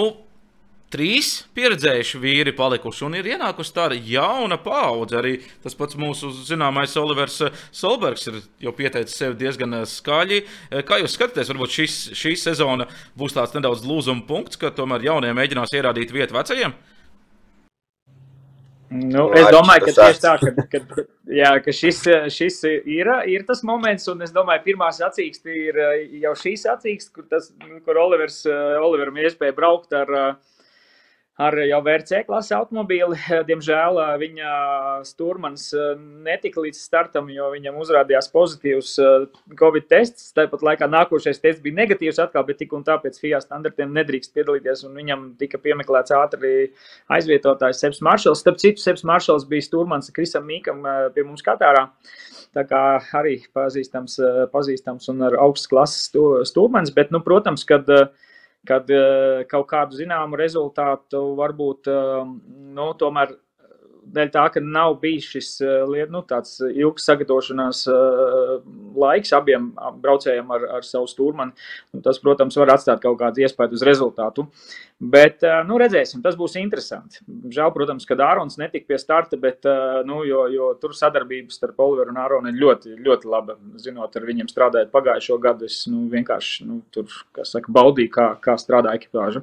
[0.91, 5.15] trīs pieredzējuši vīri palikuši un ir ienākusi tāda jauna paudze.
[5.21, 7.37] Arī tas pats mūsu zināmais Olivers
[7.71, 10.41] Solbergs ir jau pieteicis sevi diezgan skaļi.
[10.83, 15.31] Kā jūs skatāties, varbūt šis, šī sezona būs tāds nedaudz lūzuma punkts, ka tomēr jaunie
[15.37, 16.75] mēģinās ierādīt vietu vecajiem?
[18.91, 22.01] Nu, es domāju, ka tieši tā, ka, ka, jā, ka šis,
[22.35, 25.79] šis ir, ir tas moments, un es domāju, pirmā sacīksta ir
[26.25, 27.47] jau šī sacīksta, kur, tas,
[27.85, 28.41] kur Olivers,
[28.83, 30.27] Oliveram iespēja braukt ar uh,
[31.41, 33.17] ar jau VRC klases automobīli.
[33.49, 34.53] Diemžēl viņa
[35.07, 35.67] stūrmans
[36.25, 38.93] netika līdz startam, jo viņam uzrādījās pozitīvs
[39.59, 40.29] Covid tests.
[40.37, 44.35] Tāpat laikā nākošais tests bija negatīvs atkal, bet tik un tā pēc FIA standartiem nedrīkst
[44.37, 44.85] piedalīties.
[44.95, 46.55] Viņam tika piemeklēts ātri
[47.11, 48.43] aizvietotājs Seps Maršals.
[48.43, 50.85] Starp citu, Seps Maršals bija stūrmans Krisam Mīkam
[51.15, 51.87] pie mums Katārā.
[52.51, 52.81] Tā kā
[53.15, 54.17] arī pazīstams,
[54.51, 58.09] pazīstams un ar augstas klases stūrmans, bet, nu, protams, kad uh,
[58.67, 62.21] kad uh, kaut kādu zināmu rezultātu varbūt uh,
[62.77, 63.33] nu, tomēr
[64.01, 65.49] dēļ tā, ka nav bijis šis
[66.11, 67.83] nu, tāds ilgs sagatavošanās
[69.01, 69.71] laiks abiem
[70.01, 71.53] braucējiem ar, ar savu stūrmani,
[72.03, 74.47] tas, protams, var atstāt kaut kādu iespēju uz rezultātu.
[75.01, 77.23] Bet, nu, redzēsim, tas būs interesanti.
[77.49, 79.65] Žēl, protams, ka Dārons netika pie starta, bet,
[80.05, 83.57] nu, jo, jo tur sadarbības starp Oliveru un Āronu ir ļoti, ļoti laba.
[83.81, 87.09] Zinot, ar viņiem strādājot pagājušo gadu, es nu, vienkārši nu, tur,
[87.41, 89.41] saka, baudīju, kā, kā strādā ekipāža.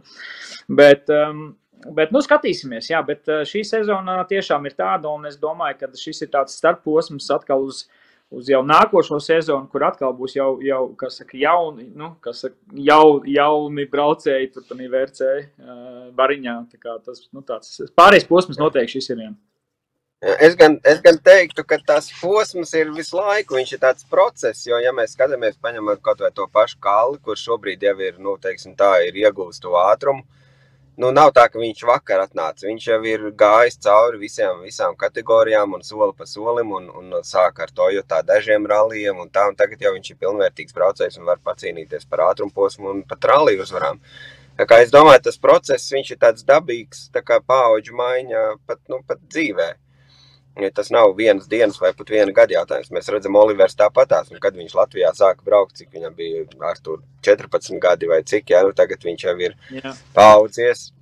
[0.70, 1.48] Bet, um,
[1.86, 6.24] Bet, nu, skatīsimies, jā, bet šī sezona tiešām ir tāda, un es domāju, ka šis
[6.26, 7.84] ir tāds starposms atkal uz,
[8.34, 12.59] uz jau nākošo sezonu, kur atkal būs jau, jau kas saka, jauni, nu, kas saka,
[12.88, 15.28] jau, jauni braucēji, tur ir VRC
[16.18, 16.56] bariņā.
[16.72, 19.38] Tā kā tas, nu, tāds pārējais posms noteikti šis ir viens.
[20.18, 23.55] Es gan, es gan teiktu, ka tas posms ir visu laiku.
[23.55, 27.44] Viņš ir tāds process, jo, ja mēs skatāmies, paņemot kaut vai to pašu kalnu, kurš
[27.46, 30.26] šobrīd jau ir, nu, teiksim, tā, ir iegūst to ātrumu,
[30.98, 32.66] nu, nav tā, ka viņš vakar atnāca.
[32.66, 37.62] Viņš jau ir gājis cauri visiem, visām kategorijām un soli pa solim un, un sāk
[37.64, 41.28] ar to, jo tā dažiem rallijiem un tā, tagad jau viņš ir pilnvērtīgs braucējs un
[41.30, 44.02] var pacīnīties par ātrumposmu un pat ralliju uzvarām.
[44.58, 49.22] Es domāju, tas process, ir tāds dabīgs, tā kā paauģu maiņa pat, nu, pat
[50.59, 50.74] dzīvē.
[50.74, 52.90] Tas nav vienas dienas vai pat viena gada jautājums.
[52.90, 57.78] Mēs redzam, Olivers tāpatās, kad viņš Latvijā sāka braukt, cik viņam bija ar tur 14
[57.80, 59.94] gadi vai cik, jā, nu tagad viņš jau ir jā.
[60.14, 60.93] paaudzies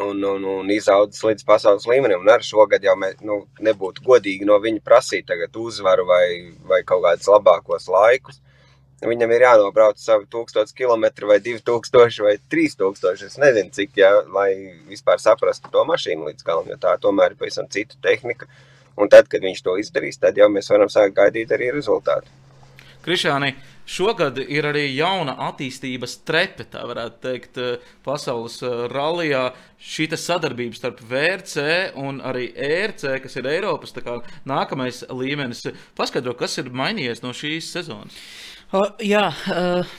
[0.00, 2.20] un, un, un izaudzis līdz pasaules līmenim.
[2.20, 6.82] Un ar šogad jau mēs, nu, nebūtu godīgi no viņa prasīt tagad uzvaru vai, vai
[6.84, 8.40] kaut kādus labākos laikus.
[9.04, 13.26] Viņam ir jānobrauc savu 1000 km vai 2000 vai 3000.
[13.26, 14.48] Es nezinu, cik, jā, lai
[14.88, 18.48] vispār saprastu to mašīnu līdz galam, jo tā tomēr ir pavisam cita tehnika.
[18.48, 22.30] Uh, Un tad, kad viņš to izdarīs, tad jau mēs varam sākt gaidīt arī rezultātu.
[23.04, 23.50] Krišāni,
[23.84, 27.58] šogad ir arī jauna attīstības trepe, tā varētu teikt,
[28.06, 29.50] pasaules uh, rallijā.
[29.84, 33.92] Šī sadarbība starp VRC un arī ERC, kas ir Eiropas
[34.48, 35.66] nākamais līmenis,
[35.98, 38.16] paskaidro, kas ir mainījies no šīs sezonas.
[38.74, 39.92] O, jā, uh,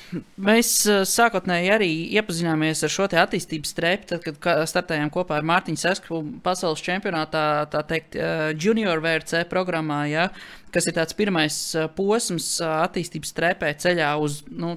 [0.44, 5.80] mēs uh, sākotnēji arī iepazināmies ar šo attīstības strepu, tad, kad startējām kopā ar Mārtiņu
[5.80, 10.28] Sesku pasaules čempionātā, tā teikt, uh, junior VRC programmā, ja,
[10.76, 11.60] kas ir tāds pirmais
[11.96, 14.74] posms attīstības strepē ceļā uz nu,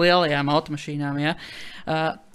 [0.00, 1.20] lielajām automašīnām.
[1.20, 1.36] Ja.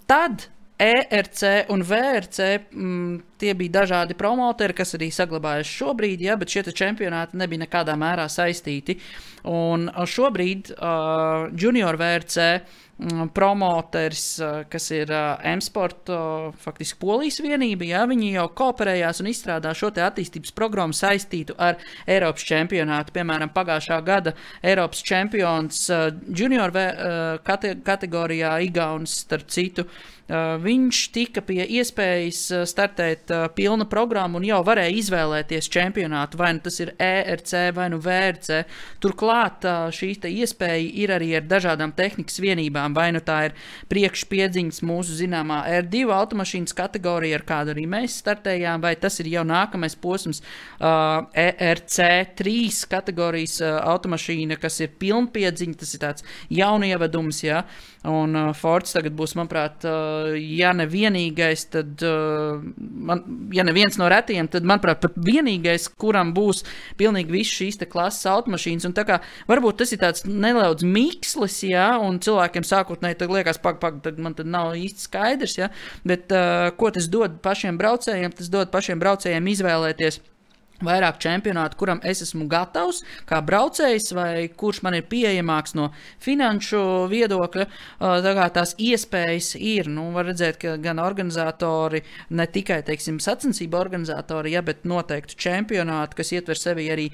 [0.06, 0.46] Tad
[0.78, 2.40] ERC un VRC
[2.72, 7.98] mm, tie bija dažādi promoteri, kas arī saglabājas šobrīd, ja, bet šie čempionāti nebija nekādā
[7.98, 9.00] mērā saistīti.
[9.48, 12.46] Un šobrīd uh, Junior VRC
[13.00, 14.26] mm, promoters,
[14.70, 15.14] kas ir
[15.54, 16.12] M-Sport,
[16.62, 22.46] faktiski polijas vienība, ja, viņi jau kooperējās un izstrādā šo attīstības programmu saistītu ar Eiropas
[22.46, 23.16] čempionātu.
[23.18, 25.88] Piemēram, pagājušā gada Eiropas čempions
[26.38, 26.76] junior
[27.48, 33.86] kate kategorijā Igaunis, starp citu, uh, Uh, viņš tika pie iespējas uh, startēt uh, pilnu
[33.88, 38.66] programmu un jau varēja izvēlēties čempionātu, vai nu tas ir ERC vai nu VRC.
[39.04, 39.64] Turklāt
[39.96, 43.56] šī iespēja ir arī ar dažādām tehnikas vienībām, vai nu tā ir
[43.92, 49.46] priekšpiedziņas mūsu zināmā R2 automašīnas kategorija, ar kādu arī mēs startējām, vai tas ir jau
[49.48, 50.42] nākamais posms
[50.82, 52.58] ERC3
[52.92, 57.44] kategorijas automašīna, kas ir pilnpiedziņa, tas ir tāds jaunievedums.
[57.46, 57.64] Ja?
[58.08, 63.24] Un uh, Fords tagad būs, manuprāt, uh, ja ne vienīgais, tad, uh, man,
[63.56, 66.64] ja ne viens no retiem, tad, manuprāt, pat vienīgais, kuram būs
[67.00, 68.88] pilnīgi visas šīs klases automašīnas.
[68.88, 69.20] Un tā kā
[69.50, 74.38] varbūt tas ir tāds neliels mikslis, ja, un cilvēkiem sākotnēji liekas, pak, pak, tad man
[74.38, 75.72] tad nav īsti skaidrs, ja,
[76.08, 80.22] bet uh, ko tas dod pašiem braucējiem, tas dod pašiem braucējiem izvēlēties
[80.86, 85.90] vairāk čempionātu, kuram es esmu gatavs, kā braucējs, vai kurš man ir pieejamāks no
[86.24, 86.82] finanšu
[87.12, 87.66] viedokļa.
[87.98, 93.80] Tā kā tās iespējas ir, nu, var redzēt, ka gan organizatori, ne tikai, teiksim, sacensību
[93.80, 97.08] organizatori, ja, bet noteikti čempionāti, kas ietver sevi arī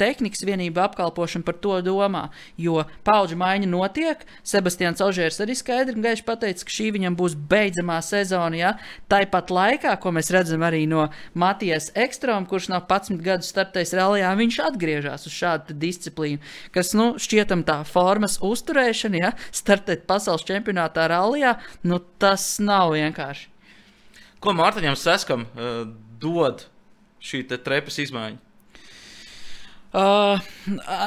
[0.00, 2.26] tehnikas vienību apkalpošanu par to domā,
[2.60, 4.26] jo paudžu maiņa notiek.
[4.46, 8.74] Sebastians Ožērs arī skaidri un gaiši pateica, ka šī viņam būs beidzamā sezona, ja,
[9.08, 11.08] tāpat laikā, ko mēs redzam arī no
[11.38, 16.42] Matijas Ekstrom, kurš nav pats 11 gadus startējis rallijā, viņš atgriežas uz šādu disciplīnu,
[16.74, 21.56] kas nu, šķietam tā formas uzturēšana, ja startēt pasaules čempionātā rallijā,
[21.86, 23.48] nu, tas nav vienkārši.
[24.42, 25.86] Ko Mārtiņam Seskam uh,
[26.22, 26.66] dod
[27.22, 28.44] šī trepas izmaiņa?
[29.88, 30.36] Uh,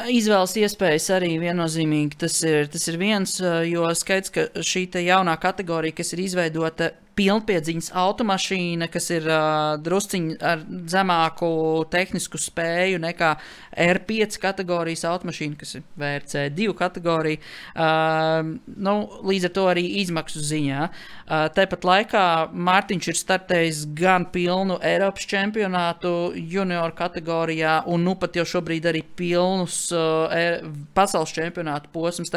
[0.09, 5.35] izvēles iespējas arī viennozīmīgi tas ir, tas ir viens, uh, jo skaidrs, ka šī jaunā
[5.37, 11.49] kategorija, kas ir izveidota pilnpiedziņas automašīna, kas ir uh, drusciņi ar zemāku
[11.91, 13.33] tehnisku spēju nekā
[13.71, 17.41] R5 kategorijas automašīna, kas ir VRC2 kategorija.
[17.75, 18.95] Uh, nu,
[19.27, 20.87] līdz ar to arī izmaksu ziņā.
[20.87, 28.39] Uh, tāpat laikā Mārtiņš ir startējis gan pilnu Eiropas čempionātu junioru kategorijā, un nu pat
[28.39, 30.63] jau šobrīd arī pilnus uh,
[30.97, 32.31] pasaules čempionātu posms.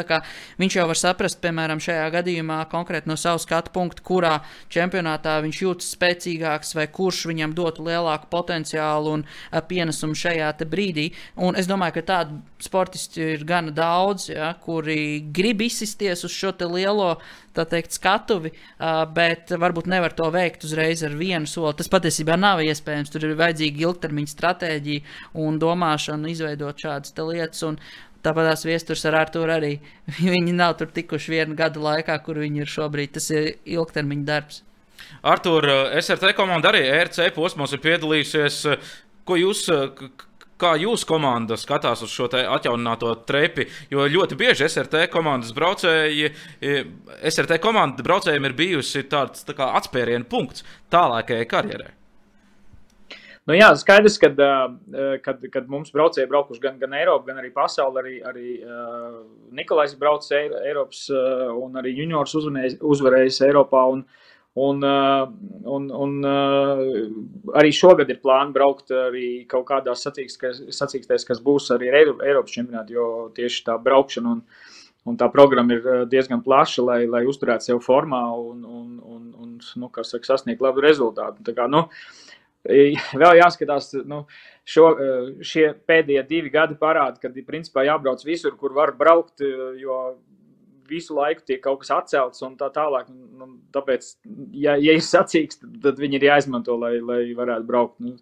[0.59, 4.35] Viņš jau var saprast, piemēram, šajā gadījumā konkrēti no savas skatu punkta, kurā
[4.73, 9.25] čempionātā viņš jūtas spēcīgāks, vai kurš viņam dotu lielāku potenciālu un
[9.69, 11.09] pienesumu šajā brīdī.
[11.35, 16.53] Un es domāju, ka tādu sportistu ir gana daudz, ja, kuri grib izsisties uz šo
[16.71, 17.15] lielo
[17.55, 18.51] teikt, skatuvi,
[19.15, 21.75] bet varbūt nevar to veikt uzreiz ar vienu soli.
[21.79, 23.13] Tas patiesībā nav iespējams.
[23.13, 25.15] Tur ir vajadzīga ilgtermiņa stratēģija
[25.45, 27.63] un domāšana, izveidot šādas lietas.
[27.67, 27.79] Un,
[28.25, 29.73] Tāpat tās viestures ar Arthuru arī.
[30.35, 33.15] Viņi nav tur tikuši vienu gadu laikā, kur viņi ir šobrīd.
[33.17, 34.63] Tas ir ilgtermiņa darbs.
[35.25, 35.67] Artur,
[35.99, 38.61] SRT komanda arī ERC posmos ir piedalījusies.
[39.25, 39.65] Ko jūs,
[40.61, 43.67] kā jūsu komanda skatās uz šo atjaunināto trepi?
[43.93, 46.31] Jo ļoti bieži SRT komandas braucēji,
[47.25, 51.93] SRT komanda braucējiem ir bijusi tāds tā atspērienu punkts tālākajai karjerai.
[53.45, 54.31] Nu, jā, skaidrs, ka
[55.21, 58.53] kad, kad mums braucēji braukuši gan, gan Eiropu, gan arī pasauli, arī, arī
[59.53, 61.03] Nikolais braucis Eiropas
[61.53, 63.83] un arī juniors uzvarējis Eiropā.
[63.93, 64.01] Un,
[64.65, 64.81] un,
[65.75, 66.27] un, un
[67.61, 73.07] arī šogad ir plāni braukt arī kaut kādās sacīkstēs, kas būs arī Eiropas čempionātā, jo
[73.37, 74.43] tieši tā braukšana un,
[75.05, 79.57] un tā programma ir diezgan plaša, lai, lai uzturētu sevi formā un, un, un, un
[79.61, 81.45] nu, saka, sasniegt labu rezultātu.
[81.45, 82.23] Tā kā, nu, uh,
[82.65, 84.23] Vēl jāskatās, nu,
[84.65, 84.87] šo,
[85.45, 89.43] šie pēdējie divi gadi parāda, ka principā jābrauc visur, kur var braukt,
[89.81, 89.99] jo
[90.89, 93.09] visu laiku tiek kaut kas atcelts un tā tālāk.
[93.09, 94.07] Nu, tāpēc,
[94.53, 97.97] ja, ja ir sacīks, tad, tad viņi ir jāizmanto, lai, lai varētu braukt.
[98.03, 98.15] Nu,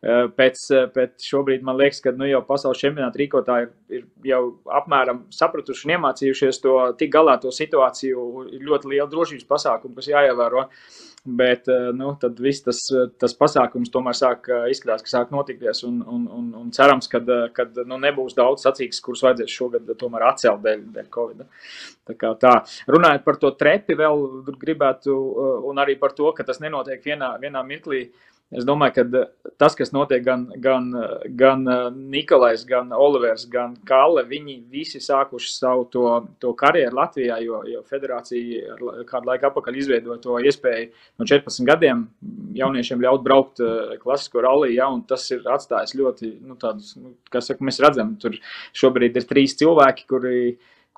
[0.00, 0.62] pēc,
[0.94, 3.68] pēc šobrīd man liekas, ka nu, jau pasaules čempionāta rīkotāji
[3.98, 4.40] ir, jau
[4.80, 8.24] apmēram sapratuši un iemācījušies to tik galā to situāciju.
[8.56, 10.64] Ir ļoti liela drošības pasākuma, kas jāievēro.
[11.24, 12.78] Bet eh, nu, tad viss tas,
[13.20, 15.82] tas pasākums tomēr sāk eh, izskatās, ka sāk notikties.
[15.84, 20.24] Un, un, un, un cerams, ka eh, nu, nebūs daudz sacīks, kurus vajadzēs šogad tomēr
[20.30, 21.44] atcelt dēļ, dēļ Covid.
[22.08, 22.54] Tā kā tā.
[22.88, 24.24] Runājot par to trepi, vēl
[24.64, 25.20] gribētu,
[25.68, 28.06] un arī par to, ka tas nenotiek vienā, vienā mirklī.
[28.08, 30.88] Uh, Es domāju, ka tas, kas notiek gan, gan,
[31.38, 31.60] gan
[32.10, 36.06] Nikolais, gan Olivers, gan Kalle, viņi visi sākuši savu to,
[36.42, 38.74] to karjeru Latvijā, jo, jo federācija
[39.06, 40.90] kādu laiku atpakaļ izveidoja to iespēju
[41.22, 42.02] no 14 gadiem
[42.58, 43.62] jauniešiem ļaut braukt
[44.02, 48.16] klasisko ralliju, ja, un tas ir atstājis ļoti, nu, tādus, nu, kas saka, mēs redzam,
[48.18, 48.34] tur
[48.74, 50.40] šobrīd ir trīs cilvēki, kuri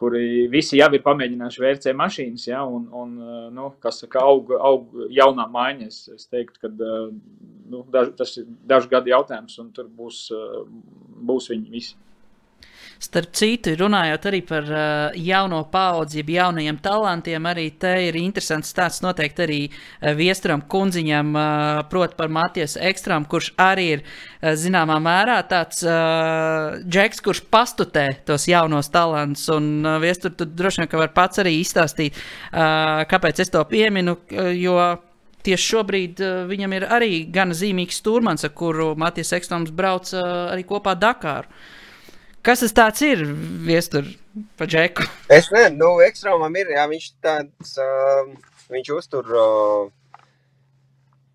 [0.03, 3.13] kuri visi jau ir pamēģinājuši VRC mašīnas, ja, un, un
[3.55, 5.87] nu, kas saka, aug, aug jaunā maiņa.
[5.87, 10.25] Es, es teiktu, ka nu, daž, tas ir dažu gadu jautājums, un tur būs,
[11.31, 11.95] būs viņi visi.
[13.03, 18.71] Starp citu, runājot arī par uh, jauno paudzi, jeb jaunajiem talantiem, arī te ir interesants
[18.71, 24.53] stāsts noteikti arī uh, Viesturam kundziņam, uh, proti par Matijas Ekstrām, kurš arī ir uh,
[24.55, 29.49] zināmā mērā tāds uh, džeks, kurš pastutē tos jaunos talantus.
[29.51, 33.67] Un uh, Viestur, tu droši vien, ka var pats arī izstāstīt, uh, kāpēc es to
[33.67, 34.79] pieminu, uh, jo
[35.43, 40.53] tieši šobrīd uh, viņam ir arī gana zīmīgs stūrmans, ar kuru Matijas Ekstrāms brauc uh,
[40.55, 41.51] arī kopā Dakāru.
[42.43, 43.21] Kas tas tāds ir?
[43.63, 44.09] Viestur
[44.59, 45.05] pa džeku.
[45.31, 49.85] Es nezinu, nu, ekstrēmam ir, jā, viņš tāds, uh, viņš uztur uh,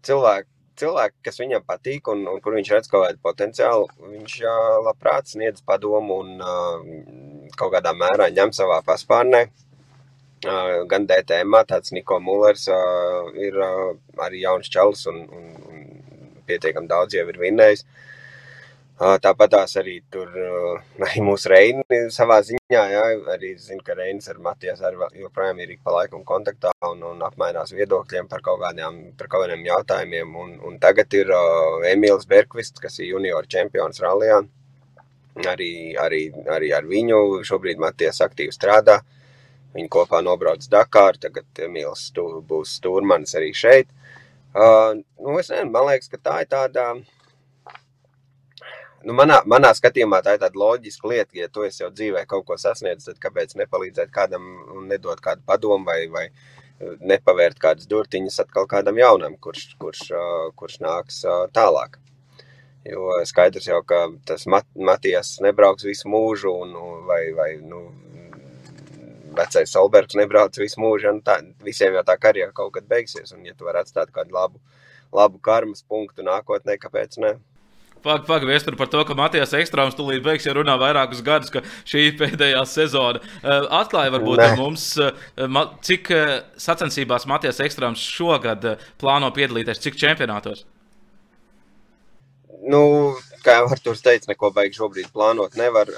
[0.03, 0.51] cilvēku,
[0.81, 3.87] cilvēku, kas viņam patīk un, un kur viņš redz kaut kādu potenciālu.
[4.03, 6.83] Viņš uh, labprāt sniedz padomu un uh,
[7.55, 9.45] kaut kādā mērā ņem savā paspārnē.
[10.43, 13.95] Uh, gan DTM, tāds Niko Mullers uh, ir uh,
[14.27, 15.87] arī jauns čalis un, un, un
[16.51, 17.87] pietiekami daudz jau ir vinnējis.
[17.87, 18.03] Uh,
[18.97, 20.31] Tāpat tās arī tur
[21.05, 25.75] arī mūsu reini savā ziņā, jā, arī zinu, ka Reinis ar Matijas arī joprojām ir
[25.75, 30.31] ik pa laikam kontaktā un, un apmainās viedokļiem par kaut kādiem, par kaut kādiem jautājumiem.
[30.41, 34.39] Un, un tagad ir uh, Emīls Berkvists, kas ir junior čempions rallijā.
[35.45, 39.03] Arī, arī, arī ar viņu šobrīd Matijas aktīvi strādā.
[39.77, 42.07] Viņi kopā nobrauc Dakāru, tagad Emīls
[42.49, 43.93] būs stūrmanis arī šeit.
[44.57, 46.87] Uh, nu, es nezinu, man liekas, ka tā ir tāda...
[46.95, 47.13] Uh,
[49.05, 52.57] nu, manā, manā skatījumā tā ir tāda loģiska lieta, ja tu jau dzīvē kaut ko
[52.57, 56.27] sasniedzis, tad kāpēc nepalīdzēt kādam un nedot kādu padomu vai, vai
[56.79, 60.03] nepavērt kādas durtiņas atkal kādam jaunam, kurš, kurš,
[60.55, 61.97] kurš nāks tālāk.
[62.87, 66.75] Jo skaidrs jau, ka tas mat, Matijas nebrauks visu mūžu, un,
[67.09, 67.81] vai, vai nu,
[69.37, 73.43] vecais Solbergs nebrauc visu mūžu, un tā, visiem jau tā karjera kaut kad beigsies, un
[73.45, 74.61] ja tu vari atstāt kādu labu,
[75.13, 77.35] labu karmas punktu nākotnē, kāpēc ne?
[78.03, 81.63] Pagaidām, paga, vēstur par to, ka Matijas Ekstrāms tūlīt beigs, jau runā vairākus gadus, ka
[81.87, 83.21] šī pēdējā sezona.
[83.79, 84.49] Atklāja varbūt ne.
[84.59, 84.87] mums,
[85.87, 86.13] cik
[86.61, 90.65] sacensībās Matijas Ekstrāms šogad plāno piedalīties, cik čempionātos?
[92.67, 92.81] Nu,
[93.45, 95.91] kā jau Arthurs teica, neko baigi šobrīd plānot nevar.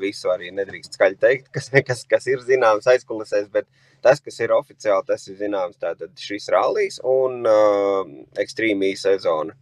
[0.00, 3.68] Visu arī nedrīkst skaļi teikt, kas, kas, kas ir zināms aizkulisēs, bet
[4.04, 5.78] tas, kas ir oficiāli, tas ir zināms.
[5.82, 8.00] Tātad šis rallies un uh,
[8.40, 9.54] ekstrēmī sezona.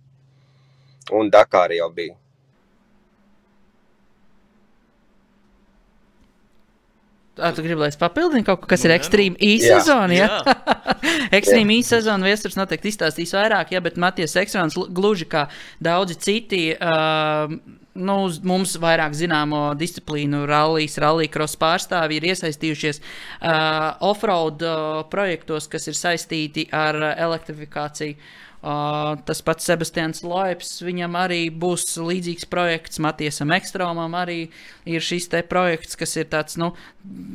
[1.14, 2.16] Un Dakāra jau bija.
[7.38, 10.14] Tā, tu gribi, lai es papildinu kaut ko, kas nu, ir ekstrēma īsezona?
[10.16, 10.56] Ja?
[11.38, 15.44] ekstrēma īsezona viesturs noteikti izstāstīs vairāk, ja, bet Matijas Ekstrāns gluži kā
[15.78, 16.62] daudzi citi.
[16.74, 17.54] Uh,
[17.98, 18.16] nu,
[18.46, 25.98] mums vairāk zināmo disciplīnu, rallijas, rallija pārstāvji ir iesaistījušies uh, off-road uh, projektos, kas ir
[25.98, 28.18] saistīti ar uh, elektrifikāciju.
[28.18, 34.48] Uh, tas pats Sebastians Loips, viņam arī būs līdzīgs projekts, Matiesam Ekstromam arī
[34.88, 36.72] ir šis te projekts, kas ir tāds, nu,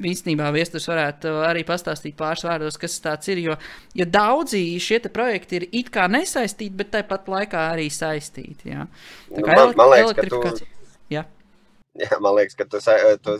[0.04, 3.56] īstenībā viesturs varētu arī pastāstīt pāris vārdos, kas tas ir, jo,
[3.96, 8.90] jo daudzi šie projekti ir it kā nesaistīti, bet tāpat laikā arī saistīti, jā.
[9.32, 10.68] Tā kā nu, man, man liekas, elektrifikācija.
[10.68, 11.16] Tu...
[11.16, 11.26] Jā.
[12.04, 12.80] Jā, man liekas, ka tu,
[13.24, 13.40] tu,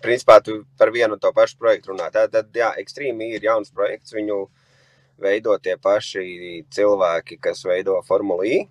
[0.00, 2.06] principā, tu par vienu to pašu projektu runā.
[2.14, 4.52] Tad, tad jā, ekstrēmī ir jauns projekts, viņu uh,
[5.20, 8.64] veido tie paši cilvēki, kas veido Formuli I.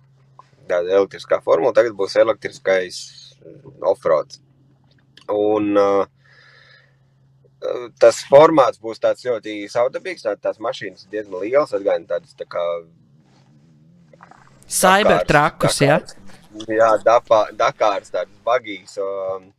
[0.64, 2.98] Tāda elektriskā formula, tagad būs elektriskais
[3.44, 4.38] mm, offroad.
[5.28, 6.06] Un uh,
[8.00, 12.64] tas formāts būs tāds ļoti saudabīgs, tā, tās mašīnas diezgan lielas, atgādina tādas tā kā
[14.64, 15.98] Cybertrakus, jā?
[16.70, 18.96] Jā, Dakārs, tādas bagīs.
[19.02, 19.50] Um,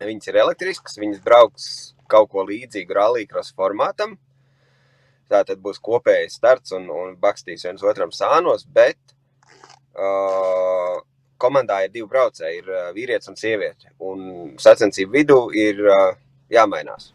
[0.00, 1.66] viņas ir elektriskas, viņas brauks
[2.10, 4.16] kaut ko līdzīgu rallija formātam.
[5.30, 8.98] Tā tad būs kopējs starts un, un bakstīs viens otram sānos, bet
[9.94, 10.98] uh,
[11.40, 13.92] komandā ir divi braucēji, ir uh, vīrietis un sieviete.
[14.02, 16.10] Un sacensību vidū ir uh,
[16.50, 17.12] jāmainās.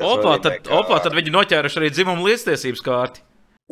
[0.00, 3.24] Opā, tad, ka, opā, tad viņi noķēruši arī dzimumu līdztiesības kārti.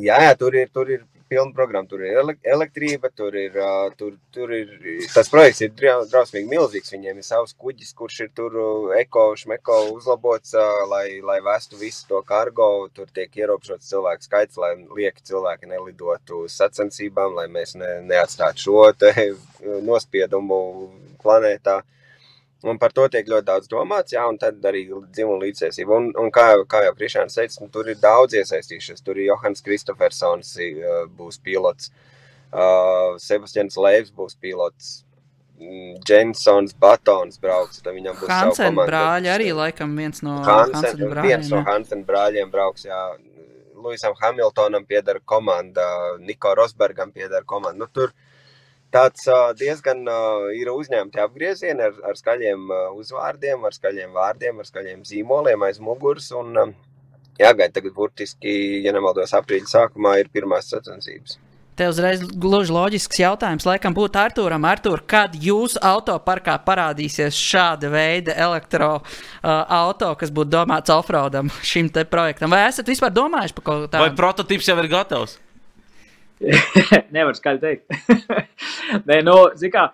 [0.03, 1.89] Jā, jā tur, ir, tur ir pilna programma.
[1.89, 3.57] Tur ir elektrība, tur ir,
[3.99, 4.73] tur, tur ir
[5.15, 6.93] tas projekts, ir drausmīgi milzīgs.
[6.95, 8.57] Viņiem ir savs kuģis, kurš ir tur
[8.99, 10.57] eko, šmeko uzlabots,
[10.91, 12.71] lai, lai vestu visu to kargo.
[12.95, 18.69] Tur tiek ierobežots cilvēku skaits, lai lieki cilvēki nelidotu uz sacensībām, lai mēs ne, neatstātu
[18.69, 18.89] šo
[19.85, 20.59] nospiedumu
[21.23, 21.81] planētā.
[22.67, 25.95] Un par to tiek ļoti daudz domāts, jā, un tad arī dzimuma līdzsvarība.
[25.95, 29.05] Un, un kā, kā jau Krišāns teica, nu, tur ir daudz iesaistījušies.
[29.07, 30.57] Tur ir Johans Kristofersons,
[31.21, 31.93] būs pilots,
[32.51, 34.91] uh, Sebastians Leivs būs pilots,
[35.61, 37.79] mm, Jensons Batons brauks.
[37.85, 41.31] Tad viņam būs Hansen brāļi arī laikam viens no Hansen, Hansen brāļiem.
[41.31, 43.03] Viens no Hansen brāļiem brauks, jā.
[43.79, 45.87] Luisam Hamiltonam pieder komanda,
[46.19, 47.79] Niko Rosbergam pieder komanda.
[47.79, 48.28] Nu, tur, uh,
[48.95, 49.29] tāds
[49.61, 50.05] diezgan
[50.57, 56.31] ir uzņemti apgriezieni ar, ar skaļiem uzvārdiem, ar skaļiem vārdiem, ar skaļiem zīmoliem aiz muguras.
[56.37, 56.75] Un,
[57.39, 58.55] jāgaida tagad burtiski,
[58.85, 61.39] ja nemaldos, aprīļa sākumā ir pirmās sacensības.
[61.79, 68.35] Te uzreiz gluži loģisks jautājums, laikam, būtu Arthūram, Arthur, kad jūsu autoparkā parādīsies šāda veida
[68.35, 72.51] elektroautorāta, uh, kas būtu domāts offroadam šim projektam?
[72.51, 74.09] Vai esat vispār domājuši par kaut ko tādu?
[74.09, 75.39] Vai prototyps jau ir gatavs?
[77.15, 77.95] Nevar skaļi teikt.
[79.09, 79.35] Nē, nu,
[79.73, 79.87] kā,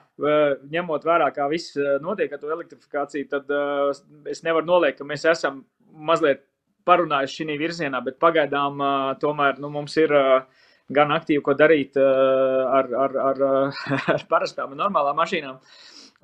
[0.74, 3.94] ņemot vērā, kā viss notiek ar to elektrifikāciju, tad uh,
[4.30, 5.62] es nevaru noliekt, ka mēs esam
[5.94, 6.44] mazliet
[6.88, 11.96] parunājuši šī virzienā, bet pagaidām uh, tomēr nu, mums ir uh, gan aktīvi, ko darīt
[11.96, 13.38] ar, ar, ar,
[14.14, 15.60] ar parastām un normālām mašīnām.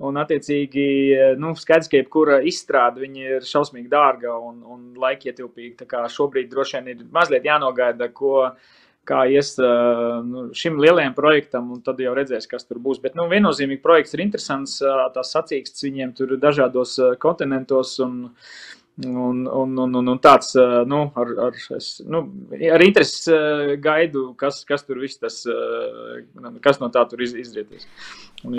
[0.01, 0.83] Un, attiecīgi,
[1.37, 5.83] nu, skaidrs, ka jebkura izstrāde ir šausmīgi dārga un, un laikietilpīga.
[5.83, 8.71] Tā kā šobrīd droši vien ir mazliet jānogaida, ko uh,
[9.07, 9.55] kā ies
[10.27, 13.01] nu, šim lielajam projektam, un tad jau redzēs, kas tur būs.
[13.03, 14.77] Bet nu, viennozīmīgi projekts ir interesants.
[15.15, 17.97] Tās sacīkstes viņiem tur dažādos kontinentos.
[18.05, 18.31] Un,
[19.01, 20.53] Un, un, un, un, un tāds
[20.87, 22.21] nu, ar, ar, es, nu,
[22.73, 23.33] ar interesi
[23.81, 25.39] gaidu, kas, kas tur viss tas,
[26.61, 27.87] kas no tā tur iz, izrietīs.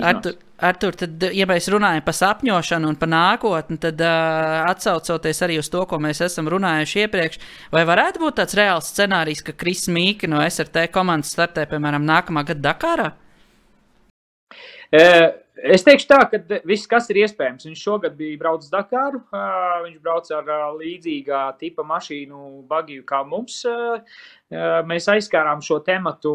[0.03, 5.57] Artur, Artur, tad, ja mēs runājam par sapņošanu un par nākotni, tad uh, atsaucoties arī
[5.59, 7.39] uz to, ko mēs esam runājuši iepriekš,
[7.73, 12.45] vai varētu būt tāds reāls scenārijs, ka Kris Mīka no SRT komandas startē, piemēram, nākamā
[12.47, 13.09] gada Dakarā?
[15.53, 19.19] Es teikšu tā, ka viss, kas ir iespējams, viņš šogad bija braucis Dakāru.
[19.83, 20.49] Viņš brauc ar
[20.79, 23.59] līdzīgā tipa mašīnu bagiju kā mums.
[24.87, 26.33] Mēs aizskārām šo tematu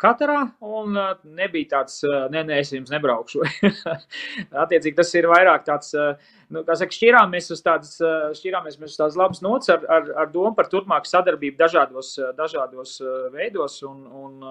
[0.00, 0.96] katrā, un
[1.36, 2.00] nebija tāds,
[2.32, 3.44] nē, nē, es jums nebraukšu.
[4.64, 5.92] Attiecīgi, tas ir vairāk tāds,
[6.50, 7.92] nu, kā saka, šķirāmies uz tādas,
[8.40, 12.96] šķirāmies uz tādas labas nots ar, ar, ar domu par turpmāku sadarbību dažādos, dažādos
[13.34, 14.48] veidos, un, un,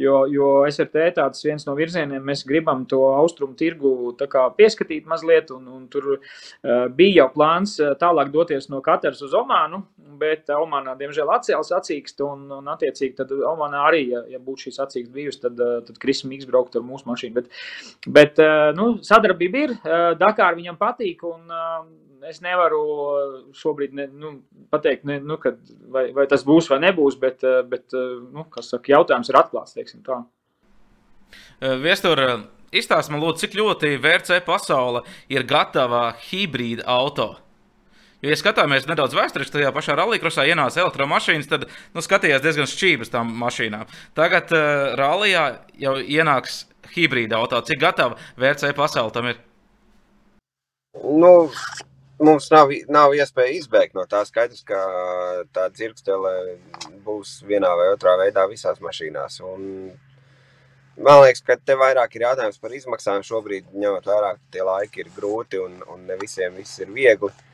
[0.00, 5.52] jo, jo SRT tāds viens no virzieniem, mēs gribam to austrumu tirgu kā, pieskatīt mazliet,
[5.54, 6.16] un, un tur
[6.96, 9.84] bija jau plāns tālāk doties no Katars uz Omānu,
[10.18, 14.74] bet Omanā, diemžēl, atcēlās sacīkst, un, un attiecīgi, tad Omanā arī, ja, ja būtu šī
[14.78, 17.34] sacīkst bijusi, tad, tad Kris Miks brauktu ar mūsu mašīnu.
[17.34, 17.50] Bet,
[18.06, 18.40] bet
[18.76, 19.76] nu, sadarbība ir,
[20.20, 21.52] Dakār viņam patīk, un
[22.24, 22.80] es nevaru
[23.56, 24.34] šobrīd ne, nu,
[24.72, 25.60] pateikt, ne, nu, kad,
[25.92, 30.22] vai, vai tas būs vai nebūs, bet, bet nu, saka, jautājums ir atklāts, teiksim tā.
[31.84, 32.20] Viestur,
[32.74, 37.34] izstāst man lūdzu, cik ļoti VRC pasaule ir gatava hibrīda auto?
[38.24, 43.12] Jo, ja skatāmies nedaudz vēsturiski, tajā pašā rallija ienāca elektromašīnas, tad nu, skatījās diezgan šķības
[43.12, 43.90] tam mašīnām.
[44.16, 45.42] Tagad uh, rallijā
[45.76, 46.62] jau ienāks
[46.94, 47.60] hibrīda auto.
[47.60, 49.42] Cik gatava VRC pasaule tam ir?
[51.04, 51.50] Nu,
[52.24, 54.24] mums nav, nav iespēja izbēgt no tā.
[54.24, 54.80] Skaidrs, ka
[55.52, 56.56] tā dzirkstele
[57.04, 59.40] būs vienā vai otrā veidā visās mašīnās.
[59.44, 59.68] Un
[60.94, 63.24] Man liekas, ka te vairāk ir jautājums par izmaksām.
[63.26, 67.32] Šobrīd, ņemot vērā, ka tie laiki ir grūti un, un ne visiem viss ir viegli.
[67.32, 67.53] Uh,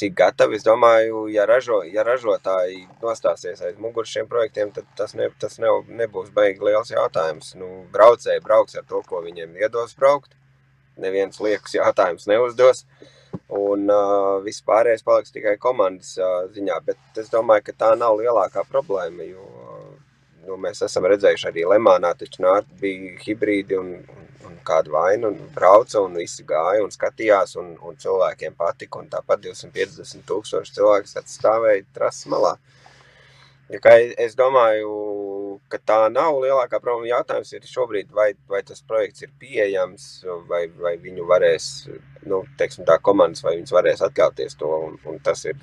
[0.00, 0.58] cik gatavi.
[0.58, 5.58] Es domāju, ja, ražo, ja ražotāji nostāsies aiz muguras šiem projektiem, tad tas, ne, tas
[5.62, 5.72] ne,
[6.02, 7.54] nebūs baigi liels jautājums.
[7.60, 10.36] Nu, braucēji brauks ar to, ko viņiem iedos braukt.
[11.00, 12.84] Neviens liekas jautājums neuzdos.
[13.54, 16.80] Un uh, viss pārējais paliks tikai komandas uh, ziņā.
[16.86, 19.26] Bet es domāju, ka tā nav lielākā problēma.
[19.26, 19.46] Jo
[20.46, 24.29] nu, mēs esam redzējuši arī Lemānā, taču nāk, bija hibrīdi un, un
[24.66, 29.00] kādu vainu, un brauca, un visi gāja un skatījās, un, un cilvēkiem patika.
[29.02, 32.56] Un tāpat 250 tūkstoši cilvēku stāvēja trases malā.
[33.70, 34.90] Ja es domāju,
[35.70, 37.12] ka tā nav lielākā problēma.
[37.12, 40.06] Jautājums ir šobrīd, vai, vai tas projekts ir pieejams,
[40.50, 41.68] vai, vai viņu varēs,
[42.26, 44.72] nu, teiksim, tā komandas, vai viņas varēs atļauties to.
[44.88, 45.62] Un, un tas ir,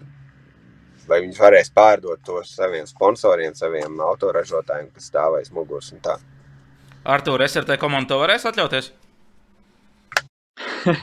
[1.09, 6.15] vai viņas varēs pārdot to saviem sponsoriem, saviem autoražotājiem, kas stāvēs muguras un tā.
[7.07, 8.91] Artur, SRT komanda to varēs atļauties?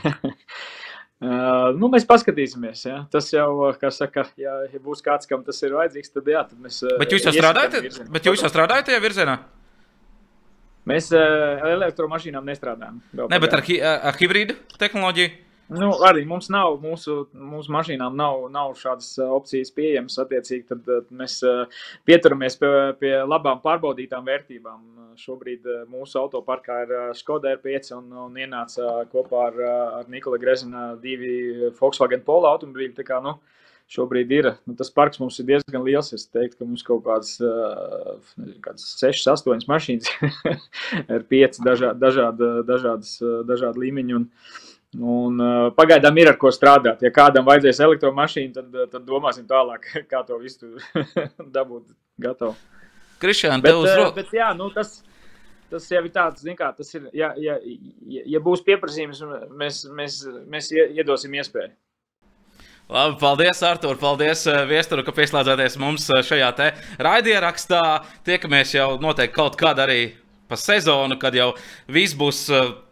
[1.25, 2.81] Uh, nu, mēs paskatīsimies.
[2.85, 2.97] Ja.
[3.09, 3.47] Tas jau,
[3.79, 6.81] kā saka, ja, ja būs kāds, kam tas ir vajadzīgs, tad jā, tad mēs.
[6.99, 9.37] Bet jūs jau strādājat, bet jūs jau strādājat tajā virzienā?
[10.91, 12.99] Mēs uh, elektromašīnām nestrādājam.
[13.15, 15.31] Ne, bet ar, hi ar hibrīdu tehnoloģiju?
[15.65, 20.19] Nu, arī mums nav, mūsu, mūsu mašīnām nav, nav šādas uh, opcijas pieejamas.
[20.21, 21.65] Attiecīgi, tad uh, mēs uh,
[22.05, 22.69] pieturamies pie,
[22.99, 24.83] pie labām pārbaudītām vērtībām.
[25.17, 29.61] Šobrīd mūsu autoparkā ir Skoda R5 un, un ienāca kopā ar,
[30.01, 32.97] ar Nikola Grezina divi Volkswagen Polo automobīļi.
[32.97, 33.37] Tā kā, nu,
[33.95, 34.51] šobrīd ir.
[34.67, 36.11] Nu, tas parks mums ir diezgan liels.
[36.13, 40.13] Es teiktu, ka mums kaut kādas, nezinu, kādas 6, 8 mašīnas
[41.15, 43.17] ar 5 dažādi, dažādi, dažādas,
[43.49, 44.19] dažādi līmeņi.
[44.19, 44.29] Un,
[44.95, 47.01] Un, uh, pagaidām ir ar ko strādāt.
[47.03, 50.77] Ja kādam vajadzēs elektromašīnu, tad, tad domāsim tālāk, kā to visu
[51.57, 51.89] dabūt
[52.21, 52.55] gatavu.
[53.19, 54.15] Kristiāna, tev uz rokas.
[54.17, 54.99] Bet, jā, nu, tas,
[55.71, 57.57] tas jau ir tāds, kā, tas ir, ja, ja,
[58.05, 59.23] ja, būs pieprasījums,
[59.55, 61.73] mēs, mēs, mēs iedosim iespēju.
[62.85, 63.97] Labi, paldies, Artur.
[63.97, 66.67] Paldies, Viestur, ka pieslēdzāties mums šajā te
[67.01, 67.81] raidierakstā.
[68.27, 70.13] Tiekamies jau noteikti kaut kad arī
[70.45, 71.55] pa sezonu, kad jau
[71.89, 72.43] viss būs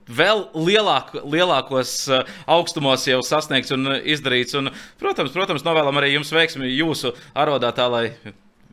[0.07, 4.57] vēl lielāk, lielākos uh, augstumos jau sasniegts un izdarīts.
[4.59, 4.71] Un,
[5.01, 8.07] protams, protams, novēlam arī jums veiksmi jūsu arodā, tā lai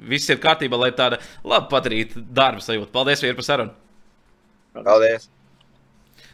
[0.00, 2.92] viss ir kārtībā, lai tāda labi padarīta darba sajūta.
[2.94, 3.76] Paldies, Vīri, par sarunu!
[4.76, 5.28] Paldies!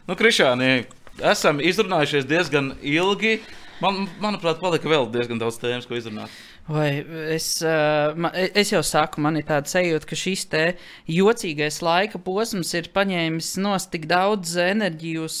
[0.07, 0.85] Nu, Krišāni,
[1.19, 3.41] esam izrunājušies diezgan ilgi.
[3.83, 6.33] Man, manuprāt, palika vēl diezgan daudz tēmas, ko izrunāt.
[6.67, 6.99] Vai
[7.31, 10.63] es, es jau saku, man ir tāda sajūta, ka šis te
[11.07, 15.37] jocīgais laika posms ir paņēmis nost tik daudz enerģijas,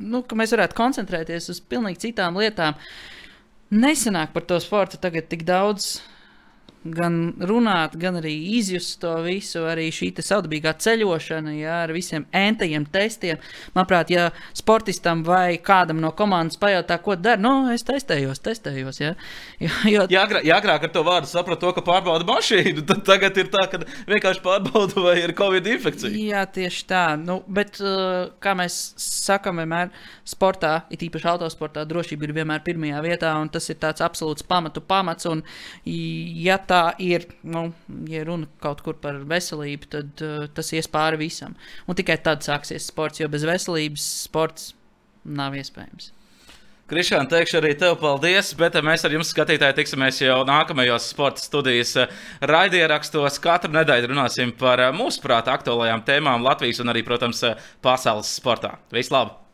[0.00, 2.78] nu, ka mēs varētu koncentrēties uz pilnīgi citām lietām.
[3.70, 5.98] Nesenāk par to sportu tagad tik daudz
[6.84, 12.86] gan runāt, gan arī izjust to visu, arī šī savdabīgā ceļošana, jā, ar visiem entajiem
[12.88, 13.40] testiem.
[13.74, 19.00] Manuprāt, ja sportistam vai kādam no komandas pajautā, ko dara, nu, es testējos, testējos.
[19.02, 19.12] Jā,
[19.94, 20.06] jo...
[20.08, 23.52] jā, agrāk, jā, agrāk ar to vārdu sapratu, to, ka pārbauda mašīnu, tad tagad ir
[23.52, 26.14] tā, ka vienkārši pārbauda, vai ir covid infekcija.
[26.16, 27.04] Jā, tieši tā.
[27.20, 29.92] Nu, bet, uh, kā mēs sakām, vienmēr
[30.28, 34.80] sportā, it īpaši autosportā, drošība ir vienmēr pirmajā vietā, un tas ir tāds absolūts pamatu
[34.80, 35.28] pamats.
[35.28, 35.44] Un,
[35.84, 37.68] ja tā ir, nu,
[38.10, 41.58] ja runa kaut kur par veselību, tad uh, tas ies pāri visam.
[41.90, 44.72] Un tikai tad sāksies sports, jo bez veselības sports
[45.26, 46.12] nav iespējams.
[46.90, 51.92] Krišāna, teikšu arī tev paldies, bet mēs ar jums, skatītāji, tiksimies jau nākamajos sporta studijas
[52.50, 53.38] raidierakstos.
[53.44, 57.44] Katru nedēļu runāsim par mūsu prāta aktuālajām tēmām Latvijas un arī, protams,
[57.86, 58.74] pasaules sportā.
[58.90, 59.49] Vislabāk!